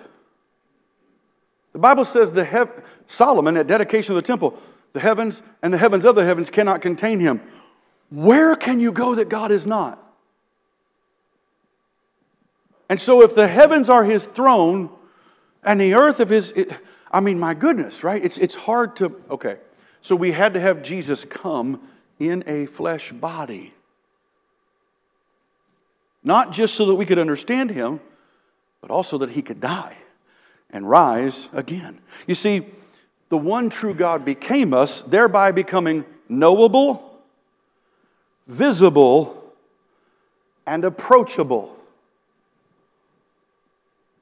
The 1.74 1.80
Bible 1.80 2.06
says 2.06 2.32
the 2.32 2.46
hev- 2.46 2.84
Solomon 3.06 3.58
at 3.58 3.67
dedication 3.67 4.13
of 4.13 4.15
the 4.15 4.26
temple, 4.28 4.58
the 4.94 5.00
heavens 5.02 5.44
and 5.62 5.74
the 5.74 5.78
heavens 5.78 6.06
of 6.06 6.15
the 6.15 6.24
heavens 6.24 6.50
cannot 6.50 6.82
contain 6.82 7.20
him. 7.20 7.41
Where 8.10 8.56
can 8.56 8.80
you 8.80 8.91
go 8.91 9.15
that 9.15 9.30
God 9.30 9.52
is 9.52 9.67
not? 9.67 10.00
And 12.89 13.00
so 13.00 13.22
if 13.22 13.36
the 13.36 13.48
heavens 13.48 13.89
are 13.89 14.04
his 14.04 14.26
throne 14.26 14.89
and 15.63 15.80
the 15.80 15.96
earth 15.96 16.20
of 16.20 16.30
his 16.30 16.54
I 17.12 17.20
mean 17.20 17.39
my 17.39 17.54
goodness, 17.54 18.04
right? 18.04 18.24
It's 18.24 18.38
it's 18.38 18.56
hard 18.56 18.96
to 18.98 19.22
okay. 19.30 19.58
So 20.02 20.15
we 20.15 20.32
had 20.32 20.54
to 20.56 20.60
have 20.60 20.82
Jesus 20.82 21.26
come 21.26 21.82
in 22.20 22.44
a 22.48 22.65
flesh 22.65 23.12
body. 23.12 23.74
Not 26.24 26.52
just 26.52 26.76
so 26.76 26.86
that 26.86 26.96
we 26.96 27.06
could 27.06 27.20
understand 27.20 27.72
him, 27.72 28.00
but 28.82 28.91
also 28.91 29.17
that 29.20 29.32
he 29.32 29.41
could 29.41 29.62
die 29.62 29.98
and 30.72 30.89
rise 30.89 31.48
again. 31.54 32.00
You 32.28 32.36
see, 32.36 32.65
the 33.30 33.38
one 33.38 33.70
true 33.70 33.94
God 33.94 34.26
became 34.26 34.74
us, 34.74 35.02
thereby 35.04 35.52
becoming 35.52 36.06
knowable, 36.28 37.22
visible, 38.48 39.54
and 40.65 40.84
approachable. 40.84 41.78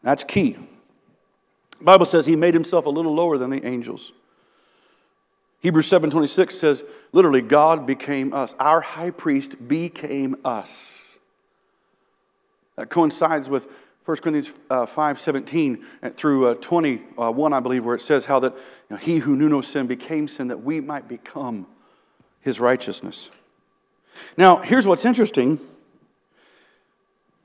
That's 0.04 0.24
key. 0.24 0.58
The 1.80 1.86
Bible 1.86 2.06
says 2.06 2.26
he 2.26 2.36
made 2.36 2.54
himself 2.54 2.86
a 2.86 2.90
little 2.90 3.14
lower 3.14 3.38
than 3.38 3.50
the 3.50 3.66
angels. 3.66 4.12
Hebrews 5.62 5.88
7:26 5.88 6.52
says 6.58 6.84
literally 7.12 7.42
God 7.42 7.86
became 7.86 8.34
us. 8.34 8.56
Our 8.60 8.82
high 8.82 9.12
priest 9.12 9.68
became 9.68 10.38
us. 10.46 11.20
That 12.76 12.90
coincides 12.90 13.50
with 13.50 13.68
1 14.10 14.18
Corinthians 14.18 14.60
uh, 14.72 14.88
5:17 14.88 16.16
through 16.16 16.48
uh, 16.48 16.56
21 16.56 17.54
I 17.54 17.60
believe 17.60 17.86
where 17.86 17.94
it 17.94 18.02
says 18.02 18.26
how 18.26 18.40
that 18.40 18.54
you 18.54 18.62
know, 18.90 18.96
he 18.96 19.20
who 19.20 19.36
knew 19.36 19.48
no 19.48 19.62
sin 19.62 19.86
became 19.86 20.28
sin 20.28 20.48
that 20.48 20.64
we 20.64 20.82
might 20.82 21.08
become 21.08 21.68
his 22.42 22.60
righteousness. 22.60 23.30
Now, 24.36 24.64
here's 24.64 24.88
what's 24.88 25.06
interesting. 25.06 25.60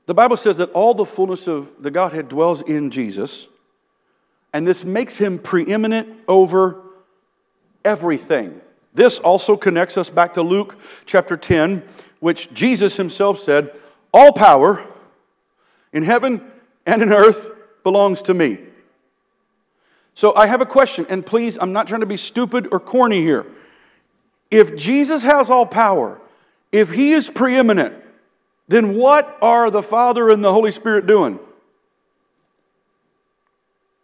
The 0.07 0.15
Bible 0.15 0.37
says 0.37 0.57
that 0.57 0.71
all 0.71 0.95
the 0.95 1.05
fullness 1.05 1.47
of 1.47 1.71
the 1.83 1.91
Godhead 1.91 2.29
dwells 2.29 2.63
in 2.63 2.89
Jesus, 2.89 3.45
and 4.51 4.65
this 4.65 4.83
makes 4.83 5.19
him 5.19 5.37
preeminent 5.37 6.17
over 6.27 6.81
everything. 7.83 8.59
This 8.91 9.19
also 9.19 9.55
connects 9.55 9.99
us 9.99 10.09
back 10.09 10.33
to 10.33 10.41
Luke 10.41 10.79
chapter 11.05 11.37
10, 11.37 11.83
which 12.21 12.51
Jesus 12.55 12.97
himself 12.97 13.37
said, 13.37 13.77
All 14.11 14.33
power 14.33 14.83
in 15.93 16.01
heaven 16.01 16.41
and 16.85 17.01
in 17.01 17.11
earth 17.11 17.51
belongs 17.83 18.21
to 18.23 18.33
me. 18.33 18.59
So 20.13 20.33
I 20.35 20.47
have 20.47 20.61
a 20.61 20.65
question, 20.65 21.05
and 21.09 21.25
please, 21.25 21.57
I'm 21.59 21.73
not 21.73 21.87
trying 21.87 21.99
to 21.99 22.07
be 22.07 22.17
stupid 22.17 22.69
or 22.71 22.79
corny 22.79 23.21
here. 23.21 23.45
If 24.49 24.75
Jesus 24.77 25.23
has 25.23 25.49
all 25.49 25.65
power, 25.65 26.21
if 26.71 26.91
he 26.91 27.11
is 27.11 27.29
preeminent, 27.29 27.95
then 28.67 28.97
what 28.97 29.37
are 29.41 29.69
the 29.69 29.83
Father 29.83 30.29
and 30.29 30.43
the 30.43 30.51
Holy 30.51 30.71
Spirit 30.71 31.05
doing? 31.05 31.39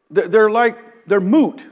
They're 0.09 0.51
like, 0.51 1.07
they're 1.07 1.21
moot. 1.21 1.65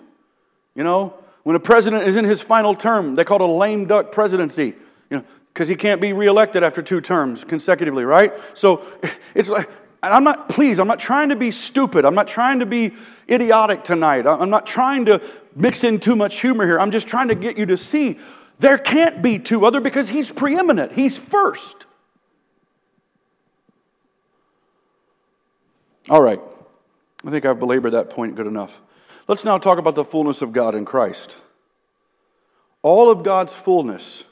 You 0.75 0.83
know, 0.83 1.13
when 1.43 1.55
a 1.55 1.59
president 1.59 2.03
is 2.03 2.15
in 2.15 2.23
his 2.23 2.41
final 2.41 2.73
term, 2.73 3.15
they 3.15 3.25
call 3.25 3.41
it 3.41 3.49
a 3.49 3.51
lame 3.51 3.85
duck 3.85 4.11
presidency, 4.11 4.75
you 5.09 5.17
know, 5.17 5.25
because 5.53 5.67
he 5.67 5.75
can't 5.75 5.99
be 5.99 6.13
reelected 6.13 6.63
after 6.63 6.81
two 6.81 7.01
terms 7.01 7.43
consecutively, 7.43 8.05
right? 8.05 8.33
So 8.53 8.85
it's 9.35 9.49
like, 9.49 9.69
and 10.01 10.13
I'm 10.13 10.23
not, 10.23 10.47
please, 10.49 10.79
I'm 10.79 10.87
not 10.87 10.99
trying 10.99 11.29
to 11.29 11.35
be 11.35 11.51
stupid. 11.51 12.05
I'm 12.05 12.15
not 12.15 12.27
trying 12.27 12.59
to 12.59 12.65
be 12.65 12.93
idiotic 13.29 13.83
tonight. 13.83 14.25
I'm 14.25 14.49
not 14.49 14.65
trying 14.65 15.05
to 15.05 15.21
mix 15.55 15.83
in 15.83 15.99
too 15.99 16.15
much 16.15 16.39
humor 16.39 16.65
here. 16.65 16.79
I'm 16.79 16.91
just 16.91 17.07
trying 17.07 17.27
to 17.27 17.35
get 17.35 17.57
you 17.57 17.65
to 17.67 17.77
see 17.77 18.17
there 18.59 18.77
can't 18.77 19.21
be 19.21 19.39
two 19.39 19.65
other 19.65 19.81
because 19.81 20.09
he's 20.09 20.31
preeminent, 20.31 20.93
he's 20.93 21.17
first. 21.17 21.85
All 26.09 26.21
right. 26.21 26.41
I 27.25 27.29
think 27.31 27.45
I've 27.45 27.59
belabored 27.59 27.93
that 27.93 28.09
point 28.09 28.35
good 28.35 28.47
enough. 28.47 28.81
Let's 29.27 29.45
now 29.45 29.57
talk 29.57 29.77
about 29.77 29.95
the 29.95 30.05
fullness 30.05 30.41
of 30.41 30.53
God 30.53 30.73
in 30.73 30.85
Christ. 30.85 31.37
All 32.81 33.11
of 33.11 33.23
God's 33.23 33.53
fullness, 33.53 34.23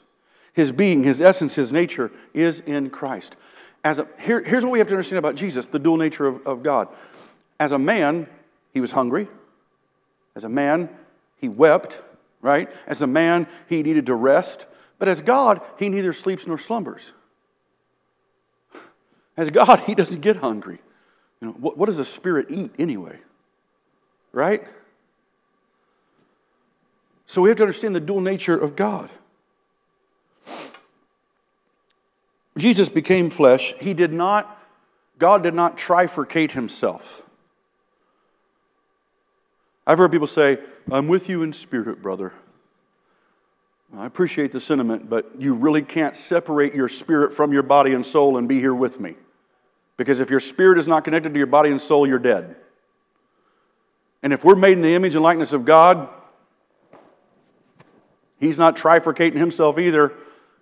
his 0.52 0.72
being, 0.72 1.04
his 1.04 1.20
essence, 1.20 1.54
his 1.54 1.72
nature, 1.72 2.10
is 2.32 2.60
in 2.60 2.90
Christ. 2.90 3.36
As 3.84 3.98
a, 3.98 4.08
here, 4.18 4.42
here's 4.42 4.64
what 4.64 4.72
we 4.72 4.78
have 4.78 4.88
to 4.88 4.94
understand 4.94 5.18
about 5.18 5.34
Jesus 5.34 5.68
the 5.68 5.78
dual 5.78 5.96
nature 5.96 6.26
of, 6.26 6.46
of 6.46 6.62
God. 6.62 6.88
As 7.60 7.72
a 7.72 7.78
man, 7.78 8.28
he 8.72 8.80
was 8.80 8.90
hungry. 8.90 9.28
As 10.34 10.44
a 10.44 10.48
man, 10.48 10.88
he 11.36 11.48
wept, 11.48 12.02
right? 12.40 12.70
As 12.86 13.02
a 13.02 13.06
man, 13.06 13.46
he 13.68 13.82
needed 13.82 14.06
to 14.06 14.14
rest. 14.14 14.66
But 14.98 15.08
as 15.08 15.20
God, 15.20 15.60
he 15.78 15.88
neither 15.88 16.12
sleeps 16.12 16.46
nor 16.46 16.58
slumbers. 16.58 17.12
As 19.36 19.50
God, 19.50 19.80
he 19.80 19.94
doesn't 19.94 20.20
get 20.20 20.36
hungry. 20.36 20.80
You 21.40 21.48
know, 21.48 21.54
what, 21.54 21.78
what 21.78 21.86
does 21.86 22.00
a 22.00 22.04
spirit 22.04 22.46
eat 22.50 22.72
anyway? 22.78 23.18
Right? 24.32 24.64
So 27.26 27.42
we 27.42 27.48
have 27.48 27.58
to 27.58 27.62
understand 27.62 27.94
the 27.94 28.00
dual 28.00 28.20
nature 28.20 28.56
of 28.56 28.74
God. 28.74 29.10
Jesus 32.58 32.88
became 32.88 33.30
flesh. 33.30 33.74
He 33.80 33.94
did 33.94 34.12
not, 34.12 34.58
God 35.18 35.42
did 35.42 35.54
not 35.54 35.78
trifurcate 35.78 36.52
himself. 36.52 37.22
I've 39.86 39.98
heard 39.98 40.12
people 40.12 40.26
say, 40.26 40.58
I'm 40.90 41.08
with 41.08 41.28
you 41.28 41.42
in 41.42 41.52
spirit, 41.52 42.02
brother. 42.02 42.32
I 43.96 44.04
appreciate 44.04 44.52
the 44.52 44.60
sentiment, 44.60 45.08
but 45.08 45.30
you 45.38 45.54
really 45.54 45.80
can't 45.80 46.14
separate 46.14 46.74
your 46.74 46.88
spirit 46.88 47.32
from 47.32 47.52
your 47.52 47.62
body 47.62 47.94
and 47.94 48.04
soul 48.04 48.36
and 48.36 48.46
be 48.46 48.60
here 48.60 48.74
with 48.74 49.00
me. 49.00 49.14
Because 49.96 50.20
if 50.20 50.28
your 50.28 50.40
spirit 50.40 50.78
is 50.78 50.86
not 50.86 51.04
connected 51.04 51.32
to 51.32 51.38
your 51.38 51.46
body 51.46 51.70
and 51.70 51.80
soul, 51.80 52.06
you're 52.06 52.18
dead. 52.18 52.56
And 54.22 54.32
if 54.32 54.44
we're 54.44 54.56
made 54.56 54.72
in 54.72 54.82
the 54.82 54.94
image 54.94 55.14
and 55.14 55.24
likeness 55.24 55.54
of 55.54 55.64
God, 55.64 56.08
He's 58.40 58.58
not 58.58 58.76
trifurcating 58.76 59.36
himself 59.36 59.78
either 59.78 60.12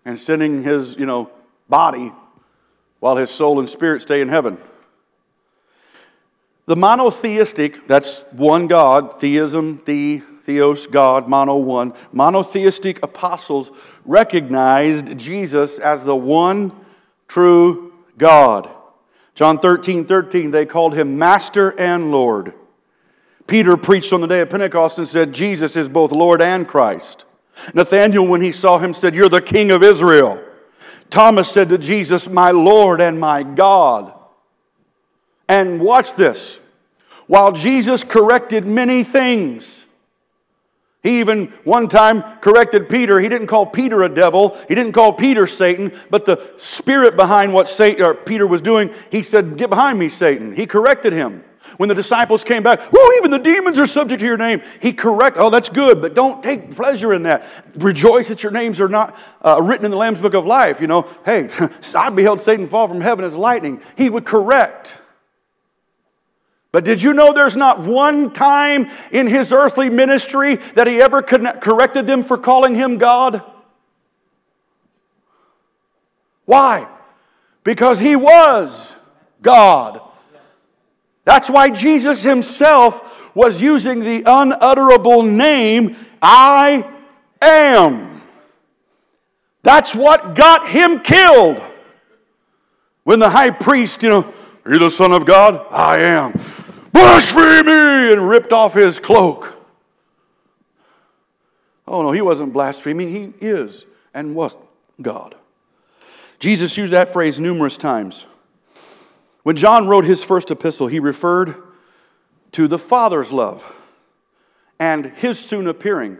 and 0.05 0.19
sending 0.19 0.63
his, 0.63 0.97
you 0.97 1.07
know, 1.07 1.31
body 1.69 2.13
while 3.01 3.17
his 3.17 3.31
soul 3.31 3.59
and 3.59 3.69
spirit 3.69 4.03
stay 4.03 4.21
in 4.21 4.29
heaven. 4.29 4.59
The 6.67 6.77
monotheistic, 6.77 7.87
that's 7.87 8.23
one 8.33 8.67
God, 8.67 9.21
theism, 9.21 9.81
the, 9.85 10.19
theos, 10.19 10.87
God, 10.89 11.29
mono, 11.29 11.57
one. 11.57 11.93
Monotheistic 12.13 13.03
apostles 13.05 13.71
recognized 14.05 15.17
Jesus 15.17 15.79
as 15.79 16.05
the 16.05 16.17
one 16.17 16.73
true 17.29 17.93
God. 18.19 18.69
John 19.37 19.59
13, 19.59 20.07
13, 20.07 20.51
they 20.51 20.67
called 20.67 20.95
him 20.95 21.19
Master 21.19 21.79
and 21.79 22.11
Lord. 22.11 22.55
Peter 23.47 23.77
preached 23.77 24.13
on 24.13 24.21
the 24.21 24.27
day 24.27 24.41
of 24.41 24.51
Pentecost 24.51 24.99
and 24.99 25.09
said, 25.09 25.33
Jesus 25.33 25.77
is 25.77 25.89
both 25.89 26.11
Lord 26.11 26.43
and 26.43 26.67
Christ. 26.67 27.27
Nathanael, 27.75 28.27
when 28.27 28.41
he 28.41 28.51
saw 28.51 28.79
him, 28.79 28.93
said, 28.93 29.15
You're 29.15 29.29
the 29.29 29.41
King 29.41 29.71
of 29.71 29.83
Israel. 29.83 30.43
Thomas 31.11 31.51
said 31.51 31.69
to 31.71 31.79
Jesus, 31.79 32.29
My 32.29 32.51
Lord 32.51 33.01
and 33.01 33.19
my 33.19 33.43
God. 33.43 34.13
And 35.49 35.81
watch 35.81 36.15
this. 36.15 36.59
While 37.27 37.53
Jesus 37.53 38.05
corrected 38.05 38.67
many 38.67 39.05
things, 39.05 39.87
he 41.07 41.21
even 41.21 41.47
one 41.63 41.87
time 41.87 42.23
corrected 42.41 42.89
Peter. 42.89 43.21
He 43.21 43.29
didn't 43.29 43.47
call 43.47 43.65
Peter 43.65 44.03
a 44.03 44.09
devil. 44.09 44.59
He 44.69 44.75
didn't 44.75 44.93
call 44.93 45.13
Peter 45.13 45.47
Satan, 45.47 45.93
but 46.11 46.25
the 46.25 46.53
spirit 46.57 47.15
behind 47.15 47.53
what 47.53 47.69
Satan, 47.69 48.15
Peter 48.25 48.45
was 48.45 48.61
doing, 48.61 48.93
he 49.11 49.23
said, 49.23 49.57
Get 49.57 49.71
behind 49.71 50.01
me, 50.01 50.09
Satan. 50.09 50.53
He 50.53 50.67
corrected 50.67 51.13
him. 51.13 51.45
When 51.77 51.89
the 51.89 51.95
disciples 51.95 52.45
came 52.45 52.63
back, 52.63 52.81
whoa, 52.83 53.19
even 53.19 53.31
the 53.31 53.39
demons 53.39 53.79
are 53.79 53.87
subject 53.87 54.21
to 54.21 54.27
your 54.27 54.37
name. 54.37 54.63
He 54.81 54.93
correct, 54.93 55.37
oh, 55.39 55.51
that's 55.51 55.69
good, 55.69 56.01
but 56.01 56.15
don't 56.15 56.43
take 56.43 56.75
pleasure 56.75 57.13
in 57.13 57.25
that. 57.25 57.47
Rejoice 57.77 58.29
that 58.29 58.43
your 58.43 58.53
names 58.53 58.81
are 58.81 58.89
not 58.89 59.17
uh, 59.43 59.61
written 59.63 59.85
in 59.85 59.91
the 59.91 59.97
Lamb's 59.97 60.21
Book 60.21 60.35
of 60.35 60.47
Life. 60.47 60.81
You 60.81 60.87
know, 60.87 61.09
hey, 61.25 61.49
I 61.95 62.11
beheld 62.11 62.41
Satan 62.41 62.67
fall 62.67 62.89
from 62.89 63.01
heaven 63.01 63.25
as 63.25 63.35
lightning. 63.35 63.81
He 63.97 64.09
would 64.09 64.25
correct. 64.25 65.01
But 66.73 66.85
did 66.85 67.01
you 67.01 67.15
know 67.15 67.33
there's 67.33 67.57
not 67.57 67.81
one 67.81 68.33
time 68.33 68.91
in 69.11 69.27
his 69.27 69.53
earthly 69.53 69.89
ministry 69.89 70.57
that 70.75 70.87
he 70.87 71.01
ever 71.01 71.23
corrected 71.23 72.07
them 72.07 72.23
for 72.23 72.37
calling 72.37 72.75
him 72.75 72.99
God? 72.99 73.43
Why? 76.45 76.89
Because 77.65 77.99
he 77.99 78.15
was 78.15 78.99
God. 79.43 80.01
That's 81.27 81.51
why 81.51 81.71
Jesus 81.71 82.23
himself 82.23 83.35
was 83.35 83.61
using 83.61 84.01
the 84.01 84.23
unutterable 84.25 85.25
name, 85.25 85.97
I 86.23 86.89
am. 87.43 88.23
That's 89.63 89.93
what 89.93 90.37
got 90.37 90.71
him 90.71 91.01
killed. 91.01 91.61
When 93.03 93.19
the 93.19 93.29
high 93.29 93.51
priest, 93.51 94.05
you 94.05 94.09
know, 94.09 94.33
are 94.65 94.73
you 94.73 94.79
the 94.79 94.89
Son 94.89 95.13
of 95.13 95.27
God? 95.27 95.67
I 95.71 95.99
am. 95.99 96.33
Blaspheme 96.93 97.67
me! 97.67 98.13
And 98.13 98.29
ripped 98.29 98.53
off 98.53 98.75
his 98.75 99.01
cloak. 99.01 99.61
Oh 101.89 102.03
no, 102.03 102.13
he 102.13 102.21
wasn't 102.21 102.53
blaspheming. 102.53 103.11
He 103.11 103.33
is 103.45 103.85
and 104.15 104.37
was 104.37 104.55
God. 105.03 105.35
Jesus 106.39 106.77
used 106.77 106.93
that 106.93 107.13
phrase 107.13 107.41
numerous 107.41 107.77
times. 107.77 108.27
When 109.47 109.55
John 109.55 109.87
wrote 109.87 110.05
his 110.05 110.25
first 110.25 110.51
epistle, 110.51 110.89
he 110.89 110.99
referred 110.99 111.55
to 112.51 112.67
the 112.67 112.81
Father's 112.81 113.31
love 113.31 113.77
and 114.81 115.07
his 115.07 115.39
soon 115.39 115.69
appearing. 115.69 116.19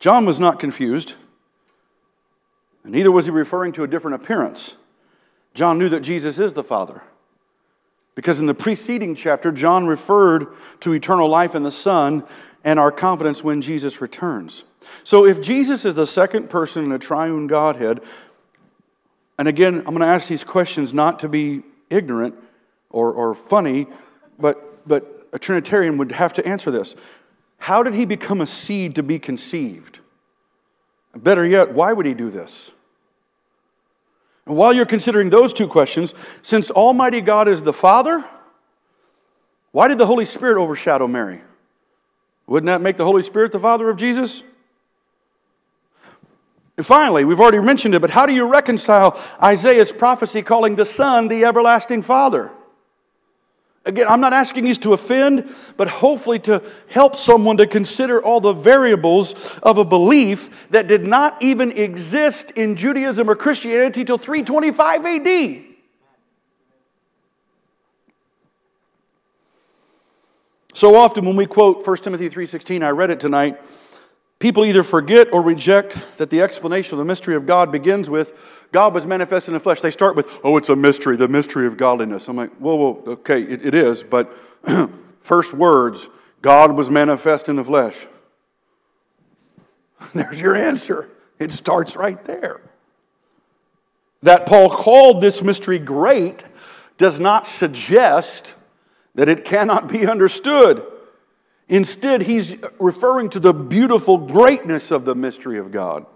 John 0.00 0.26
was 0.26 0.40
not 0.40 0.58
confused, 0.58 1.14
and 2.82 2.92
neither 2.92 3.12
was 3.12 3.26
he 3.26 3.30
referring 3.30 3.70
to 3.74 3.84
a 3.84 3.86
different 3.86 4.16
appearance. 4.16 4.74
John 5.54 5.78
knew 5.78 5.88
that 5.90 6.00
Jesus 6.00 6.40
is 6.40 6.54
the 6.54 6.64
Father. 6.64 7.02
Because 8.16 8.40
in 8.40 8.46
the 8.46 8.54
preceding 8.54 9.14
chapter, 9.14 9.52
John 9.52 9.86
referred 9.86 10.48
to 10.80 10.92
eternal 10.92 11.28
life 11.28 11.54
in 11.54 11.62
the 11.62 11.70
Son 11.70 12.24
and 12.64 12.80
our 12.80 12.90
confidence 12.90 13.44
when 13.44 13.62
Jesus 13.62 14.00
returns. 14.00 14.64
So, 15.04 15.24
if 15.24 15.40
Jesus 15.40 15.84
is 15.84 15.94
the 15.94 16.04
second 16.04 16.50
person 16.50 16.82
in 16.82 16.90
the 16.90 16.98
triune 16.98 17.46
Godhead, 17.46 18.00
and 19.38 19.48
again, 19.48 19.78
I'm 19.78 19.84
going 19.84 20.00
to 20.00 20.06
ask 20.06 20.28
these 20.28 20.44
questions 20.44 20.94
not 20.94 21.20
to 21.20 21.28
be 21.28 21.62
ignorant 21.90 22.34
or, 22.90 23.12
or 23.12 23.34
funny, 23.34 23.86
but, 24.38 24.86
but 24.86 25.28
a 25.32 25.38
Trinitarian 25.38 25.98
would 25.98 26.12
have 26.12 26.32
to 26.34 26.46
answer 26.46 26.70
this. 26.70 26.94
How 27.58 27.82
did 27.82 27.94
he 27.94 28.04
become 28.04 28.40
a 28.40 28.46
seed 28.46 28.94
to 28.96 29.02
be 29.02 29.18
conceived? 29.18 30.00
Better 31.16 31.44
yet, 31.44 31.72
why 31.72 31.92
would 31.92 32.06
he 32.06 32.14
do 32.14 32.30
this? 32.30 32.70
And 34.46 34.56
while 34.56 34.72
you're 34.72 34.86
considering 34.86 35.30
those 35.30 35.52
two 35.52 35.66
questions, 35.66 36.14
since 36.42 36.70
Almighty 36.70 37.20
God 37.20 37.48
is 37.48 37.62
the 37.62 37.72
Father, 37.72 38.24
why 39.72 39.88
did 39.88 39.98
the 39.98 40.06
Holy 40.06 40.26
Spirit 40.26 40.60
overshadow 40.60 41.08
Mary? 41.08 41.40
Wouldn't 42.46 42.66
that 42.66 42.80
make 42.80 42.96
the 42.96 43.04
Holy 43.04 43.22
Spirit 43.22 43.52
the 43.52 43.58
Father 43.58 43.88
of 43.88 43.96
Jesus? 43.96 44.42
And 46.76 46.84
finally, 46.84 47.24
we've 47.24 47.40
already 47.40 47.60
mentioned 47.60 47.94
it, 47.94 48.00
but 48.00 48.10
how 48.10 48.26
do 48.26 48.32
you 48.32 48.50
reconcile 48.50 49.20
Isaiah's 49.42 49.92
prophecy 49.92 50.42
calling 50.42 50.74
the 50.76 50.84
Son 50.84 51.28
the 51.28 51.44
everlasting 51.44 52.02
Father? 52.02 52.50
Again, 53.86 54.06
I'm 54.08 54.20
not 54.20 54.32
asking 54.32 54.66
you 54.66 54.74
to 54.76 54.94
offend, 54.94 55.54
but 55.76 55.88
hopefully 55.88 56.38
to 56.40 56.62
help 56.88 57.16
someone 57.16 57.58
to 57.58 57.66
consider 57.66 58.22
all 58.22 58.40
the 58.40 58.54
variables 58.54 59.58
of 59.58 59.76
a 59.76 59.84
belief 59.84 60.68
that 60.70 60.88
did 60.88 61.06
not 61.06 61.40
even 61.42 61.70
exist 61.72 62.50
in 62.52 62.76
Judaism 62.76 63.28
or 63.28 63.36
Christianity 63.36 64.04
till 64.04 64.16
325 64.16 65.04
AD. 65.04 65.64
So 70.72 70.96
often 70.96 71.24
when 71.24 71.36
we 71.36 71.46
quote 71.46 71.86
1 71.86 71.96
Timothy 71.98 72.28
3:16, 72.28 72.82
I 72.82 72.90
read 72.90 73.10
it 73.10 73.20
tonight, 73.20 73.60
People 74.38 74.64
either 74.64 74.82
forget 74.82 75.32
or 75.32 75.42
reject 75.42 75.96
that 76.18 76.28
the 76.30 76.42
explanation 76.42 76.94
of 76.94 76.98
the 76.98 77.04
mystery 77.04 77.36
of 77.36 77.46
God 77.46 77.72
begins 77.72 78.10
with 78.10 78.64
God 78.74 78.92
was 78.92 79.06
manifested 79.06 79.50
in 79.50 79.54
the 79.54 79.60
flesh. 79.60 79.80
They 79.80 79.92
start 79.92 80.16
with, 80.16 80.40
oh, 80.42 80.56
it's 80.56 80.68
a 80.68 80.74
mystery, 80.74 81.16
the 81.16 81.28
mystery 81.28 81.68
of 81.68 81.76
godliness. 81.76 82.28
I'm 82.28 82.34
like, 82.34 82.50
whoa, 82.56 82.74
whoa, 82.74 83.04
okay, 83.12 83.40
it, 83.40 83.64
it 83.64 83.72
is, 83.72 84.02
but 84.02 84.34
first 85.20 85.54
words, 85.54 86.10
God 86.42 86.72
was 86.72 86.90
manifest 86.90 87.48
in 87.48 87.54
the 87.54 87.62
flesh. 87.62 88.04
There's 90.12 90.40
your 90.40 90.56
answer. 90.56 91.08
It 91.38 91.52
starts 91.52 91.94
right 91.94 92.22
there. 92.24 92.62
That 94.24 94.44
Paul 94.44 94.68
called 94.68 95.20
this 95.20 95.40
mystery 95.40 95.78
great 95.78 96.42
does 96.98 97.20
not 97.20 97.46
suggest 97.46 98.56
that 99.14 99.28
it 99.28 99.44
cannot 99.44 99.86
be 99.86 100.04
understood. 100.04 100.84
Instead, 101.68 102.22
he's 102.22 102.56
referring 102.78 103.30
to 103.30 103.40
the 103.40 103.54
beautiful 103.54 104.18
greatness 104.18 104.90
of 104.90 105.04
the 105.04 105.14
mystery 105.14 105.58
of 105.58 105.70
God. 105.70 106.06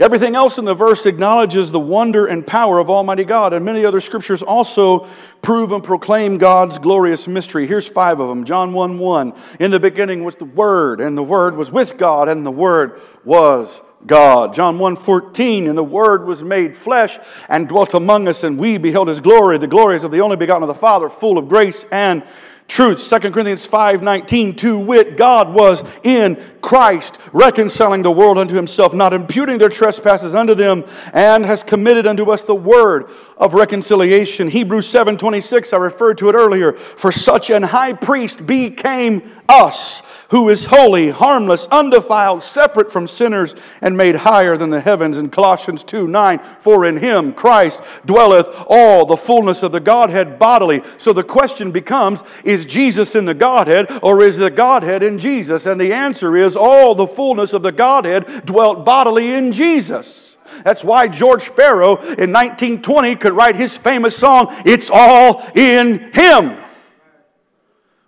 Everything 0.00 0.34
else 0.34 0.58
in 0.58 0.64
the 0.64 0.74
verse 0.74 1.06
acknowledges 1.06 1.70
the 1.70 1.78
wonder 1.78 2.26
and 2.26 2.44
power 2.44 2.80
of 2.80 2.90
Almighty 2.90 3.22
God, 3.22 3.52
and 3.52 3.64
many 3.64 3.84
other 3.84 4.00
scriptures 4.00 4.42
also 4.42 5.06
prove 5.40 5.70
and 5.70 5.84
proclaim 5.84 6.36
God's 6.36 6.78
glorious 6.78 7.28
mystery. 7.28 7.68
Here's 7.68 7.86
five 7.86 8.18
of 8.18 8.28
them. 8.28 8.44
John 8.44 8.72
1 8.72 8.98
1. 8.98 9.34
In 9.60 9.70
the 9.70 9.78
beginning 9.78 10.24
was 10.24 10.34
the 10.34 10.46
Word, 10.46 11.00
and 11.00 11.16
the 11.16 11.22
Word 11.22 11.54
was 11.54 11.70
with 11.70 11.96
God, 11.96 12.28
and 12.28 12.44
the 12.44 12.50
Word 12.50 13.00
was 13.24 13.82
God. 14.04 14.52
John 14.52 14.80
1 14.80 14.96
14. 14.96 15.68
And 15.68 15.78
the 15.78 15.84
Word 15.84 16.26
was 16.26 16.42
made 16.42 16.74
flesh 16.74 17.16
and 17.48 17.68
dwelt 17.68 17.94
among 17.94 18.26
us, 18.26 18.42
and 18.42 18.58
we 18.58 18.78
beheld 18.78 19.06
his 19.06 19.20
glory, 19.20 19.58
the 19.58 19.68
glories 19.68 20.02
of 20.02 20.10
the 20.10 20.22
only 20.22 20.36
begotten 20.36 20.64
of 20.64 20.68
the 20.68 20.74
Father, 20.74 21.08
full 21.08 21.38
of 21.38 21.48
grace 21.48 21.86
and 21.92 22.24
truth. 22.68 23.06
2 23.08 23.30
Corinthians 23.30 23.66
5 23.66 24.02
19, 24.02 24.56
to 24.56 24.78
wit, 24.78 25.16
God 25.16 25.52
was 25.52 25.84
in 26.02 26.42
Christ, 26.60 27.18
reconciling 27.32 28.02
the 28.02 28.10
world 28.10 28.38
unto 28.38 28.54
himself, 28.54 28.94
not 28.94 29.12
imputing 29.12 29.58
their 29.58 29.68
trespasses 29.68 30.34
unto 30.34 30.54
them, 30.54 30.84
and 31.12 31.44
has 31.44 31.62
committed 31.62 32.06
unto 32.06 32.30
us 32.30 32.44
the 32.44 32.54
word 32.54 33.08
of 33.36 33.54
reconciliation. 33.54 34.48
Hebrews 34.48 34.86
7:26, 34.88 35.72
I 35.72 35.76
referred 35.76 36.18
to 36.18 36.28
it 36.28 36.34
earlier. 36.34 36.72
For 36.72 37.10
such 37.10 37.50
an 37.50 37.64
high 37.64 37.92
priest 37.92 38.46
became 38.46 39.22
us, 39.48 40.02
who 40.30 40.48
is 40.48 40.66
holy, 40.66 41.10
harmless, 41.10 41.66
undefiled, 41.70 42.42
separate 42.42 42.90
from 42.90 43.08
sinners, 43.08 43.54
and 43.82 43.96
made 43.96 44.16
higher 44.16 44.56
than 44.56 44.70
the 44.70 44.80
heavens. 44.80 45.18
In 45.18 45.30
Colossians 45.30 45.82
2 45.84 46.06
9, 46.06 46.38
for 46.60 46.84
in 46.84 46.96
him, 46.98 47.32
Christ, 47.32 47.82
dwelleth 48.06 48.48
all 48.68 49.04
the 49.04 49.16
fullness 49.16 49.62
of 49.62 49.72
the 49.72 49.80
Godhead 49.80 50.38
bodily. 50.38 50.82
So 50.98 51.12
the 51.12 51.24
question 51.24 51.72
becomes 51.72 52.22
is 52.44 52.64
Jesus 52.64 53.14
in 53.16 53.24
the 53.24 53.34
Godhead, 53.34 53.86
or 54.02 54.22
is 54.22 54.38
the 54.38 54.50
Godhead 54.50 55.02
in 55.02 55.18
Jesus? 55.18 55.66
And 55.66 55.80
the 55.80 55.92
answer 55.92 56.36
is 56.36 56.56
all 56.56 56.94
the 56.94 57.06
fullness 57.06 57.52
of 57.52 57.62
the 57.62 57.72
Godhead 57.72 58.46
dwelt 58.46 58.84
bodily 58.84 59.32
in 59.32 59.52
Jesus. 59.52 60.33
That's 60.62 60.84
why 60.84 61.08
George 61.08 61.44
Farrow 61.44 61.96
in 61.96 62.32
1920 62.32 63.16
could 63.16 63.32
write 63.32 63.56
his 63.56 63.76
famous 63.76 64.16
song, 64.16 64.46
It's 64.64 64.90
All 64.92 65.42
in 65.54 66.12
Him. 66.12 66.58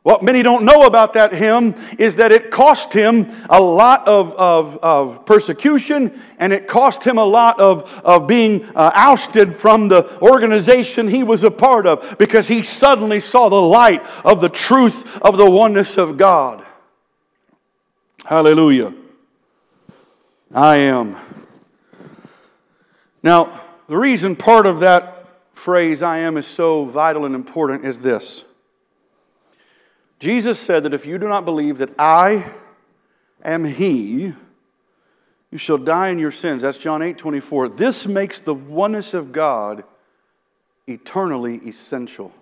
What 0.07 0.23
many 0.23 0.45
don't 0.45 0.65
know 0.65 0.87
about 0.87 1.15
that 1.15 1.33
hymn 1.33 1.75
is 1.99 2.15
that 2.15 2.31
it 2.31 2.53
cost 2.53 2.93
him 2.93 3.27
a 3.51 3.61
lot 3.61 4.07
of, 4.07 4.35
of, 4.35 4.77
of 4.77 5.27
persecution 5.27 6.23
and 6.39 6.53
it 6.53 6.69
cost 6.69 7.03
him 7.03 7.19
a 7.19 7.25
lot 7.25 7.59
of, 7.59 7.93
of 8.05 8.29
being 8.29 8.65
uh, 8.77 8.93
ousted 8.95 9.53
from 9.53 9.89
the 9.89 10.17
organization 10.23 11.09
he 11.09 11.25
was 11.25 11.43
a 11.43 11.51
part 11.51 11.89
of 11.89 12.17
because 12.21 12.47
he 12.47 12.63
suddenly 12.63 13.19
saw 13.19 13.49
the 13.49 13.61
light 13.61 14.01
of 14.25 14.41
the 14.41 14.49
truth 14.49 15.21
of 15.23 15.39
the 15.39 15.51
oneness 15.51 15.99
of 15.99 16.17
God. 16.17 16.65
Hallelujah. 18.25 18.95
I 20.55 20.77
am. 20.77 21.17
Now, 23.27 23.61
the 23.89 23.97
reason 23.97 24.37
part 24.37 24.67
of 24.67 24.79
that 24.79 25.27
phrase, 25.53 26.01
I 26.01 26.19
am, 26.19 26.37
is 26.37 26.47
so 26.47 26.85
vital 26.85 27.25
and 27.25 27.35
important 27.35 27.85
is 27.85 28.01
this. 28.01 28.45
Jesus 30.21 30.61
said 30.61 30.85
that 30.85 30.95
if 30.95 31.07
you 31.07 31.19
do 31.19 31.27
not 31.27 31.45
believe 31.45 31.79
that 31.79 31.91
I 31.99 32.49
am 33.43 33.65
He, 33.65 34.33
you 35.51 35.59
shall 35.59 35.77
die 35.77 36.11
in 36.11 36.21
your 36.21 36.31
sins. 36.31 36.63
That's 36.63 36.79
John 36.79 37.03
8 37.03 37.19
24. 37.19 37.71
This 37.71 38.07
makes 38.07 38.39
the 38.39 38.55
oneness 38.55 39.13
of 39.13 39.33
God 39.33 39.83
eternally 40.87 41.57
essential. 41.67 42.33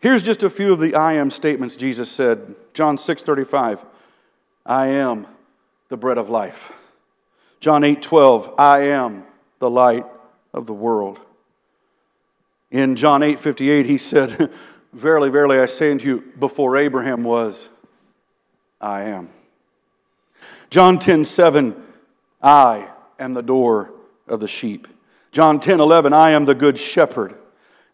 Here's 0.00 0.22
just 0.22 0.42
a 0.42 0.50
few 0.50 0.74
of 0.74 0.80
the 0.80 0.94
I 0.94 1.14
am 1.14 1.30
statements 1.30 1.76
Jesus 1.76 2.10
said. 2.10 2.56
John 2.74 2.98
6 2.98 3.22
35. 3.22 3.86
I 4.66 4.88
am 4.88 5.26
the 5.88 5.96
bread 5.96 6.18
of 6.18 6.28
life. 6.28 6.74
John 7.60 7.84
8 7.84 8.02
12. 8.02 8.54
I 8.58 8.80
am 8.80 9.24
the 9.58 9.70
light 9.70 10.06
of 10.52 10.66
the 10.66 10.74
world. 10.74 11.18
In 12.70 12.96
John 12.96 13.22
8 13.22 13.38
58, 13.38 13.86
he 13.86 13.98
said, 13.98 14.50
Verily, 14.92 15.28
verily, 15.28 15.58
I 15.58 15.66
say 15.66 15.90
unto 15.90 16.06
you, 16.06 16.32
before 16.38 16.76
Abraham 16.78 17.22
was, 17.22 17.68
I 18.80 19.04
am. 19.04 19.28
John 20.70 20.98
10 20.98 21.24
7, 21.24 21.74
I 22.42 22.88
am 23.18 23.34
the 23.34 23.42
door 23.42 23.92
of 24.26 24.40
the 24.40 24.48
sheep. 24.48 24.88
John 25.32 25.60
10 25.60 25.80
11, 25.80 26.12
I 26.12 26.30
am 26.30 26.44
the 26.44 26.54
good 26.54 26.78
shepherd. 26.78 27.34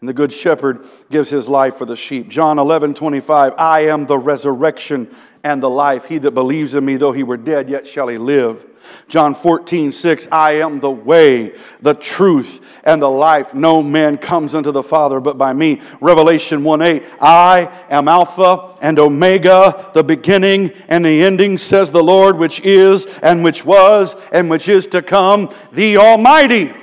And 0.03 0.09
the 0.09 0.13
good 0.13 0.33
shepherd 0.33 0.85
gives 1.13 1.31
his 1.31 1.49
life 1.49 1.77
for 1.77 1.85
the 1.85 1.95
sheep. 1.95 2.29
John 2.29 2.59
11 2.59 2.95
25, 2.95 3.55
I 3.57 3.83
am 3.83 4.05
the 4.07 4.19
resurrection 4.19 5.09
and 5.45 5.63
the 5.63 5.71
life. 5.71 6.07
He 6.07 6.19
that 6.19 6.33
believes 6.33 6.75
in 6.75 6.85
me, 6.85 6.97
though 6.97 7.13
he 7.13 7.23
were 7.23 7.37
dead, 7.37 7.71
yet 7.71 7.87
shall 7.87 8.09
he 8.09 8.19
live. 8.19 8.67
John 9.07 9.33
14, 9.33 9.93
6, 9.93 10.29
I 10.33 10.55
am 10.55 10.81
the 10.81 10.91
way, 10.91 11.55
the 11.81 11.95
truth, 11.95 12.81
and 12.83 13.01
the 13.01 13.09
life. 13.09 13.55
No 13.55 13.81
man 13.81 14.19
comes 14.19 14.57
unto 14.57 14.73
the 14.73 14.83
Father 14.83 15.21
but 15.21 15.39
by 15.39 15.53
me. 15.53 15.81
Revelation 16.01 16.65
1 16.65 16.83
8, 16.83 17.05
I 17.21 17.71
am 17.89 18.09
Alpha 18.09 18.77
and 18.83 18.99
Omega, 18.99 19.89
the 19.95 20.03
beginning 20.03 20.73
and 20.89 21.05
the 21.05 21.23
ending, 21.23 21.59
says 21.59 21.93
the 21.93 22.03
Lord, 22.03 22.39
which 22.39 22.61
is, 22.63 23.07
and 23.23 23.45
which 23.45 23.65
was, 23.65 24.17
and 24.33 24.51
which 24.51 24.69
is 24.69 24.89
to 24.89 25.01
come, 25.01 25.49
the 25.71 25.99
Almighty. 25.99 26.75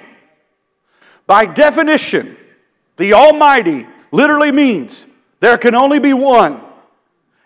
By 1.28 1.46
definition, 1.46 2.38
the 3.00 3.14
Almighty 3.14 3.88
literally 4.12 4.52
means 4.52 5.08
there 5.40 5.58
can 5.58 5.74
only 5.74 6.00
be 6.00 6.14
one. 6.14 6.62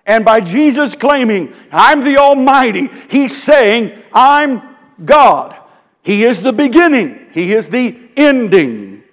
And 0.06 0.26
by 0.26 0.42
Jesus 0.42 0.96
claiming, 0.96 1.54
I'm 1.72 2.04
the 2.04 2.18
Almighty, 2.18 2.90
he's 3.08 3.42
saying, 3.42 4.02
I'm 4.12 4.62
God. 5.06 5.56
He 6.02 6.26
is 6.26 6.40
the 6.40 6.52
beginning, 6.52 7.28
He 7.32 7.54
is 7.54 7.70
the 7.70 7.98
ending. 8.18 9.04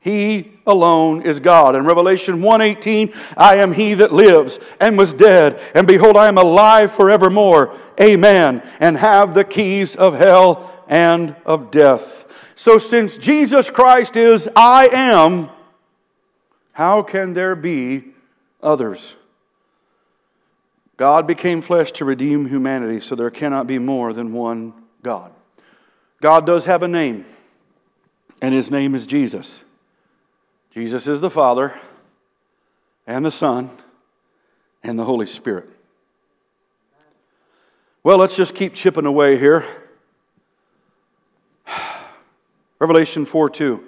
He 0.00 0.52
alone 0.66 1.22
is 1.22 1.38
God. 1.38 1.76
In 1.76 1.84
Revelation 1.84 2.40
1:18, 2.40 3.14
I 3.36 3.56
am 3.56 3.70
he 3.70 3.92
that 3.94 4.12
lives 4.12 4.58
and 4.80 4.96
was 4.96 5.12
dead, 5.12 5.60
and 5.74 5.86
behold, 5.86 6.16
I 6.16 6.28
am 6.28 6.38
alive 6.38 6.90
forevermore. 6.90 7.74
Amen. 8.00 8.62
And 8.80 8.96
have 8.96 9.34
the 9.34 9.44
keys 9.44 9.96
of 9.96 10.16
hell 10.16 10.70
and 10.88 11.36
of 11.44 11.70
death. 11.70 12.24
So 12.54 12.78
since 12.78 13.18
Jesus 13.18 13.68
Christ 13.68 14.16
is 14.16 14.48
I 14.56 14.88
am, 14.88 15.50
how 16.80 17.02
can 17.02 17.34
there 17.34 17.54
be 17.54 18.04
others? 18.62 19.14
God 20.96 21.26
became 21.26 21.60
flesh 21.60 21.92
to 21.92 22.06
redeem 22.06 22.48
humanity, 22.48 23.02
so 23.02 23.14
there 23.14 23.28
cannot 23.28 23.66
be 23.66 23.78
more 23.78 24.14
than 24.14 24.32
one 24.32 24.72
God. 25.02 25.30
God 26.22 26.46
does 26.46 26.64
have 26.64 26.82
a 26.82 26.88
name, 26.88 27.26
and 28.40 28.54
his 28.54 28.70
name 28.70 28.94
is 28.94 29.06
Jesus. 29.06 29.62
Jesus 30.70 31.06
is 31.06 31.20
the 31.20 31.28
Father, 31.28 31.78
and 33.06 33.26
the 33.26 33.30
Son, 33.30 33.68
and 34.82 34.98
the 34.98 35.04
Holy 35.04 35.26
Spirit. 35.26 35.68
Well, 38.02 38.16
let's 38.16 38.36
just 38.36 38.54
keep 38.54 38.72
chipping 38.72 39.04
away 39.04 39.36
here. 39.36 39.66
Revelation 42.78 43.26
4 43.26 43.50
2. 43.50 43.84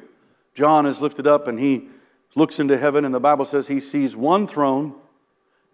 John 0.55 0.85
is 0.85 1.01
lifted 1.01 1.27
up 1.27 1.49
and 1.49 1.59
he 1.59 1.89
looks 2.35 2.59
into 2.61 2.79
heaven, 2.79 3.05
and 3.05 3.15
the 3.15 3.21
Bible 3.21 3.45
says 3.45 3.69
he 3.69 3.81
sees 3.81 4.17
one 4.17 4.47
throne 4.47 4.95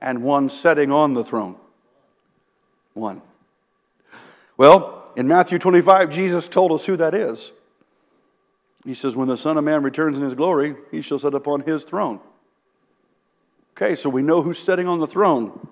and 0.01 0.23
one 0.23 0.51
setting 0.51 0.93
on 0.93 1.15
the 1.15 1.25
throne. 1.25 1.57
One. 2.95 3.23
Well, 4.57 5.11
in 5.17 5.29
Matthew 5.29 5.59
25, 5.59 6.11
Jesus 6.11 6.49
told 6.49 6.73
us 6.73 6.85
who 6.87 6.97
that 6.97 7.15
is. 7.15 7.53
He 8.85 8.95
says, 8.95 9.15
When 9.17 9.29
the 9.29 9.37
Son 9.37 9.57
of 9.57 9.65
Man 9.65 9.83
returns 9.83 10.17
in 10.17 10.25
his 10.25 10.35
glory, 10.35 10.77
he 10.91 11.01
shall 11.01 11.19
sit 11.19 11.35
upon 11.35 11.61
his 11.61 11.85
throne. 11.85 12.21
Okay, 13.77 13.95
so 13.95 14.11
we 14.11 14.23
know 14.23 14.43
who's 14.43 14.59
sitting 14.59 14.89
on 14.89 14.99
the 14.99 15.07
throne. 15.07 15.69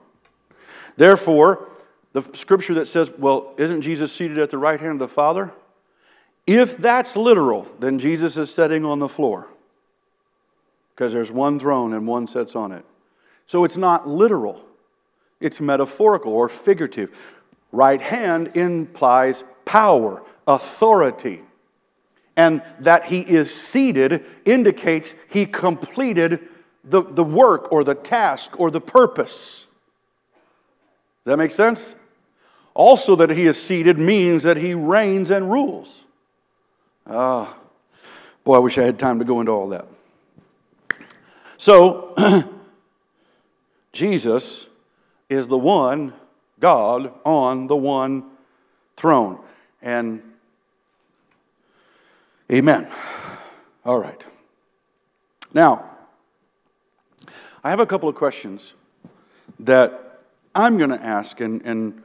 Therefore, 0.97 1.69
the 2.13 2.23
scripture 2.35 2.75
that 2.75 2.87
says, 2.87 3.11
Well, 3.19 3.55
isn't 3.59 3.83
Jesus 3.83 4.13
seated 4.13 4.39
at 4.39 4.51
the 4.51 4.59
right 4.59 4.81
hand 4.81 4.93
of 4.93 4.99
the 4.99 5.09
Father? 5.09 5.53
If 6.47 6.77
that's 6.77 7.17
literal, 7.17 7.67
then 7.81 7.99
Jesus 7.99 8.37
is 8.37 8.55
sitting 8.55 8.85
on 8.85 9.01
the 9.01 9.09
floor 9.09 9.49
because 10.97 11.13
there's 11.13 11.31
one 11.31 11.61
throne 11.61 11.93
and 11.93 12.09
one 12.09 12.27
sits 12.27 12.57
on 12.57 12.73
it. 12.73 12.83
So 13.47 13.65
it's 13.65 13.77
not 13.77 14.09
literal, 14.09 14.65
it's 15.41 15.61
metaphorical 15.61 16.33
or 16.33 16.49
figurative. 16.49 17.37
Right 17.71 18.01
hand 18.01 18.57
implies 18.57 19.45
power, 19.67 20.23
authority. 20.47 21.43
And 22.39 22.63
that 22.81 23.05
he 23.05 23.21
is 23.21 23.55
seated 23.55 24.25
indicates 24.45 25.15
he 25.29 25.45
completed 25.45 26.49
the, 26.85 27.03
the 27.03 27.25
work 27.25 27.71
or 27.73 27.85
the 27.85 27.95
task 27.95 28.59
or 28.59 28.71
the 28.71 28.81
purpose. 28.81 29.67
Does 31.25 31.33
that 31.33 31.37
make 31.37 31.51
sense? 31.51 31.97
Also, 32.73 33.17
that 33.17 33.31
he 33.31 33.47
is 33.47 33.61
seated 33.61 33.99
means 33.99 34.43
that 34.45 34.57
he 34.57 34.75
reigns 34.75 35.31
and 35.31 35.51
rules. 35.51 36.05
Ah, 37.07 37.57
boy, 38.45 38.57
I 38.57 38.59
wish 38.59 38.79
I 38.79 38.85
had 38.85 38.99
time 38.99 39.19
to 39.19 39.25
go 39.25 39.41
into 39.41 39.53
all 39.53 39.69
that. 39.71 39.87
So, 41.67 42.15
Jesus 43.93 44.69
is 45.29 45.49
the 45.49 45.59
one 45.59 46.13
God 46.61 47.13
on 47.25 47.67
the 47.67 47.75
one 47.75 48.23
throne. 48.95 49.41
And 49.83 50.23
amen. 52.53 52.87
All 53.85 53.99
right. 53.99 54.25
Now, 55.53 55.91
I 57.65 57.71
have 57.71 57.81
a 57.81 57.87
couple 57.87 58.09
of 58.09 58.15
questions 58.15 58.75
that 59.59 60.21
I'm 60.55 60.79
going 60.79 60.91
to 60.91 61.03
ask, 61.03 61.41
and, 61.41 61.63
and 61.67 62.01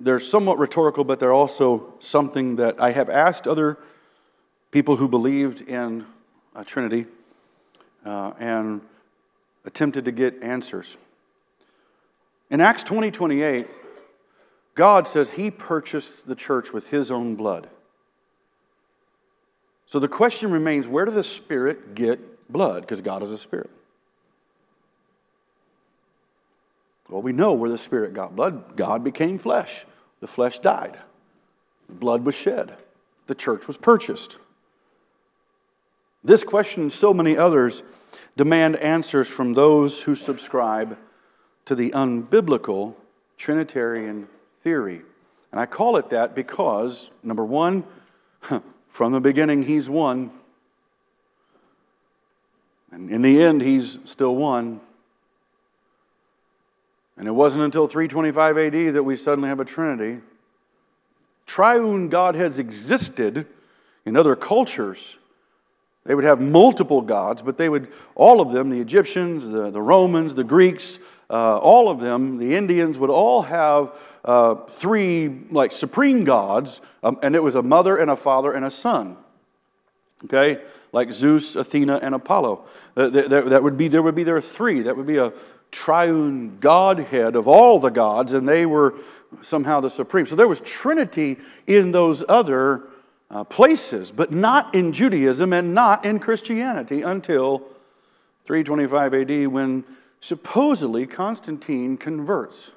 they're 0.00 0.18
somewhat 0.18 0.58
rhetorical, 0.58 1.04
but 1.04 1.20
they're 1.20 1.34
also 1.34 1.92
something 1.98 2.56
that 2.56 2.80
I 2.80 2.92
have 2.92 3.10
asked 3.10 3.46
other 3.46 3.76
people 4.70 4.96
who 4.96 5.08
believed 5.08 5.60
in 5.60 6.06
a 6.54 6.64
Trinity 6.64 7.04
uh, 8.04 8.32
and 8.38 8.80
attempted 9.64 10.04
to 10.06 10.12
get 10.12 10.42
answers. 10.42 10.96
In 12.50 12.60
Acts 12.60 12.82
20 12.82 13.10
28, 13.10 13.66
God 14.74 15.08
says 15.08 15.30
he 15.30 15.50
purchased 15.50 16.26
the 16.26 16.34
church 16.34 16.72
with 16.72 16.90
his 16.90 17.10
own 17.10 17.34
blood. 17.34 17.68
So 19.86 19.98
the 19.98 20.08
question 20.08 20.50
remains 20.50 20.86
where 20.86 21.04
did 21.04 21.14
the 21.14 21.24
Spirit 21.24 21.94
get 21.94 22.50
blood? 22.52 22.82
Because 22.82 23.00
God 23.00 23.22
is 23.22 23.30
a 23.30 23.38
Spirit. 23.38 23.70
Well, 27.08 27.22
we 27.22 27.32
know 27.32 27.54
where 27.54 27.70
the 27.70 27.78
Spirit 27.78 28.12
got 28.14 28.36
blood. 28.36 28.76
God 28.76 29.02
became 29.02 29.38
flesh. 29.38 29.86
The 30.20 30.26
flesh 30.26 30.58
died. 30.58 30.98
Blood 31.88 32.24
was 32.24 32.34
shed. 32.34 32.76
The 33.26 33.34
church 33.34 33.66
was 33.66 33.76
purchased. 33.76 34.36
This 36.24 36.44
question 36.44 36.84
and 36.84 36.92
so 36.92 37.14
many 37.14 37.36
others 37.36 37.82
demand 38.36 38.76
answers 38.76 39.28
from 39.28 39.54
those 39.54 40.02
who 40.02 40.14
subscribe 40.14 40.98
to 41.64 41.74
the 41.74 41.90
unbiblical 41.90 42.94
Trinitarian 43.36 44.28
theory. 44.54 45.02
And 45.52 45.60
I 45.60 45.66
call 45.66 45.96
it 45.96 46.10
that 46.10 46.34
because, 46.34 47.10
number 47.22 47.44
one, 47.44 47.84
from 48.88 49.12
the 49.12 49.20
beginning, 49.20 49.62
He's 49.62 49.88
one. 49.88 50.30
And 52.90 53.10
in 53.10 53.22
the 53.22 53.42
end, 53.42 53.62
He's 53.62 53.98
still 54.04 54.36
one. 54.36 54.80
And 57.16 57.26
it 57.26 57.32
wasn't 57.32 57.64
until 57.64 57.88
325 57.88 58.58
AD 58.58 58.94
that 58.94 59.02
we 59.02 59.16
suddenly 59.16 59.48
have 59.48 59.60
a 59.60 59.64
Trinity. 59.64 60.20
Triune 61.46 62.08
Godheads 62.08 62.58
existed 62.58 63.46
in 64.04 64.16
other 64.16 64.36
cultures. 64.36 65.18
They 66.08 66.14
would 66.14 66.24
have 66.24 66.40
multiple 66.40 67.02
gods, 67.02 67.42
but 67.42 67.58
they 67.58 67.68
would, 67.68 67.92
all 68.14 68.40
of 68.40 68.50
them, 68.50 68.70
the 68.70 68.80
Egyptians, 68.80 69.46
the, 69.46 69.70
the 69.70 69.82
Romans, 69.82 70.34
the 70.34 70.42
Greeks, 70.42 70.98
uh, 71.28 71.58
all 71.58 71.90
of 71.90 72.00
them, 72.00 72.38
the 72.38 72.56
Indians, 72.56 72.98
would 72.98 73.10
all 73.10 73.42
have 73.42 73.94
uh, 74.24 74.54
three, 74.54 75.28
like, 75.50 75.70
supreme 75.70 76.24
gods, 76.24 76.80
um, 77.02 77.18
and 77.22 77.36
it 77.36 77.42
was 77.42 77.56
a 77.56 77.62
mother 77.62 77.98
and 77.98 78.10
a 78.10 78.16
father 78.16 78.52
and 78.52 78.64
a 78.64 78.70
son. 78.70 79.18
Okay? 80.24 80.62
Like 80.92 81.12
Zeus, 81.12 81.56
Athena, 81.56 82.00
and 82.02 82.14
Apollo. 82.14 82.64
Uh, 82.96 83.10
that, 83.10 83.28
that, 83.28 83.48
that 83.50 83.62
would 83.62 83.76
be, 83.76 83.88
there 83.88 84.02
would 84.02 84.14
be 84.14 84.24
there 84.24 84.40
three. 84.40 84.80
That 84.80 84.96
would 84.96 85.06
be 85.06 85.18
a 85.18 85.34
triune 85.70 86.58
Godhead 86.58 87.36
of 87.36 87.46
all 87.46 87.80
the 87.80 87.90
gods, 87.90 88.32
and 88.32 88.48
they 88.48 88.64
were 88.64 88.94
somehow 89.42 89.80
the 89.80 89.90
supreme. 89.90 90.24
So 90.24 90.36
there 90.36 90.48
was 90.48 90.60
Trinity 90.60 91.36
in 91.66 91.92
those 91.92 92.24
other 92.30 92.88
uh, 93.30 93.44
places, 93.44 94.10
but 94.12 94.32
not 94.32 94.74
in 94.74 94.92
Judaism 94.92 95.52
and 95.52 95.74
not 95.74 96.04
in 96.04 96.18
Christianity 96.18 97.02
until 97.02 97.58
325 98.46 99.14
AD 99.14 99.46
when 99.48 99.84
supposedly 100.20 101.06
Constantine 101.06 101.96
converts. 101.96 102.70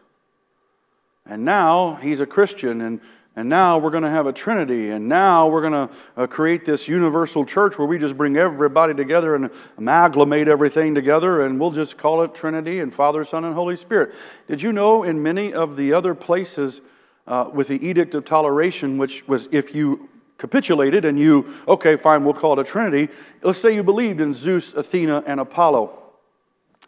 And 1.26 1.46
now 1.46 1.96
he's 1.96 2.20
a 2.20 2.26
Christian, 2.26 2.82
and 2.82 3.00
and 3.34 3.48
now 3.48 3.78
we're 3.78 3.92
going 3.92 4.04
to 4.04 4.10
have 4.10 4.26
a 4.26 4.34
Trinity, 4.34 4.90
and 4.90 5.08
now 5.08 5.48
we're 5.48 5.62
going 5.62 5.88
to 5.88 5.96
uh, 6.18 6.28
create 6.28 6.66
this 6.66 6.90
universal 6.90 7.46
church 7.46 7.78
where 7.78 7.88
we 7.88 7.98
just 7.98 8.18
bring 8.18 8.36
everybody 8.36 8.94
together 8.94 9.36
and 9.36 9.50
amalgamate 9.78 10.50
everything 10.50 10.94
together, 10.94 11.42
and 11.42 11.58
we'll 11.58 11.72
just 11.72 11.98
call 11.98 12.24
it 12.24 12.36
Trinity 12.36 12.82
and 12.82 12.94
Father, 12.94 13.24
Son, 13.24 13.46
and 13.46 13.54
Holy 13.54 13.78
Spirit. 13.78 14.14
Did 14.50 14.62
you 14.62 14.74
know 14.74 15.04
in 15.04 15.24
many 15.24 15.54
of 15.54 15.78
the 15.78 15.94
other 15.94 16.14
places 16.14 16.82
uh, 17.26 17.50
with 17.54 17.70
the 17.70 17.88
Edict 17.88 18.14
of 18.16 18.26
Toleration, 18.26 18.98
which 18.98 19.26
was 19.30 19.48
if 19.54 19.74
you 19.74 20.10
capitulated 20.42 21.06
and 21.06 21.20
you, 21.20 21.48
okay, 21.68 21.96
fine, 21.96 22.26
we'll 22.26 22.34
call 22.34 22.54
it 22.54 22.60
a 22.60 22.64
Trinity, 22.64 23.14
let's 23.44 23.60
say 23.60 23.76
you 23.76 23.84
believed 23.84 24.20
in 24.20 24.34
Zeus, 24.34 24.74
Athena, 24.74 25.24
and 25.28 25.40
Apollo. 25.40 25.98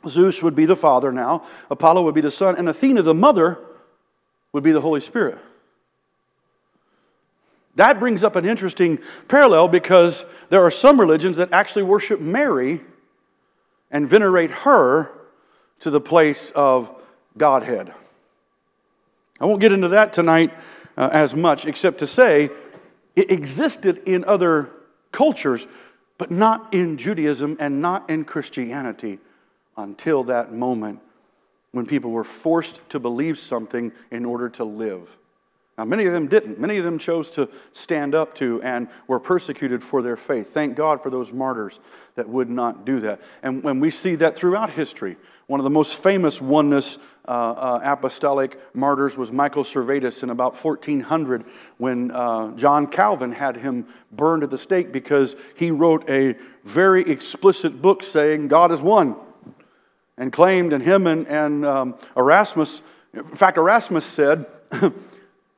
Zeus 0.08 0.42
would 0.42 0.56
be 0.56 0.66
the 0.66 0.76
father 0.76 1.12
now, 1.12 1.46
Apollo 1.70 2.04
would 2.04 2.16
be 2.16 2.22
the 2.22 2.32
son, 2.32 2.56
and 2.58 2.68
Athena, 2.68 3.04
the 3.04 3.14
mother, 3.14 3.60
would 4.54 4.64
be 4.64 4.72
the 4.72 4.82
Holy 4.82 5.00
Spirit. 5.00 5.38
That 7.76 8.00
brings 8.00 8.24
up 8.24 8.36
an 8.36 8.46
interesting 8.46 9.00
parallel 9.28 9.68
because 9.68 10.26
there 10.50 10.64
are 10.64 10.72
some 10.72 11.00
religions 11.00 11.38
that 11.38 11.54
actually 11.54 11.84
worship 11.84 12.20
Mary 12.20 12.82
and 13.92 14.08
venerate 14.08 14.52
her 14.52 15.12
to 15.80 15.92
the 15.92 16.02
place 16.02 16.50
of 16.52 16.92
Godhead. 17.38 17.94
I 19.40 19.46
won't 19.46 19.62
get 19.62 19.72
into 19.72 19.90
that 19.90 20.12
tonight 20.12 20.52
uh, 20.98 21.10
as 21.12 21.36
much, 21.36 21.66
except 21.66 22.00
to 22.00 22.08
say 22.08 22.50
it 23.16 23.32
existed 23.32 24.02
in 24.06 24.26
other 24.26 24.70
cultures, 25.12 25.68
but 26.18 26.32
not 26.32 26.74
in 26.74 26.98
Judaism 26.98 27.58
and 27.60 27.82
not 27.82 28.10
in 28.10 28.26
Christianity 28.26 29.20
until 29.78 30.24
that 30.26 30.52
moment 30.52 31.00
when 31.72 31.86
people 31.86 32.12
were 32.12 32.24
forced 32.24 32.88
to 32.90 33.00
believe 33.00 33.38
something 33.38 33.92
in 34.12 34.26
order 34.26 34.50
to 34.50 34.64
live. 34.64 35.18
Now, 35.78 35.86
many 35.86 36.06
of 36.06 36.14
them 36.14 36.28
didn't. 36.28 36.60
Many 36.60 36.78
of 36.78 36.84
them 36.84 37.00
chose 37.00 37.32
to 37.32 37.50
stand 37.74 38.14
up 38.14 38.36
to 38.36 38.62
and 38.62 38.88
were 39.08 39.20
persecuted 39.20 39.82
for 39.84 40.04
their 40.04 40.16
faith. 40.16 40.54
Thank 40.54 40.76
God 40.76 41.02
for 41.02 41.10
those 41.10 41.34
martyrs 41.34 41.80
that 42.14 42.30
would 42.30 42.50
not 42.50 42.86
do 42.86 43.00
that. 43.00 43.22
And 43.42 43.64
when 43.64 43.80
we 43.80 43.90
see 43.90 44.14
that 44.16 44.36
throughout 44.36 44.70
history, 44.70 45.18
one 45.48 45.60
of 45.60 45.64
the 45.64 45.72
most 45.72 45.96
famous 45.96 46.40
oneness 46.40 47.00
uh, 47.28 47.32
uh, 47.32 47.80
apostolic 47.84 48.60
martyrs 48.76 49.18
was 49.18 49.32
Michael 49.32 49.64
Servetus 49.64 50.22
in 50.22 50.30
about 50.30 50.56
1400 50.56 51.44
when 51.78 52.12
uh, 52.12 52.56
John 52.56 52.86
Calvin 52.86 53.32
had 53.32 53.58
him 53.58 53.88
burned 54.12 54.44
at 54.44 54.52
the 54.52 54.58
stake 54.60 54.92
because 54.92 55.36
he 55.56 55.72
wrote 55.72 56.08
a 56.08 56.36
very 56.64 57.02
explicit 57.10 57.82
book 57.82 58.04
saying 58.04 58.48
God 58.48 58.72
is 58.72 58.82
one 58.82 59.16
and 60.18 60.32
claimed, 60.32 60.74
and 60.74 60.84
him 60.84 61.08
and, 61.08 61.28
and 61.28 61.66
um, 61.66 61.96
Erasmus, 62.16 62.82
in 63.14 63.24
fact, 63.24 63.58
Erasmus 63.58 64.06
said, 64.06 64.46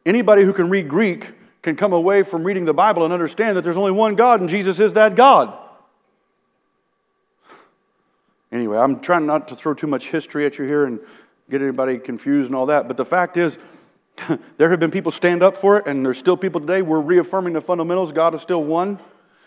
Anybody 0.06 0.44
who 0.44 0.54
can 0.54 0.70
read 0.70 0.88
Greek 0.88 1.34
can 1.62 1.76
come 1.76 1.94
away 1.94 2.24
from 2.24 2.44
reading 2.44 2.66
the 2.66 2.74
Bible 2.74 3.04
and 3.04 3.14
understand 3.14 3.58
that 3.58 3.64
there's 3.64 3.78
only 3.78 3.92
one 3.92 4.16
God 4.16 4.40
and 4.40 4.50
Jesus 4.50 4.80
is 4.80 4.94
that 4.94 5.16
God. 5.16 5.58
Anyway, 8.52 8.78
I'm 8.78 9.00
trying 9.00 9.26
not 9.26 9.48
to 9.48 9.56
throw 9.56 9.74
too 9.74 9.88
much 9.88 10.10
history 10.10 10.46
at 10.46 10.58
you 10.58 10.66
here 10.66 10.86
and 10.86 11.00
get 11.50 11.62
anybody 11.62 11.98
confused 11.98 12.48
and 12.48 12.56
all 12.56 12.68
that, 12.68 12.88
but 12.88 12.98
the 12.98 13.06
fact 13.06 13.36
is, 13.36 13.58
there 14.58 14.70
have 14.70 14.80
been 14.80 14.92
people 14.92 15.12
stand 15.12 15.44
up 15.44 15.58
for 15.58 15.78
it, 15.78 15.88
and 15.88 16.06
there's 16.06 16.18
still 16.18 16.38
people 16.38 16.62
today. 16.62 16.82
We're 16.82 17.02
reaffirming 17.02 17.54
the 17.54 17.62
fundamentals. 17.62 18.12
God 18.12 18.34
is 18.34 18.42
still 18.42 18.64
one. 18.64 19.00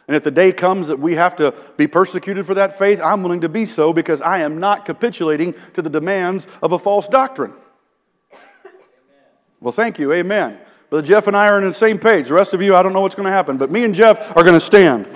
And 0.07 0.17
if 0.17 0.25
the 0.25 0.31
day 0.31 0.53
comes 0.53 0.89
that 0.89 0.99
we 0.99 1.15
have 1.15 1.37
to 1.37 1.55
be 1.77 1.87
persecuted 1.87 2.47
for 2.47 2.55
that 2.55 2.79
faith, 2.79 3.01
I'm 3.03 3.23
willing 3.23 3.43
to 3.43 3.49
be 3.49 3.67
so 3.67 3.93
because 3.93 4.23
I 4.23 4.41
am 4.41 4.59
not 4.59 4.85
capitulating 4.85 5.55
to 5.75 5.83
the 5.83 5.91
demands 5.91 6.47
of 6.63 6.73
a 6.73 6.79
false 6.79 7.09
doctrine. 7.09 7.53
Well, 9.61 9.73
thank 9.73 9.99
you. 9.99 10.13
Amen. 10.13 10.59
Brother 10.91 11.07
Jeff 11.07 11.27
and 11.27 11.37
I 11.37 11.49
are 11.49 11.57
on 11.57 11.65
the 11.65 11.73
same 11.73 11.99
page. 11.99 12.29
The 12.29 12.35
rest 12.35 12.55
of 12.55 12.63
you, 12.63 12.75
I 12.75 12.83
don't 12.83 12.93
know 12.93 13.01
what's 13.01 13.15
going 13.15 13.27
to 13.27 13.33
happen, 13.33 13.59
but 13.59 13.71
me 13.71 13.85
and 13.85 13.95
Jeff 13.95 14.37
are 14.37 14.43
going 14.43 14.55
to 14.55 14.61
stand. 14.61 15.07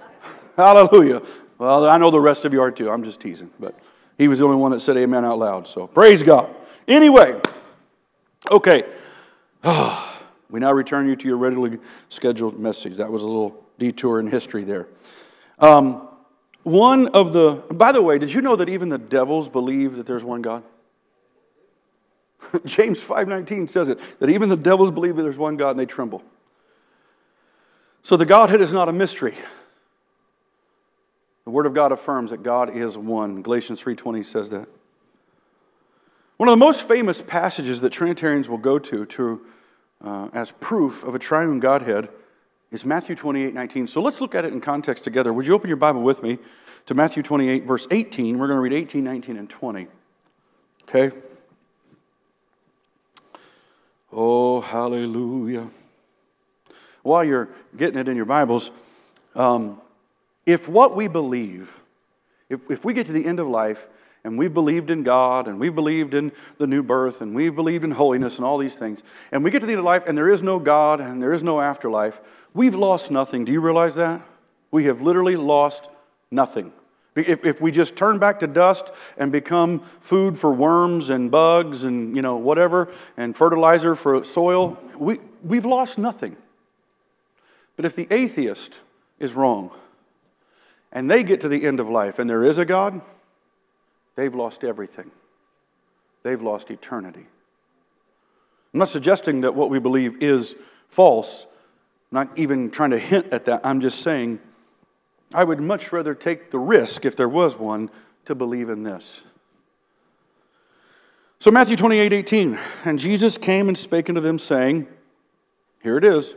Hallelujah. 0.56 1.22
Well, 1.58 1.88
I 1.88 1.98
know 1.98 2.10
the 2.10 2.20
rest 2.20 2.44
of 2.44 2.52
you 2.52 2.60
are 2.62 2.70
too. 2.70 2.90
I'm 2.90 3.04
just 3.04 3.20
teasing, 3.20 3.50
but 3.60 3.78
he 4.18 4.26
was 4.26 4.40
the 4.40 4.44
only 4.44 4.56
one 4.56 4.72
that 4.72 4.80
said 4.80 4.96
amen 4.96 5.24
out 5.24 5.38
loud. 5.38 5.68
So 5.68 5.86
praise 5.86 6.22
God. 6.22 6.54
Anyway, 6.88 7.40
okay. 8.50 8.84
Oh, 9.62 10.22
we 10.50 10.60
now 10.60 10.72
return 10.72 11.08
you 11.08 11.16
to 11.16 11.28
your 11.28 11.36
regularly 11.36 11.78
scheduled 12.08 12.58
message. 12.58 12.96
That 12.96 13.10
was 13.10 13.22
a 13.22 13.26
little 13.26 13.64
detour 13.78 14.18
in 14.18 14.26
history 14.26 14.64
there. 14.64 14.88
Um, 15.58 16.08
one 16.64 17.08
of 17.08 17.32
the, 17.32 17.62
by 17.72 17.92
the 17.92 18.02
way, 18.02 18.18
did 18.18 18.32
you 18.32 18.40
know 18.40 18.56
that 18.56 18.68
even 18.68 18.88
the 18.88 18.98
devils 18.98 19.48
believe 19.48 19.96
that 19.96 20.06
there's 20.06 20.24
one 20.24 20.42
God? 20.42 20.64
James 22.64 23.00
5:19 23.00 23.68
says 23.68 23.88
it 23.88 23.98
that 24.18 24.30
even 24.30 24.48
the 24.48 24.56
devils 24.56 24.90
believe 24.90 25.16
that 25.16 25.22
there's 25.22 25.38
one 25.38 25.56
God 25.56 25.70
and 25.70 25.80
they 25.80 25.86
tremble. 25.86 26.22
So 28.02 28.16
the 28.16 28.26
Godhead 28.26 28.60
is 28.60 28.72
not 28.72 28.88
a 28.88 28.92
mystery. 28.92 29.34
The 31.44 31.50
Word 31.50 31.66
of 31.66 31.74
God 31.74 31.92
affirms 31.92 32.30
that 32.30 32.42
God 32.42 32.74
is 32.74 32.96
one. 32.96 33.42
Galatians 33.42 33.82
3.20 33.82 34.24
says 34.24 34.50
that. 34.50 34.68
One 36.36 36.48
of 36.48 36.52
the 36.52 36.64
most 36.64 36.88
famous 36.88 37.22
passages 37.22 37.80
that 37.82 37.90
Trinitarians 37.90 38.48
will 38.48 38.58
go 38.58 38.78
to, 38.78 39.06
to 39.06 39.46
uh, 40.02 40.28
as 40.32 40.52
proof 40.52 41.04
of 41.04 41.14
a 41.14 41.18
triune 41.18 41.60
Godhead 41.60 42.08
is 42.70 42.84
Matthew 42.84 43.14
28 43.14 43.54
19. 43.54 43.86
So 43.86 44.00
let's 44.00 44.20
look 44.20 44.34
at 44.34 44.44
it 44.44 44.52
in 44.52 44.60
context 44.60 45.04
together. 45.04 45.32
Would 45.32 45.46
you 45.46 45.54
open 45.54 45.68
your 45.68 45.76
Bible 45.76 46.02
with 46.02 46.22
me 46.22 46.38
to 46.86 46.94
Matthew 46.94 47.22
28, 47.22 47.64
verse 47.64 47.86
18? 47.90 48.38
We're 48.38 48.48
going 48.48 48.56
to 48.56 48.60
read 48.60 48.72
18, 48.72 49.04
19, 49.04 49.36
and 49.36 49.48
20. 49.48 49.86
Okay? 50.82 51.16
Oh, 54.16 54.60
hallelujah. 54.60 55.68
While 57.02 57.24
you're 57.24 57.48
getting 57.76 57.98
it 57.98 58.06
in 58.06 58.14
your 58.14 58.26
Bibles, 58.26 58.70
um, 59.34 59.80
if 60.46 60.68
what 60.68 60.94
we 60.94 61.08
believe, 61.08 61.76
if, 62.48 62.70
if 62.70 62.84
we 62.84 62.94
get 62.94 63.08
to 63.08 63.12
the 63.12 63.26
end 63.26 63.40
of 63.40 63.48
life 63.48 63.88
and 64.22 64.38
we've 64.38 64.54
believed 64.54 64.92
in 64.92 65.02
God 65.02 65.48
and 65.48 65.58
we've 65.58 65.74
believed 65.74 66.14
in 66.14 66.30
the 66.58 66.66
new 66.68 66.84
birth 66.84 67.22
and 67.22 67.34
we've 67.34 67.56
believed 67.56 67.82
in 67.82 67.90
holiness 67.90 68.36
and 68.36 68.46
all 68.46 68.56
these 68.56 68.76
things, 68.76 69.02
and 69.32 69.42
we 69.42 69.50
get 69.50 69.58
to 69.60 69.66
the 69.66 69.72
end 69.72 69.80
of 69.80 69.84
life 69.84 70.04
and 70.06 70.16
there 70.16 70.30
is 70.30 70.44
no 70.44 70.60
God 70.60 71.00
and 71.00 71.20
there 71.20 71.32
is 71.32 71.42
no 71.42 71.60
afterlife, 71.60 72.20
we've 72.54 72.76
lost 72.76 73.10
nothing. 73.10 73.44
Do 73.44 73.50
you 73.50 73.60
realize 73.60 73.96
that? 73.96 74.22
We 74.70 74.84
have 74.84 75.00
literally 75.00 75.34
lost 75.34 75.90
nothing. 76.30 76.72
If, 77.16 77.44
if 77.44 77.60
we 77.60 77.70
just 77.70 77.94
turn 77.94 78.18
back 78.18 78.40
to 78.40 78.46
dust 78.46 78.90
and 79.16 79.30
become 79.30 79.80
food 79.80 80.36
for 80.36 80.52
worms 80.52 81.10
and 81.10 81.30
bugs 81.30 81.84
and 81.84 82.16
you 82.16 82.22
know 82.22 82.36
whatever 82.36 82.88
and 83.16 83.36
fertilizer 83.36 83.94
for 83.94 84.24
soil, 84.24 84.78
we, 84.98 85.18
we've 85.42 85.66
lost 85.66 85.96
nothing. 85.96 86.36
But 87.76 87.84
if 87.84 87.94
the 87.94 88.08
atheist 88.10 88.80
is 89.18 89.34
wrong 89.34 89.70
and 90.92 91.08
they 91.10 91.22
get 91.22 91.40
to 91.42 91.48
the 91.48 91.64
end 91.64 91.78
of 91.78 91.88
life 91.88 92.18
and 92.18 92.28
there 92.28 92.44
is 92.44 92.58
a 92.58 92.64
God, 92.64 93.00
they've 94.16 94.34
lost 94.34 94.64
everything. 94.64 95.10
They've 96.24 96.42
lost 96.42 96.70
eternity. 96.70 97.26
I'm 98.72 98.78
not 98.78 98.88
suggesting 98.88 99.42
that 99.42 99.54
what 99.54 99.70
we 99.70 99.78
believe 99.78 100.20
is 100.20 100.56
false, 100.88 101.46
I'm 102.10 102.26
not 102.26 102.38
even 102.38 102.70
trying 102.70 102.90
to 102.90 102.98
hint 102.98 103.32
at 103.32 103.44
that. 103.44 103.60
I'm 103.64 103.80
just 103.80 104.00
saying 104.00 104.40
I 105.34 105.42
would 105.42 105.60
much 105.60 105.92
rather 105.92 106.14
take 106.14 106.50
the 106.52 106.58
risk, 106.58 107.04
if 107.04 107.16
there 107.16 107.28
was 107.28 107.58
one, 107.58 107.90
to 108.24 108.34
believe 108.34 108.70
in 108.70 108.84
this. 108.84 109.24
So, 111.40 111.50
Matthew 111.50 111.76
28 111.76 112.12
18, 112.12 112.58
and 112.84 112.98
Jesus 112.98 113.36
came 113.36 113.68
and 113.68 113.76
spake 113.76 114.08
unto 114.08 114.20
them, 114.20 114.38
saying, 114.38 114.86
Here 115.82 115.98
it 115.98 116.04
is, 116.04 116.36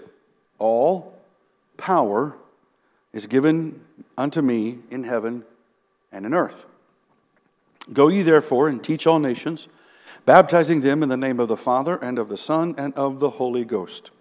all 0.58 1.14
power 1.78 2.36
is 3.14 3.28
given 3.28 3.82
unto 4.18 4.42
me 4.42 4.80
in 4.90 5.04
heaven 5.04 5.46
and 6.12 6.26
in 6.26 6.34
earth. 6.34 6.66
Go 7.94 8.08
ye 8.10 8.24
therefore 8.24 8.68
and 8.68 8.84
teach 8.84 9.08
all 9.08 9.20
nations, 9.20 9.68
baptizing 10.26 10.82
them 10.82 11.04
in 11.04 11.10
the 11.10 11.16
name 11.16 11.40
of 11.40 11.48
the 11.48 11.56
Father 11.56 11.98
and 11.98 12.20
of 12.20 12.30
the 12.30 12.36
Son 12.36 12.76
and 12.78 12.94
of 12.96 13.20
the 13.20 13.30
Holy 13.30 13.64
Ghost, 13.64 14.12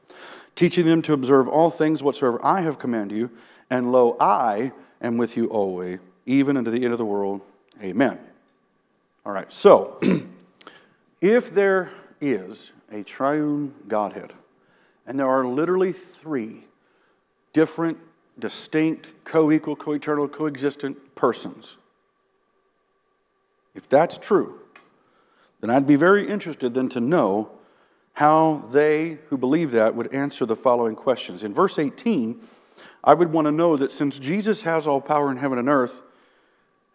teaching 0.54 0.84
them 0.84 1.02
to 1.02 1.14
observe 1.14 1.48
all 1.48 1.70
things 1.70 2.02
whatsoever 2.02 2.38
I 2.44 2.60
have 2.60 2.78
commanded 2.78 3.16
you, 3.16 3.30
and 3.70 3.92
lo, 3.92 4.16
I 4.20 4.72
am 5.00 5.16
with 5.16 5.36
you 5.36 5.46
always, 5.46 5.98
even 6.24 6.56
unto 6.56 6.70
the 6.70 6.84
end 6.84 6.92
of 6.92 6.98
the 6.98 7.04
world. 7.04 7.40
Amen. 7.82 8.18
All 9.24 9.32
right, 9.32 9.52
so 9.52 9.98
if 11.20 11.50
there 11.52 11.90
is 12.20 12.72
a 12.92 13.02
triune 13.02 13.74
Godhead, 13.88 14.32
and 15.06 15.18
there 15.18 15.28
are 15.28 15.44
literally 15.44 15.92
three 15.92 16.64
different, 17.52 17.98
distinct, 18.38 19.08
co 19.24 19.50
equal, 19.50 19.76
co 19.76 19.92
eternal, 19.92 20.28
coexistent 20.28 21.14
persons, 21.14 21.76
if 23.74 23.88
that's 23.88 24.16
true, 24.18 24.60
then 25.60 25.70
I'd 25.70 25.86
be 25.86 25.96
very 25.96 26.28
interested 26.28 26.74
then 26.74 26.88
to 26.90 27.00
know 27.00 27.50
how 28.14 28.64
they 28.70 29.18
who 29.28 29.36
believe 29.36 29.72
that 29.72 29.94
would 29.94 30.12
answer 30.12 30.46
the 30.46 30.56
following 30.56 30.96
questions. 30.96 31.42
In 31.42 31.52
verse 31.52 31.78
18, 31.78 32.40
I 33.06 33.14
would 33.14 33.32
want 33.32 33.46
to 33.46 33.52
know 33.52 33.76
that 33.76 33.92
since 33.92 34.18
Jesus 34.18 34.62
has 34.62 34.86
all 34.86 35.00
power 35.00 35.30
in 35.30 35.36
heaven 35.36 35.58
and 35.58 35.68
earth, 35.68 36.02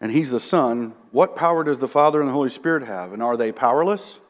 and 0.00 0.12
he's 0.12 0.30
the 0.30 0.38
Son, 0.38 0.92
what 1.10 1.34
power 1.34 1.64
does 1.64 1.78
the 1.78 1.88
Father 1.88 2.20
and 2.20 2.28
the 2.28 2.32
Holy 2.32 2.50
Spirit 2.50 2.84
have? 2.84 3.12
And 3.12 3.22
are 3.22 3.36
they 3.36 3.50
powerless? 3.50 4.20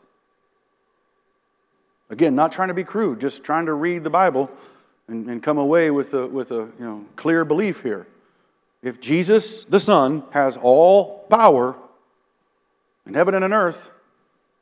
Again, 2.08 2.34
not 2.34 2.52
trying 2.52 2.68
to 2.68 2.74
be 2.74 2.84
crude, 2.84 3.20
just 3.20 3.42
trying 3.42 3.66
to 3.66 3.72
read 3.72 4.04
the 4.04 4.10
Bible 4.10 4.50
and, 5.08 5.28
and 5.28 5.42
come 5.42 5.58
away 5.58 5.90
with 5.90 6.14
a, 6.14 6.26
with 6.26 6.52
a 6.52 6.70
you 6.78 6.84
know, 6.84 7.04
clear 7.16 7.44
belief 7.44 7.82
here. 7.82 8.06
If 8.82 9.00
Jesus, 9.00 9.64
the 9.64 9.80
Son, 9.80 10.22
has 10.30 10.56
all 10.56 11.20
power, 11.30 11.76
in 13.06 13.14
heaven 13.14 13.34
and 13.34 13.44
on 13.44 13.52
earth, 13.52 13.90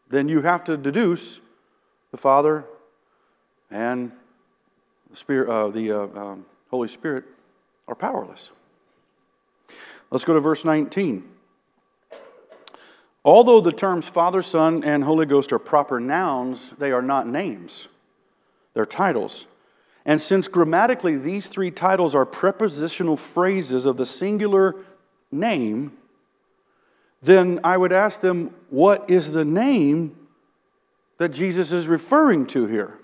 then 0.08 0.28
you 0.28 0.42
have 0.42 0.64
to 0.64 0.76
deduce 0.76 1.40
the 2.10 2.16
Father 2.16 2.64
and 3.70 4.12
the, 5.10 5.16
Spirit, 5.16 5.48
uh, 5.48 5.68
the 5.68 5.92
uh, 5.92 6.06
um, 6.14 6.46
Holy 6.70 6.88
Spirit 6.88 7.24
are 7.88 7.94
powerless. 7.94 8.50
Let's 10.10 10.24
go 10.24 10.34
to 10.34 10.40
verse 10.40 10.64
19. 10.64 11.24
Although 13.24 13.60
the 13.60 13.72
terms 13.72 14.08
Father, 14.08 14.40
Son, 14.42 14.82
and 14.82 15.04
Holy 15.04 15.26
Ghost 15.26 15.52
are 15.52 15.58
proper 15.58 16.00
nouns, 16.00 16.70
they 16.78 16.90
are 16.90 17.02
not 17.02 17.26
names, 17.26 17.88
they're 18.74 18.86
titles. 18.86 19.46
And 20.06 20.20
since 20.20 20.48
grammatically 20.48 21.16
these 21.16 21.48
three 21.48 21.70
titles 21.70 22.14
are 22.14 22.24
prepositional 22.24 23.18
phrases 23.18 23.84
of 23.84 23.98
the 23.98 24.06
singular 24.06 24.76
name, 25.30 25.92
then 27.20 27.60
I 27.62 27.76
would 27.76 27.92
ask 27.92 28.20
them, 28.20 28.54
what 28.70 29.10
is 29.10 29.32
the 29.32 29.44
name 29.44 30.16
that 31.18 31.28
Jesus 31.30 31.70
is 31.70 31.86
referring 31.86 32.46
to 32.46 32.66
here? 32.66 32.99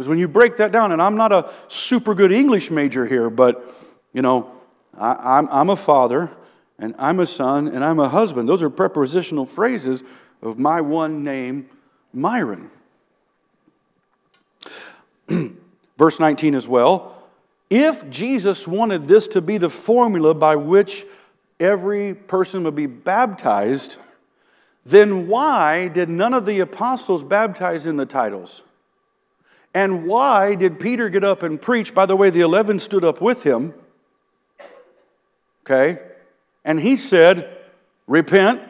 Because 0.00 0.08
when 0.08 0.18
you 0.18 0.28
break 0.28 0.56
that 0.56 0.72
down, 0.72 0.92
and 0.92 1.02
I'm 1.02 1.14
not 1.14 1.30
a 1.30 1.52
super 1.68 2.14
good 2.14 2.32
English 2.32 2.70
major 2.70 3.04
here, 3.04 3.28
but 3.28 3.70
you 4.14 4.22
know, 4.22 4.50
I, 4.96 5.10
am 5.10 5.18
I'm, 5.20 5.48
I'm 5.50 5.68
a 5.68 5.76
father, 5.76 6.30
and 6.78 6.94
I'm 6.98 7.20
a 7.20 7.26
son, 7.26 7.68
and 7.68 7.84
I'm 7.84 7.98
a 7.98 8.08
husband. 8.08 8.48
Those 8.48 8.62
are 8.62 8.70
prepositional 8.70 9.44
phrases 9.44 10.02
of 10.40 10.58
my 10.58 10.80
one 10.80 11.22
name, 11.22 11.68
Myron. 12.14 12.70
Verse 15.98 16.18
19 16.18 16.54
as 16.54 16.66
well. 16.66 17.22
If 17.68 18.08
Jesus 18.08 18.66
wanted 18.66 19.06
this 19.06 19.28
to 19.28 19.42
be 19.42 19.58
the 19.58 19.68
formula 19.68 20.32
by 20.32 20.56
which 20.56 21.04
every 21.60 22.14
person 22.14 22.64
would 22.64 22.74
be 22.74 22.86
baptized, 22.86 23.96
then 24.86 25.28
why 25.28 25.88
did 25.88 26.08
none 26.08 26.32
of 26.32 26.46
the 26.46 26.60
apostles 26.60 27.22
baptize 27.22 27.86
in 27.86 27.98
the 27.98 28.06
titles? 28.06 28.62
And 29.72 30.06
why 30.06 30.54
did 30.56 30.80
Peter 30.80 31.08
get 31.08 31.22
up 31.22 31.42
and 31.42 31.60
preach? 31.60 31.94
By 31.94 32.06
the 32.06 32.16
way, 32.16 32.30
the 32.30 32.40
11 32.40 32.78
stood 32.80 33.04
up 33.04 33.20
with 33.20 33.44
him. 33.44 33.72
Okay? 35.64 36.00
And 36.64 36.80
he 36.80 36.96
said, 36.96 37.56
Repent 38.06 38.60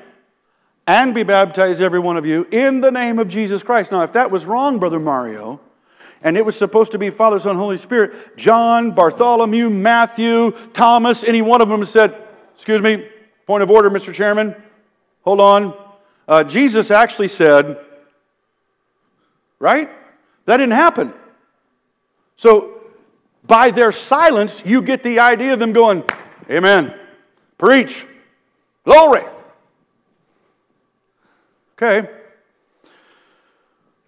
and 0.87 1.15
be 1.15 1.23
baptized, 1.23 1.81
every 1.81 1.99
one 1.99 2.17
of 2.17 2.27
you, 2.27 2.47
in 2.51 2.81
the 2.81 2.91
name 2.91 3.19
of 3.19 3.29
Jesus 3.29 3.63
Christ. 3.63 3.93
Now, 3.93 4.03
if 4.03 4.13
that 4.13 4.31
was 4.31 4.45
wrong, 4.45 4.79
Brother 4.79 5.01
Mario, 5.01 5.61
and 6.23 6.37
it 6.37 6.45
was 6.45 6.59
supposed 6.59 6.93
to 6.93 6.99
be 6.99 7.09
Father, 7.09 7.39
Son, 7.39 7.57
Holy 7.57 7.79
Spirit, 7.79 8.37
John, 8.37 8.91
Bartholomew, 8.91 9.71
Matthew, 9.71 10.51
Thomas, 10.73 11.25
any 11.25 11.41
one 11.41 11.63
of 11.63 11.69
them 11.69 11.85
said, 11.85 12.15
Excuse 12.55 12.83
me, 12.83 13.09
point 13.47 13.63
of 13.63 13.71
order, 13.71 13.89
Mr. 13.89 14.13
Chairman. 14.13 14.55
Hold 15.23 15.41
on. 15.41 15.75
Uh, 16.29 16.45
Jesus 16.45 16.91
actually 16.91 17.29
said, 17.29 17.79
right? 19.59 19.91
That 20.47 20.57
didn't 20.57 20.73
happen. 20.73 21.13
So, 22.37 22.81
by 23.47 23.71
their 23.71 23.93
silence, 23.93 24.65
you 24.65 24.83
get 24.83 25.03
the 25.03 25.19
idea 25.19 25.53
of 25.53 25.59
them 25.61 25.73
going, 25.73 26.05
Amen. 26.51 26.95
Preach. 27.59 28.07
Glory. 28.85 29.23
Okay. 31.75 32.09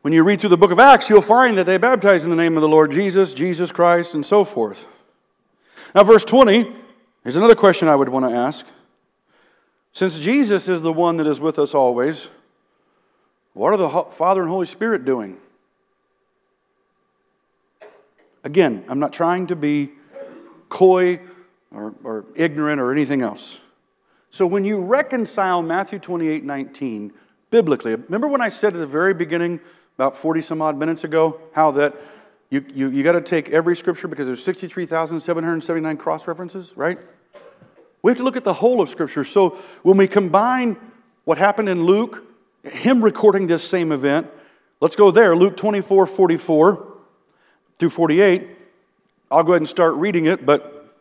When 0.03 0.13
you 0.13 0.25
read 0.25 0.41
through 0.41 0.51
the 0.51 0.57
book 0.57 0.73
of 0.73 0.79
Acts, 0.79 1.09
you'll 1.09 1.23
find 1.23 1.57
that 1.59 1.65
they 1.65 1.79
baptize 1.79 2.25
in 2.25 2.31
the 2.31 2.37
name 2.37 2.57
of 2.57 2.63
the 2.63 2.69
Lord 2.69 2.91
Jesus, 2.91 3.35
Jesus 3.35 3.71
Christ, 3.71 4.15
and 4.15 4.27
so 4.27 4.45
forth. 4.45 4.87
Now, 5.95 6.03
verse 6.03 6.25
20 6.25 6.77
Here's 7.23 7.37
another 7.37 7.55
question 7.55 7.89
I 7.89 7.95
would 7.95 8.09
want 8.09 8.25
to 8.25 8.33
ask. 8.33 8.67
Since 9.93 10.19
Jesus 10.19 10.69
is 10.69 10.83
the 10.83 10.93
one 10.93 11.19
that 11.19 11.27
is 11.27 11.39
with 11.39 11.59
us 11.59 11.75
always, 11.75 12.29
what 13.53 13.73
are 13.73 13.77
the 13.77 14.11
Father 14.11 14.41
and 14.41 14.51
Holy 14.51 14.67
Spirit 14.67 15.05
doing? 15.05 15.39
Again, 18.45 18.85
I'm 18.89 18.99
not 18.99 19.13
trying 19.13 19.47
to 19.49 19.57
be 19.57 19.93
coy 20.69 21.21
or, 21.71 21.95
or 22.03 22.25
ignorant 22.35 22.81
or 22.81 22.93
anything 22.93 23.23
else. 23.23 23.59
So 24.31 24.47
when 24.47 24.65
you 24.65 24.81
reconcile 24.81 25.63
Matthew 25.63 25.99
28 25.99 26.45
19 26.45 27.13
biblically, 27.51 27.95
remember 27.95 28.29
when 28.29 28.41
I 28.41 28.49
said 28.49 28.75
at 28.75 28.79
the 28.79 28.87
very 28.87 29.15
beginning, 29.15 29.61
about 29.97 30.17
40 30.17 30.41
some 30.41 30.63
odd 30.63 30.79
minutes 30.79 31.05
ago, 31.05 31.41
how 31.53 31.71
that 31.73 31.95
You, 32.51 32.63
you, 32.69 32.91
you 32.91 33.03
got 33.03 33.13
to 33.13 33.23
take 33.23 33.49
every 33.49 33.75
scripture 33.75 34.09
because 34.09 34.27
there's 34.27 34.45
63,779 34.45 35.97
cross 35.97 36.29
references, 36.29 36.77
right? 36.77 36.99
We 38.03 38.11
have 38.11 38.19
to 38.19 38.25
look 38.25 38.37
at 38.37 38.45
the 38.45 38.53
whole 38.53 38.83
of 38.83 38.91
scripture. 38.91 39.25
So 39.25 39.51
when 39.83 39.97
we 39.97 40.07
combine 40.07 40.77
what 41.25 41.39
happened 41.39 41.71
in 41.71 41.85
Luke, 41.85 42.23
him 42.63 43.03
recording 43.03 43.47
this 43.47 43.67
same 43.67 43.91
event, 43.91 44.27
let's 44.81 44.97
go 44.97 45.11
there. 45.11 45.35
Luke 45.35 45.57
24 45.57 46.07
44 46.07 46.92
through 47.83 47.91
48. 47.91 48.49
I'll 49.29 49.43
go 49.43 49.55
ahead 49.55 49.63
and 49.63 49.69
start 49.69 49.95
reading 49.97 50.27
it, 50.27 50.47
but 50.47 50.95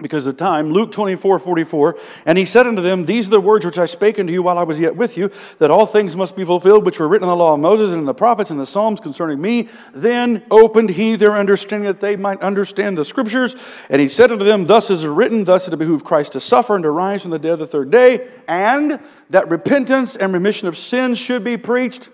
because 0.00 0.26
of 0.26 0.38
time. 0.38 0.70
Luke 0.70 0.90
24, 0.90 1.38
44. 1.38 1.98
And 2.24 2.38
he 2.38 2.46
said 2.46 2.66
unto 2.66 2.80
them, 2.80 3.04
These 3.04 3.26
are 3.26 3.32
the 3.32 3.40
words 3.40 3.66
which 3.66 3.76
I 3.76 3.84
spake 3.84 4.18
unto 4.18 4.32
you 4.32 4.42
while 4.42 4.56
I 4.56 4.62
was 4.62 4.80
yet 4.80 4.96
with 4.96 5.18
you, 5.18 5.30
that 5.58 5.70
all 5.70 5.84
things 5.84 6.16
must 6.16 6.34
be 6.34 6.42
fulfilled 6.42 6.86
which 6.86 6.98
were 6.98 7.06
written 7.06 7.24
in 7.24 7.28
the 7.28 7.36
law 7.36 7.52
of 7.52 7.60
Moses 7.60 7.90
and 7.90 8.00
in 8.00 8.06
the 8.06 8.14
prophets 8.14 8.50
and 8.50 8.58
the 8.58 8.64
Psalms 8.64 8.98
concerning 8.98 9.42
me. 9.42 9.68
Then 9.92 10.42
opened 10.50 10.88
he 10.88 11.16
their 11.16 11.36
understanding 11.36 11.86
that 11.86 12.00
they 12.00 12.16
might 12.16 12.40
understand 12.40 12.96
the 12.96 13.04
scriptures. 13.04 13.54
And 13.90 14.00
he 14.00 14.08
said 14.08 14.32
unto 14.32 14.46
them, 14.46 14.64
Thus 14.64 14.88
is 14.88 15.04
it 15.04 15.08
written, 15.08 15.44
thus 15.44 15.68
it 15.68 15.76
behooved 15.76 16.06
Christ 16.06 16.32
to 16.32 16.40
suffer 16.40 16.74
and 16.74 16.82
to 16.84 16.90
rise 16.90 17.20
from 17.20 17.30
the 17.30 17.38
dead 17.38 17.58
the 17.58 17.66
third 17.66 17.90
day, 17.90 18.26
and 18.48 19.00
that 19.28 19.50
repentance 19.50 20.16
and 20.16 20.32
remission 20.32 20.66
of 20.66 20.78
sins 20.78 21.18
should 21.18 21.44
be 21.44 21.58
preached 21.58 22.08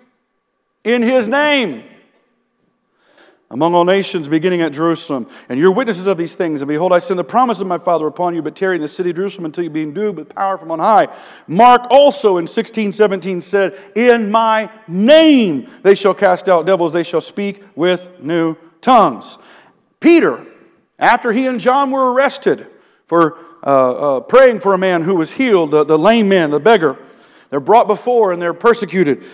in 0.83 1.03
his 1.03 1.29
name 1.29 1.85
among 3.51 3.75
all 3.75 3.85
nations, 3.85 4.29
beginning 4.29 4.61
at 4.61 4.73
Jerusalem. 4.73 5.27
And 5.49 5.59
you're 5.59 5.71
witnesses 5.71 6.07
of 6.07 6.19
these 6.19 6.35
things. 6.35 6.61
And 6.61 6.69
behold, 6.69 6.93
I 6.93 6.99
send 6.99 7.19
the 7.19 7.25
promise 7.25 7.61
of 7.61 7.67
my 7.67 7.79
Father 7.79 8.07
upon 8.07 8.35
you, 8.35 8.43
but 8.43 8.55
tarry 8.55 8.77
in 8.77 8.83
the 8.83 8.89
city 8.89 9.11
of 9.11 9.17
Jerusalem 9.17 9.47
until 9.47 9.65
you 9.65 9.71
be 9.71 9.83
endued 9.83 10.17
with 10.17 10.29
power 10.29 10.59
from 10.59 10.71
on 10.71 10.79
high. 10.79 11.09
Mark 11.47 11.87
also 11.91 12.37
in 12.37 12.47
16, 12.47 12.93
17 12.93 13.41
said, 13.41 13.79
In 13.95 14.31
my 14.31 14.71
name 14.87 15.71
they 15.83 15.95
shall 15.95 16.15
cast 16.15 16.49
out 16.49 16.67
devils, 16.67 16.93
they 16.93 17.03
shall 17.03 17.23
speak 17.23 17.63
with 17.75 18.21
new 18.21 18.55
tongues. 18.83 19.39
Peter, 19.99 20.45
after 20.99 21.33
he 21.33 21.47
and 21.47 21.59
John 21.59 21.91
were 21.91 22.13
arrested 22.13 22.67
for 23.07 23.39
uh, 23.65 24.17
uh, 24.17 24.21
praying 24.21 24.61
for 24.61 24.75
a 24.75 24.79
man 24.79 25.03
who 25.03 25.15
was 25.15 25.33
healed, 25.33 25.71
the, 25.71 25.85
the 25.85 25.99
lame 25.99 26.29
man, 26.29 26.51
the 26.51 26.61
beggar, 26.61 26.99
they're 27.51 27.61
brought 27.61 27.87
before 27.87 28.33
and 28.33 28.43
they're 28.43 28.55
persecuted 28.55 29.25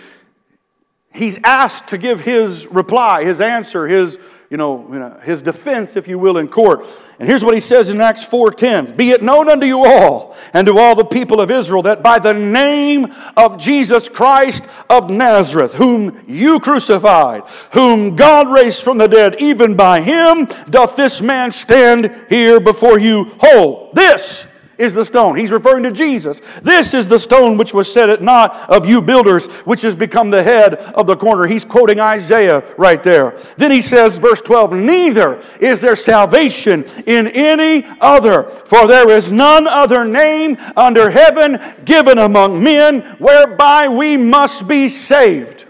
he's 1.15 1.39
asked 1.43 1.87
to 1.87 1.97
give 1.97 2.21
his 2.21 2.67
reply, 2.67 3.23
his 3.23 3.41
answer, 3.41 3.87
his, 3.87 4.19
you 4.49 4.57
know, 4.57 5.19
his 5.23 5.41
defense, 5.41 5.95
if 5.95 6.07
you 6.07 6.19
will, 6.19 6.37
in 6.37 6.47
court. 6.47 6.85
And 7.17 7.27
here's 7.27 7.45
what 7.45 7.53
he 7.53 7.61
says 7.61 7.89
in 7.89 8.01
Acts 8.01 8.25
4:10: 8.25 8.97
Be 8.97 9.11
it 9.11 9.23
known 9.23 9.49
unto 9.49 9.65
you 9.65 9.85
all 9.85 10.35
and 10.53 10.67
to 10.67 10.77
all 10.77 10.95
the 10.95 11.05
people 11.05 11.39
of 11.39 11.49
Israel 11.49 11.81
that 11.83 12.03
by 12.03 12.19
the 12.19 12.33
name 12.33 13.13
of 13.37 13.57
Jesus 13.57 14.09
Christ 14.09 14.67
of 14.89 15.09
Nazareth, 15.09 15.73
whom 15.75 16.21
you 16.27 16.59
crucified, 16.59 17.43
whom 17.71 18.15
God 18.15 18.49
raised 18.49 18.83
from 18.83 18.97
the 18.97 19.07
dead, 19.07 19.37
even 19.39 19.75
by 19.75 20.01
him 20.01 20.45
doth 20.69 20.95
this 20.95 21.21
man 21.21 21.51
stand 21.51 22.13
here 22.27 22.59
before 22.59 22.99
you 22.99 23.31
whole. 23.39 23.91
This 23.93 24.45
is 24.77 24.93
the 24.93 25.05
stone. 25.05 25.35
He's 25.35 25.51
referring 25.51 25.83
to 25.83 25.91
Jesus. 25.91 26.41
This 26.61 26.93
is 26.93 27.07
the 27.07 27.19
stone 27.19 27.57
which 27.57 27.73
was 27.73 27.91
set 27.91 28.09
at 28.09 28.21
naught 28.21 28.69
of 28.69 28.87
you 28.87 29.01
builders, 29.01 29.47
which 29.65 29.81
has 29.81 29.95
become 29.95 30.29
the 30.29 30.43
head 30.43 30.75
of 30.75 31.07
the 31.07 31.15
corner. 31.15 31.47
He's 31.47 31.65
quoting 31.65 31.99
Isaiah 31.99 32.63
right 32.77 33.01
there. 33.01 33.37
Then 33.57 33.71
he 33.71 33.81
says, 33.81 34.17
verse 34.17 34.41
12, 34.41 34.73
Neither 34.73 35.41
is 35.59 35.79
there 35.79 35.95
salvation 35.95 36.83
in 37.05 37.27
any 37.27 37.85
other, 38.01 38.43
for 38.43 38.87
there 38.87 39.09
is 39.09 39.31
none 39.31 39.67
other 39.67 40.05
name 40.05 40.57
under 40.75 41.09
heaven 41.09 41.59
given 41.85 42.17
among 42.17 42.63
men 42.63 43.01
whereby 43.17 43.87
we 43.87 44.17
must 44.17 44.67
be 44.67 44.89
saved. 44.89 45.67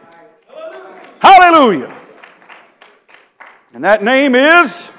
Hallelujah. 1.20 1.96
And 3.74 3.84
that 3.84 4.04
name 4.04 4.36
is? 4.36 4.90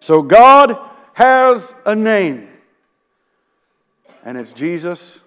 So 0.00 0.22
God 0.22 0.78
has 1.14 1.74
a 1.86 1.94
name, 1.94 2.48
and 4.24 4.36
it's 4.36 4.52
Jesus 4.52 5.20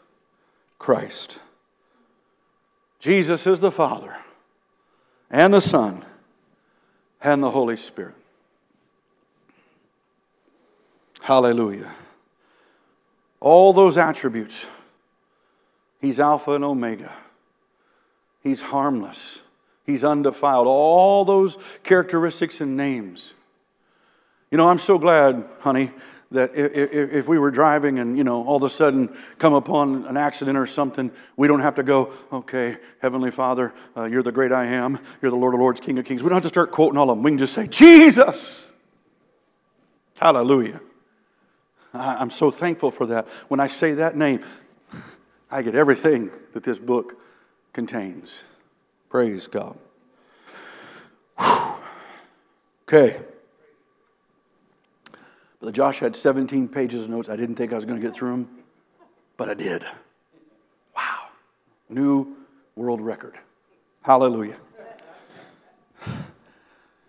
Christ. 0.77 1.39
Jesus 2.99 3.47
is 3.47 3.59
the 3.59 3.71
Father, 3.71 4.15
and 5.31 5.53
the 5.53 5.61
Son, 5.61 6.03
and 7.21 7.41
the 7.41 7.51
Holy 7.51 7.77
Spirit. 7.77 8.15
Hallelujah. 11.21 11.91
All 13.39 13.73
those 13.73 13.97
attributes. 13.97 14.67
He's 15.99 16.19
Alpha 16.19 16.51
and 16.51 16.63
Omega. 16.63 17.11
He's 18.41 18.61
harmless. 18.61 19.43
He's 19.85 20.03
undefiled. 20.03 20.67
All 20.67 21.25
those 21.25 21.57
characteristics 21.83 22.61
and 22.61 22.77
names 22.77 23.33
you 24.51 24.57
know, 24.57 24.67
I'm 24.67 24.79
so 24.79 24.97
glad, 24.97 25.47
honey, 25.59 25.91
that 26.31 26.51
if, 26.55 27.27
we 27.27 27.39
were 27.39 27.51
driving 27.51 27.99
and, 27.99 28.17
you 28.17 28.23
know, 28.23 28.43
all 28.45 28.57
of 28.57 28.63
a 28.63 28.69
sudden 28.69 29.15
come 29.39 29.53
upon 29.53 30.05
an 30.05 30.17
accident 30.17 30.57
or 30.57 30.65
something, 30.65 31.09
we 31.37 31.47
don't 31.47 31.61
have 31.61 31.75
to 31.75 31.83
go, 31.83 32.11
okay, 32.31 32.77
Heavenly 33.01 33.31
Father, 33.31 33.73
uh, 33.95 34.05
you're 34.05 34.23
the 34.23 34.31
great 34.31 34.51
I 34.51 34.65
am, 34.65 34.99
you're 35.21 35.31
the 35.31 35.37
Lord 35.37 35.53
of 35.53 35.61
Lords, 35.61 35.79
King 35.79 35.97
of 35.99 36.05
Kings. 36.05 36.23
We 36.23 36.29
don't 36.29 36.35
have 36.35 36.43
to 36.43 36.49
start 36.49 36.71
quoting 36.71 36.97
all 36.97 37.09
of 37.09 37.17
them. 37.17 37.23
We 37.23 37.31
can 37.31 37.37
just 37.37 37.53
say, 37.53 37.67
Jesus! 37.67 38.65
Hallelujah. 40.19 40.81
I'm 41.93 42.29
so 42.29 42.51
thankful 42.51 42.91
for 42.91 43.05
that. 43.07 43.27
When 43.47 43.59
I 43.59 43.67
say 43.67 43.93
that 43.93 44.17
name, 44.17 44.43
I 45.49 45.61
get 45.61 45.75
everything 45.75 46.29
that 46.53 46.63
this 46.63 46.79
book 46.79 47.19
contains. 47.71 48.43
Praise 49.09 49.47
God. 49.47 49.77
Whew. 51.39 51.75
Okay. 52.87 53.21
Brother 55.59 55.71
Josh 55.71 55.99
had 55.99 56.15
17 56.15 56.67
pages 56.67 57.03
of 57.03 57.09
notes. 57.09 57.29
I 57.29 57.35
didn't 57.35 57.55
think 57.55 57.71
I 57.71 57.75
was 57.75 57.85
going 57.85 57.99
to 57.99 58.05
get 58.05 58.15
through 58.15 58.31
them, 58.31 58.49
but 59.37 59.49
I 59.49 59.55
did. 59.55 59.83
Wow. 60.95 61.29
New 61.89 62.35
world 62.75 63.01
record. 63.01 63.37
Hallelujah. 64.03 64.57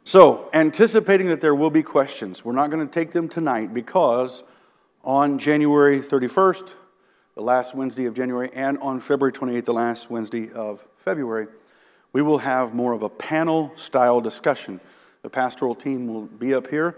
So, 0.05 0.49
anticipating 0.55 1.27
that 1.29 1.43
there 1.43 1.55
will 1.55 1.69
be 1.69 1.83
questions, 1.83 2.43
we're 2.43 2.55
not 2.55 2.71
going 2.71 2.87
to 2.87 2.91
take 2.91 3.13
them 3.13 3.29
tonight 3.29 3.75
because 3.75 4.43
on 5.05 5.39
January 5.39 6.01
31st, 6.01 6.75
the 7.35 7.43
last 7.43 7.75
Wednesday 7.75 8.07
of 8.07 8.15
January, 8.15 8.51
and 8.55 8.79
on 8.79 9.01
February 9.01 9.33
28th, 9.33 9.67
the 9.67 9.75
last 9.75 10.11
Wednesday 10.11 10.51
of 10.53 10.83
February, 10.97 11.47
we 12.15 12.23
will 12.23 12.39
have 12.39 12.75
more 12.75 12.95
of 12.95 13.03
a 13.03 13.11
panel 13.11 13.71
style 13.77 14.23
discussion. 14.23 14.81
The 15.21 15.29
pastoral 15.29 15.75
team 15.75 16.09
will 16.09 16.25
be 16.25 16.55
up 16.55 16.69
here 16.69 16.97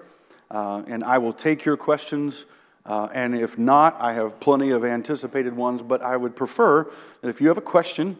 uh, 0.50 0.82
and 0.86 1.04
I 1.04 1.18
will 1.18 1.32
take 1.32 1.64
your 1.64 1.76
questions. 1.76 2.46
Uh, 2.84 3.08
and 3.12 3.34
if 3.34 3.58
not, 3.58 3.96
I 4.00 4.14
have 4.14 4.40
plenty 4.40 4.70
of 4.70 4.84
anticipated 4.84 5.54
ones, 5.54 5.82
but 5.82 6.02
I 6.02 6.16
would 6.16 6.34
prefer 6.34 6.90
that 7.20 7.28
if 7.28 7.40
you 7.40 7.48
have 7.48 7.58
a 7.58 7.62
question, 7.62 8.16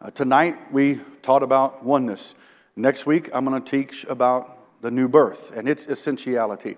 uh, 0.00 0.10
tonight 0.10 0.56
we 0.72 1.00
taught 1.22 1.42
about 1.42 1.84
oneness. 1.84 2.34
Next 2.76 3.06
week, 3.06 3.30
I'm 3.32 3.44
going 3.44 3.62
to 3.62 3.70
teach 3.70 4.04
about 4.04 4.82
the 4.82 4.90
new 4.90 5.08
birth 5.08 5.52
and 5.56 5.68
its 5.68 5.86
essentiality. 5.86 6.76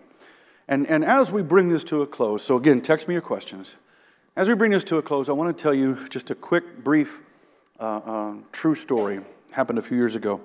And, 0.68 0.86
and 0.86 1.04
as 1.04 1.32
we 1.32 1.42
bring 1.42 1.68
this 1.68 1.84
to 1.84 2.02
a 2.02 2.06
close, 2.06 2.42
so 2.42 2.56
again, 2.56 2.80
text 2.80 3.08
me 3.08 3.14
your 3.14 3.22
questions. 3.22 3.76
As 4.34 4.48
we 4.48 4.54
bring 4.54 4.72
this 4.72 4.84
to 4.84 4.98
a 4.98 5.02
close, 5.02 5.28
I 5.28 5.32
want 5.32 5.56
to 5.56 5.62
tell 5.62 5.72
you 5.72 6.06
just 6.08 6.30
a 6.30 6.34
quick, 6.34 6.84
brief, 6.84 7.22
uh, 7.80 8.00
uh, 8.04 8.34
true 8.52 8.74
story. 8.74 9.20
Happened 9.52 9.78
a 9.78 9.82
few 9.82 9.96
years 9.96 10.16
ago. 10.16 10.40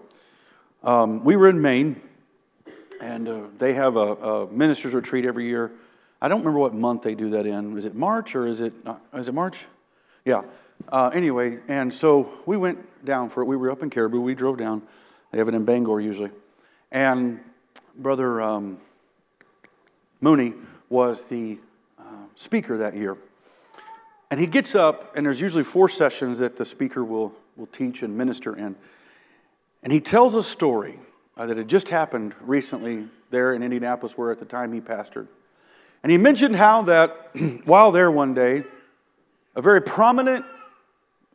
Um, 0.83 1.23
we 1.23 1.35
were 1.35 1.49
in 1.49 1.61
Maine 1.61 2.01
and 3.01 3.27
uh, 3.27 3.41
they 3.57 3.73
have 3.73 3.95
a, 3.97 3.99
a, 3.99 4.47
ministers 4.51 4.93
retreat 4.93 5.25
every 5.25 5.47
year. 5.47 5.71
I 6.21 6.27
don't 6.27 6.39
remember 6.39 6.59
what 6.59 6.73
month 6.73 7.01
they 7.01 7.15
do 7.15 7.31
that 7.31 7.45
in. 7.45 7.77
Is 7.77 7.85
it 7.85 7.95
March 7.95 8.35
or 8.35 8.45
is 8.45 8.61
it 8.61 8.73
is 9.13 9.27
it 9.27 9.33
March? 9.33 9.65
Yeah. 10.23 10.43
Uh, 10.87 11.11
anyway, 11.13 11.59
and 11.67 11.93
so 11.93 12.31
we 12.45 12.57
went 12.57 13.05
down 13.05 13.29
for 13.29 13.41
it. 13.41 13.45
We 13.45 13.57
were 13.57 13.71
up 13.71 13.83
in 13.83 13.89
Caribou. 13.89 14.21
We 14.21 14.35
drove 14.35 14.57
down. 14.57 14.83
They 15.31 15.39
have 15.39 15.47
it 15.47 15.55
in 15.55 15.65
Bangor 15.65 15.99
usually, 15.99 16.31
and 16.91 17.39
brother 17.95 18.41
um, 18.41 18.77
Mooney 20.21 20.53
was 20.89 21.23
the 21.23 21.57
uh, 21.97 22.03
speaker 22.35 22.77
that 22.77 22.95
year. 22.95 23.17
And 24.29 24.39
he 24.39 24.45
gets 24.45 24.75
up, 24.75 25.15
and 25.15 25.25
there's 25.25 25.41
usually 25.41 25.63
four 25.63 25.89
sessions 25.89 26.39
that 26.39 26.55
the 26.55 26.63
speaker 26.63 27.03
will, 27.03 27.33
will 27.57 27.67
teach 27.67 28.01
and 28.01 28.17
minister 28.17 28.55
in. 28.55 28.75
And 29.83 29.91
he 29.91 29.99
tells 29.99 30.35
a 30.35 30.43
story 30.43 30.99
uh, 31.41 31.47
that 31.47 31.57
had 31.57 31.67
just 31.67 31.89
happened 31.89 32.35
recently 32.41 33.07
there 33.31 33.53
in 33.55 33.63
Indianapolis, 33.63 34.15
where 34.15 34.29
at 34.29 34.37
the 34.37 34.45
time 34.45 34.71
he 34.71 34.79
pastored. 34.79 35.27
And 36.03 36.11
he 36.11 36.17
mentioned 36.19 36.55
how 36.55 36.83
that 36.83 37.31
while 37.65 37.91
there 37.91 38.11
one 38.11 38.35
day, 38.35 38.63
a 39.55 39.61
very 39.61 39.81
prominent 39.81 40.45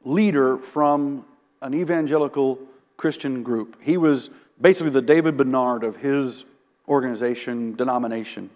leader 0.05 0.59
from 0.59 1.25
an 1.61 1.75
evangelical 1.75 2.61
Christian 2.97 3.43
group, 3.43 3.83
he 3.83 3.97
was 3.97 4.31
basically 4.61 4.91
the 4.91 5.03
David 5.03 5.37
Bernard 5.37 5.83
of 5.83 5.97
his 5.97 6.45
organization, 6.87 7.75
denomination, 7.75 8.49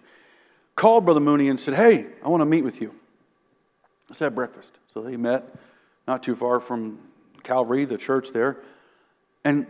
called 0.75 1.03
Brother 1.03 1.19
Mooney 1.19 1.49
and 1.49 1.59
said, 1.59 1.73
Hey, 1.73 2.07
I 2.23 2.29
want 2.29 2.39
to 2.39 2.45
meet 2.45 2.63
with 2.63 2.79
you. 2.79 2.95
Let's 4.07 4.19
have 4.19 4.33
breakfast. 4.33 4.77
So 4.93 5.01
they 5.01 5.17
met 5.17 5.53
not 6.07 6.23
too 6.23 6.33
far 6.33 6.61
from 6.61 6.99
Calvary, 7.43 7.83
the 7.83 7.97
church 7.97 8.29
there. 8.31 8.59
And 9.43 9.67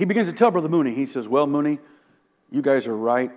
he 0.00 0.06
begins 0.06 0.28
to 0.28 0.34
tell 0.34 0.50
Brother 0.50 0.70
Mooney, 0.70 0.94
he 0.94 1.04
says, 1.04 1.28
Well, 1.28 1.46
Mooney, 1.46 1.78
you 2.50 2.62
guys 2.62 2.86
are 2.86 2.96
right 2.96 3.30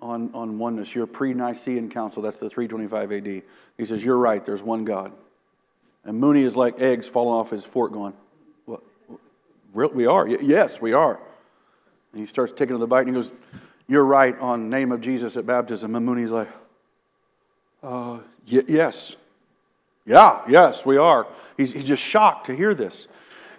on, 0.00 0.30
on 0.34 0.56
oneness. 0.56 0.94
You're 0.94 1.08
pre 1.08 1.34
Nicene 1.34 1.90
Council, 1.90 2.22
that's 2.22 2.36
the 2.36 2.48
325 2.48 3.10
AD. 3.10 3.42
He 3.76 3.84
says, 3.84 4.04
You're 4.04 4.16
right, 4.16 4.44
there's 4.44 4.62
one 4.62 4.84
God. 4.84 5.10
And 6.04 6.20
Mooney 6.20 6.42
is 6.42 6.56
like 6.56 6.80
eggs 6.80 7.08
falling 7.08 7.34
off 7.34 7.50
his 7.50 7.64
fork, 7.64 7.92
going, 7.92 8.14
What? 8.66 8.82
We 9.74 10.06
are. 10.06 10.28
Yes, 10.28 10.80
we 10.80 10.92
are. 10.92 11.18
And 12.12 12.20
he 12.20 12.26
starts 12.26 12.52
taking 12.52 12.78
the 12.78 12.86
bite 12.86 13.00
and 13.00 13.08
he 13.08 13.14
goes, 13.14 13.32
You're 13.88 14.06
right 14.06 14.38
on 14.38 14.70
name 14.70 14.92
of 14.92 15.00
Jesus 15.00 15.36
at 15.36 15.44
baptism. 15.44 15.96
And 15.96 16.06
Mooney's 16.06 16.30
like, 16.30 16.48
uh, 17.82 18.20
y- 18.50 18.62
Yes. 18.68 19.16
Yeah, 20.06 20.42
yes, 20.48 20.86
we 20.86 20.98
are. 20.98 21.26
He's, 21.56 21.72
he's 21.72 21.84
just 21.84 22.02
shocked 22.02 22.46
to 22.46 22.54
hear 22.54 22.74
this. 22.74 23.08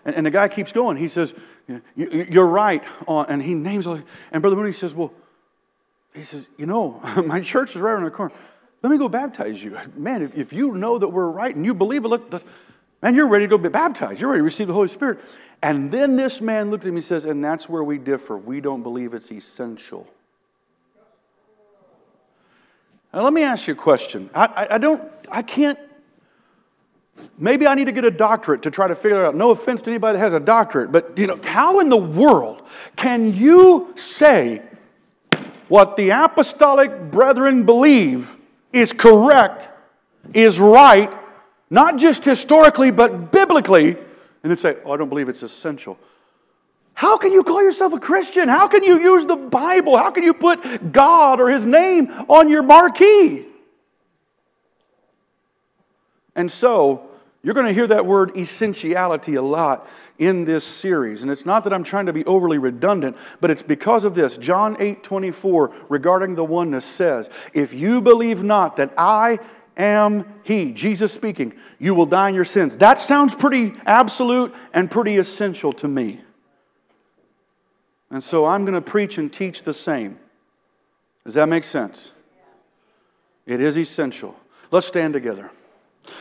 And, 0.05 0.15
and 0.15 0.25
the 0.25 0.31
guy 0.31 0.47
keeps 0.47 0.71
going. 0.71 0.95
He 0.95 1.09
says, 1.09 1.33
You're 1.95 2.47
right. 2.47 2.83
On, 3.07 3.25
and 3.27 3.41
he 3.41 3.53
names, 3.53 3.87
all, 3.87 3.99
and 4.31 4.41
Brother 4.41 4.55
Mooney 4.55 4.73
says, 4.73 4.93
Well, 4.93 5.13
he 6.13 6.23
says, 6.23 6.47
You 6.57 6.65
know, 6.65 6.99
my 7.25 7.41
church 7.41 7.75
is 7.75 7.81
right 7.81 7.91
around 7.91 8.05
the 8.05 8.11
corner. 8.11 8.33
Let 8.81 8.89
me 8.89 8.97
go 8.97 9.09
baptize 9.09 9.63
you. 9.63 9.77
Man, 9.95 10.23
if, 10.23 10.35
if 10.35 10.53
you 10.53 10.71
know 10.73 10.97
that 10.97 11.07
we're 11.07 11.29
right 11.29 11.55
and 11.55 11.63
you 11.63 11.73
believe 11.75 12.03
it, 12.03 12.07
look, 12.07 12.31
man, 13.03 13.13
you're 13.13 13.27
ready 13.27 13.45
to 13.45 13.49
go 13.49 13.57
be 13.57 13.69
baptized. 13.69 14.19
You're 14.19 14.31
ready 14.31 14.39
to 14.39 14.43
receive 14.43 14.67
the 14.67 14.73
Holy 14.73 14.87
Spirit. 14.87 15.19
And 15.61 15.91
then 15.91 16.15
this 16.15 16.41
man 16.41 16.71
looked 16.71 16.85
at 16.85 16.91
me 16.91 16.97
and 16.97 17.03
says, 17.03 17.25
And 17.25 17.45
that's 17.45 17.69
where 17.69 17.83
we 17.83 17.97
differ. 17.97 18.37
We 18.37 18.61
don't 18.61 18.81
believe 18.81 19.13
it's 19.13 19.31
essential. 19.31 20.07
Now, 23.13 23.23
let 23.23 23.33
me 23.33 23.43
ask 23.43 23.67
you 23.67 23.73
a 23.73 23.77
question. 23.77 24.29
I, 24.33 24.45
I, 24.45 24.75
I 24.75 24.77
don't, 24.77 25.11
I 25.29 25.41
can't 25.41 25.77
Maybe 27.37 27.67
I 27.67 27.73
need 27.73 27.85
to 27.85 27.91
get 27.91 28.05
a 28.05 28.11
doctorate 28.11 28.63
to 28.63 28.71
try 28.71 28.87
to 28.87 28.95
figure 28.95 29.25
out. 29.25 29.35
No 29.35 29.51
offense 29.51 29.81
to 29.83 29.89
anybody 29.89 30.17
that 30.17 30.19
has 30.19 30.33
a 30.33 30.39
doctorate, 30.39 30.91
but 30.91 31.17
you 31.17 31.27
know, 31.27 31.39
how 31.43 31.79
in 31.79 31.89
the 31.89 31.97
world 31.97 32.61
can 32.95 33.33
you 33.33 33.93
say 33.95 34.61
what 35.67 35.95
the 35.95 36.09
apostolic 36.09 37.11
brethren 37.11 37.63
believe 37.65 38.35
is 38.73 38.93
correct, 38.93 39.71
is 40.33 40.59
right, 40.59 41.11
not 41.69 41.97
just 41.97 42.25
historically, 42.25 42.91
but 42.91 43.31
biblically, 43.31 43.91
and 43.91 44.51
then 44.51 44.57
say, 44.57 44.77
Oh, 44.85 44.91
I 44.91 44.97
don't 44.97 45.09
believe 45.09 45.29
it's 45.29 45.43
essential. 45.43 45.97
How 46.93 47.17
can 47.17 47.31
you 47.31 47.43
call 47.43 47.63
yourself 47.63 47.93
a 47.93 47.99
Christian? 47.99 48.47
How 48.47 48.67
can 48.67 48.83
you 48.83 48.99
use 48.99 49.25
the 49.25 49.35
Bible? 49.35 49.97
How 49.97 50.11
can 50.11 50.23
you 50.23 50.33
put 50.33 50.91
God 50.91 51.39
or 51.39 51.49
His 51.49 51.65
name 51.65 52.11
on 52.27 52.49
your 52.49 52.63
marquee? 52.63 53.45
And 56.35 56.51
so, 56.51 57.10
you're 57.43 57.55
going 57.55 57.67
to 57.67 57.73
hear 57.73 57.87
that 57.87 58.05
word 58.05 58.37
essentiality 58.37 59.35
a 59.35 59.41
lot 59.41 59.87
in 60.19 60.45
this 60.45 60.63
series. 60.63 61.23
And 61.23 61.31
it's 61.31 61.45
not 61.45 61.63
that 61.63 61.73
I'm 61.73 61.83
trying 61.83 62.05
to 62.05 62.13
be 62.13 62.23
overly 62.25 62.59
redundant, 62.59 63.17
but 63.39 63.49
it's 63.49 63.63
because 63.63 64.05
of 64.05 64.13
this. 64.13 64.37
John 64.37 64.77
8 64.79 65.01
24, 65.01 65.73
regarding 65.89 66.35
the 66.35 66.43
oneness, 66.43 66.85
says, 66.85 67.29
If 67.53 67.73
you 67.73 68.01
believe 68.01 68.43
not 68.43 68.75
that 68.75 68.93
I 68.95 69.39
am 69.75 70.25
He, 70.43 70.71
Jesus 70.71 71.11
speaking, 71.11 71.53
you 71.79 71.95
will 71.95 72.05
die 72.05 72.29
in 72.29 72.35
your 72.35 72.45
sins. 72.45 72.77
That 72.77 72.99
sounds 72.99 73.33
pretty 73.33 73.73
absolute 73.87 74.53
and 74.71 74.91
pretty 74.91 75.17
essential 75.17 75.73
to 75.73 75.87
me. 75.87 76.21
And 78.11 78.23
so 78.23 78.45
I'm 78.45 78.65
going 78.65 78.75
to 78.75 78.81
preach 78.81 79.17
and 79.17 79.33
teach 79.33 79.63
the 79.63 79.73
same. 79.73 80.19
Does 81.23 81.33
that 81.35 81.49
make 81.49 81.63
sense? 81.63 82.11
It 83.47 83.61
is 83.61 83.79
essential. 83.79 84.35
Let's 84.69 84.85
stand 84.85 85.13
together. 85.13 85.49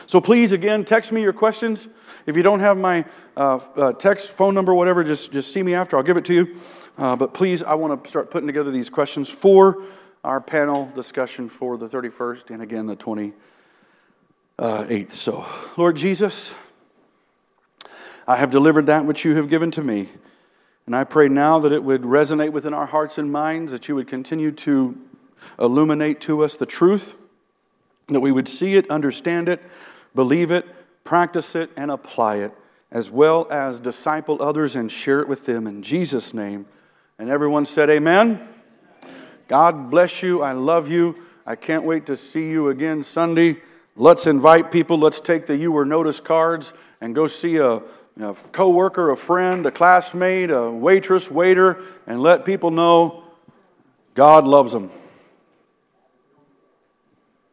So 0.07 0.21
please, 0.21 0.51
again, 0.51 0.85
text 0.85 1.11
me 1.11 1.21
your 1.21 1.33
questions. 1.33 1.87
If 2.25 2.35
you 2.37 2.43
don't 2.43 2.59
have 2.59 2.77
my 2.77 3.05
uh, 3.35 3.59
uh, 3.75 3.93
text, 3.93 4.31
phone 4.31 4.53
number, 4.53 4.73
whatever, 4.73 5.03
just, 5.03 5.31
just 5.31 5.53
see 5.53 5.63
me 5.63 5.73
after. 5.73 5.97
I'll 5.97 6.03
give 6.03 6.17
it 6.17 6.25
to 6.25 6.33
you. 6.33 6.55
Uh, 6.97 7.15
but 7.15 7.33
please, 7.33 7.63
I 7.63 7.75
want 7.75 8.03
to 8.03 8.09
start 8.09 8.29
putting 8.31 8.47
together 8.47 8.71
these 8.71 8.89
questions 8.89 9.29
for 9.29 9.83
our 10.23 10.39
panel 10.39 10.91
discussion 10.93 11.49
for 11.49 11.77
the 11.77 11.87
31st 11.87 12.51
and 12.51 12.61
again 12.61 12.85
the 12.85 12.95
28th. 12.95 13.33
So, 15.13 15.45
Lord 15.77 15.95
Jesus, 15.95 16.53
I 18.27 18.35
have 18.35 18.51
delivered 18.51 18.85
that 18.85 19.05
which 19.05 19.25
you 19.25 19.35
have 19.35 19.49
given 19.49 19.71
to 19.71 19.83
me. 19.83 20.09
And 20.85 20.95
I 20.95 21.03
pray 21.03 21.27
now 21.27 21.59
that 21.59 21.71
it 21.71 21.83
would 21.83 22.01
resonate 22.01 22.51
within 22.51 22.73
our 22.73 22.85
hearts 22.85 23.17
and 23.17 23.31
minds, 23.31 23.71
that 23.71 23.87
you 23.87 23.95
would 23.95 24.07
continue 24.07 24.51
to 24.51 24.97
illuminate 25.59 26.21
to 26.21 26.43
us 26.43 26.55
the 26.55 26.65
truth 26.65 27.15
that 28.13 28.19
we 28.19 28.31
would 28.31 28.47
see 28.47 28.75
it, 28.75 28.89
understand 28.89 29.49
it, 29.49 29.61
believe 30.15 30.51
it, 30.51 30.65
practice 31.03 31.55
it, 31.55 31.69
and 31.75 31.91
apply 31.91 32.37
it, 32.37 32.53
as 32.91 33.09
well 33.09 33.47
as 33.49 33.79
disciple 33.79 34.41
others 34.41 34.75
and 34.75 34.91
share 34.91 35.19
it 35.19 35.27
with 35.27 35.45
them 35.45 35.67
in 35.67 35.81
Jesus' 35.83 36.33
name. 36.33 36.65
And 37.17 37.29
everyone 37.29 37.65
said, 37.65 37.89
Amen. 37.89 38.47
God 39.47 39.89
bless 39.89 40.23
you. 40.23 40.41
I 40.41 40.53
love 40.53 40.89
you. 40.89 41.15
I 41.45 41.55
can't 41.55 41.83
wait 41.83 42.05
to 42.05 42.15
see 42.15 42.49
you 42.49 42.69
again 42.69 43.03
Sunday. 43.03 43.57
Let's 43.95 44.25
invite 44.25 44.71
people. 44.71 44.97
Let's 44.97 45.19
take 45.19 45.45
the 45.45 45.57
You 45.57 45.71
Were 45.71 45.85
Noticed 45.85 46.23
cards 46.23 46.73
and 47.01 47.13
go 47.13 47.27
see 47.27 47.57
a, 47.57 47.81
a 48.19 48.33
co-worker, 48.51 49.09
a 49.09 49.17
friend, 49.17 49.65
a 49.65 49.71
classmate, 49.71 50.51
a 50.51 50.71
waitress, 50.71 51.29
waiter, 51.29 51.83
and 52.07 52.21
let 52.21 52.45
people 52.45 52.71
know 52.71 53.23
God 54.13 54.45
loves 54.45 54.71
them. 54.71 54.91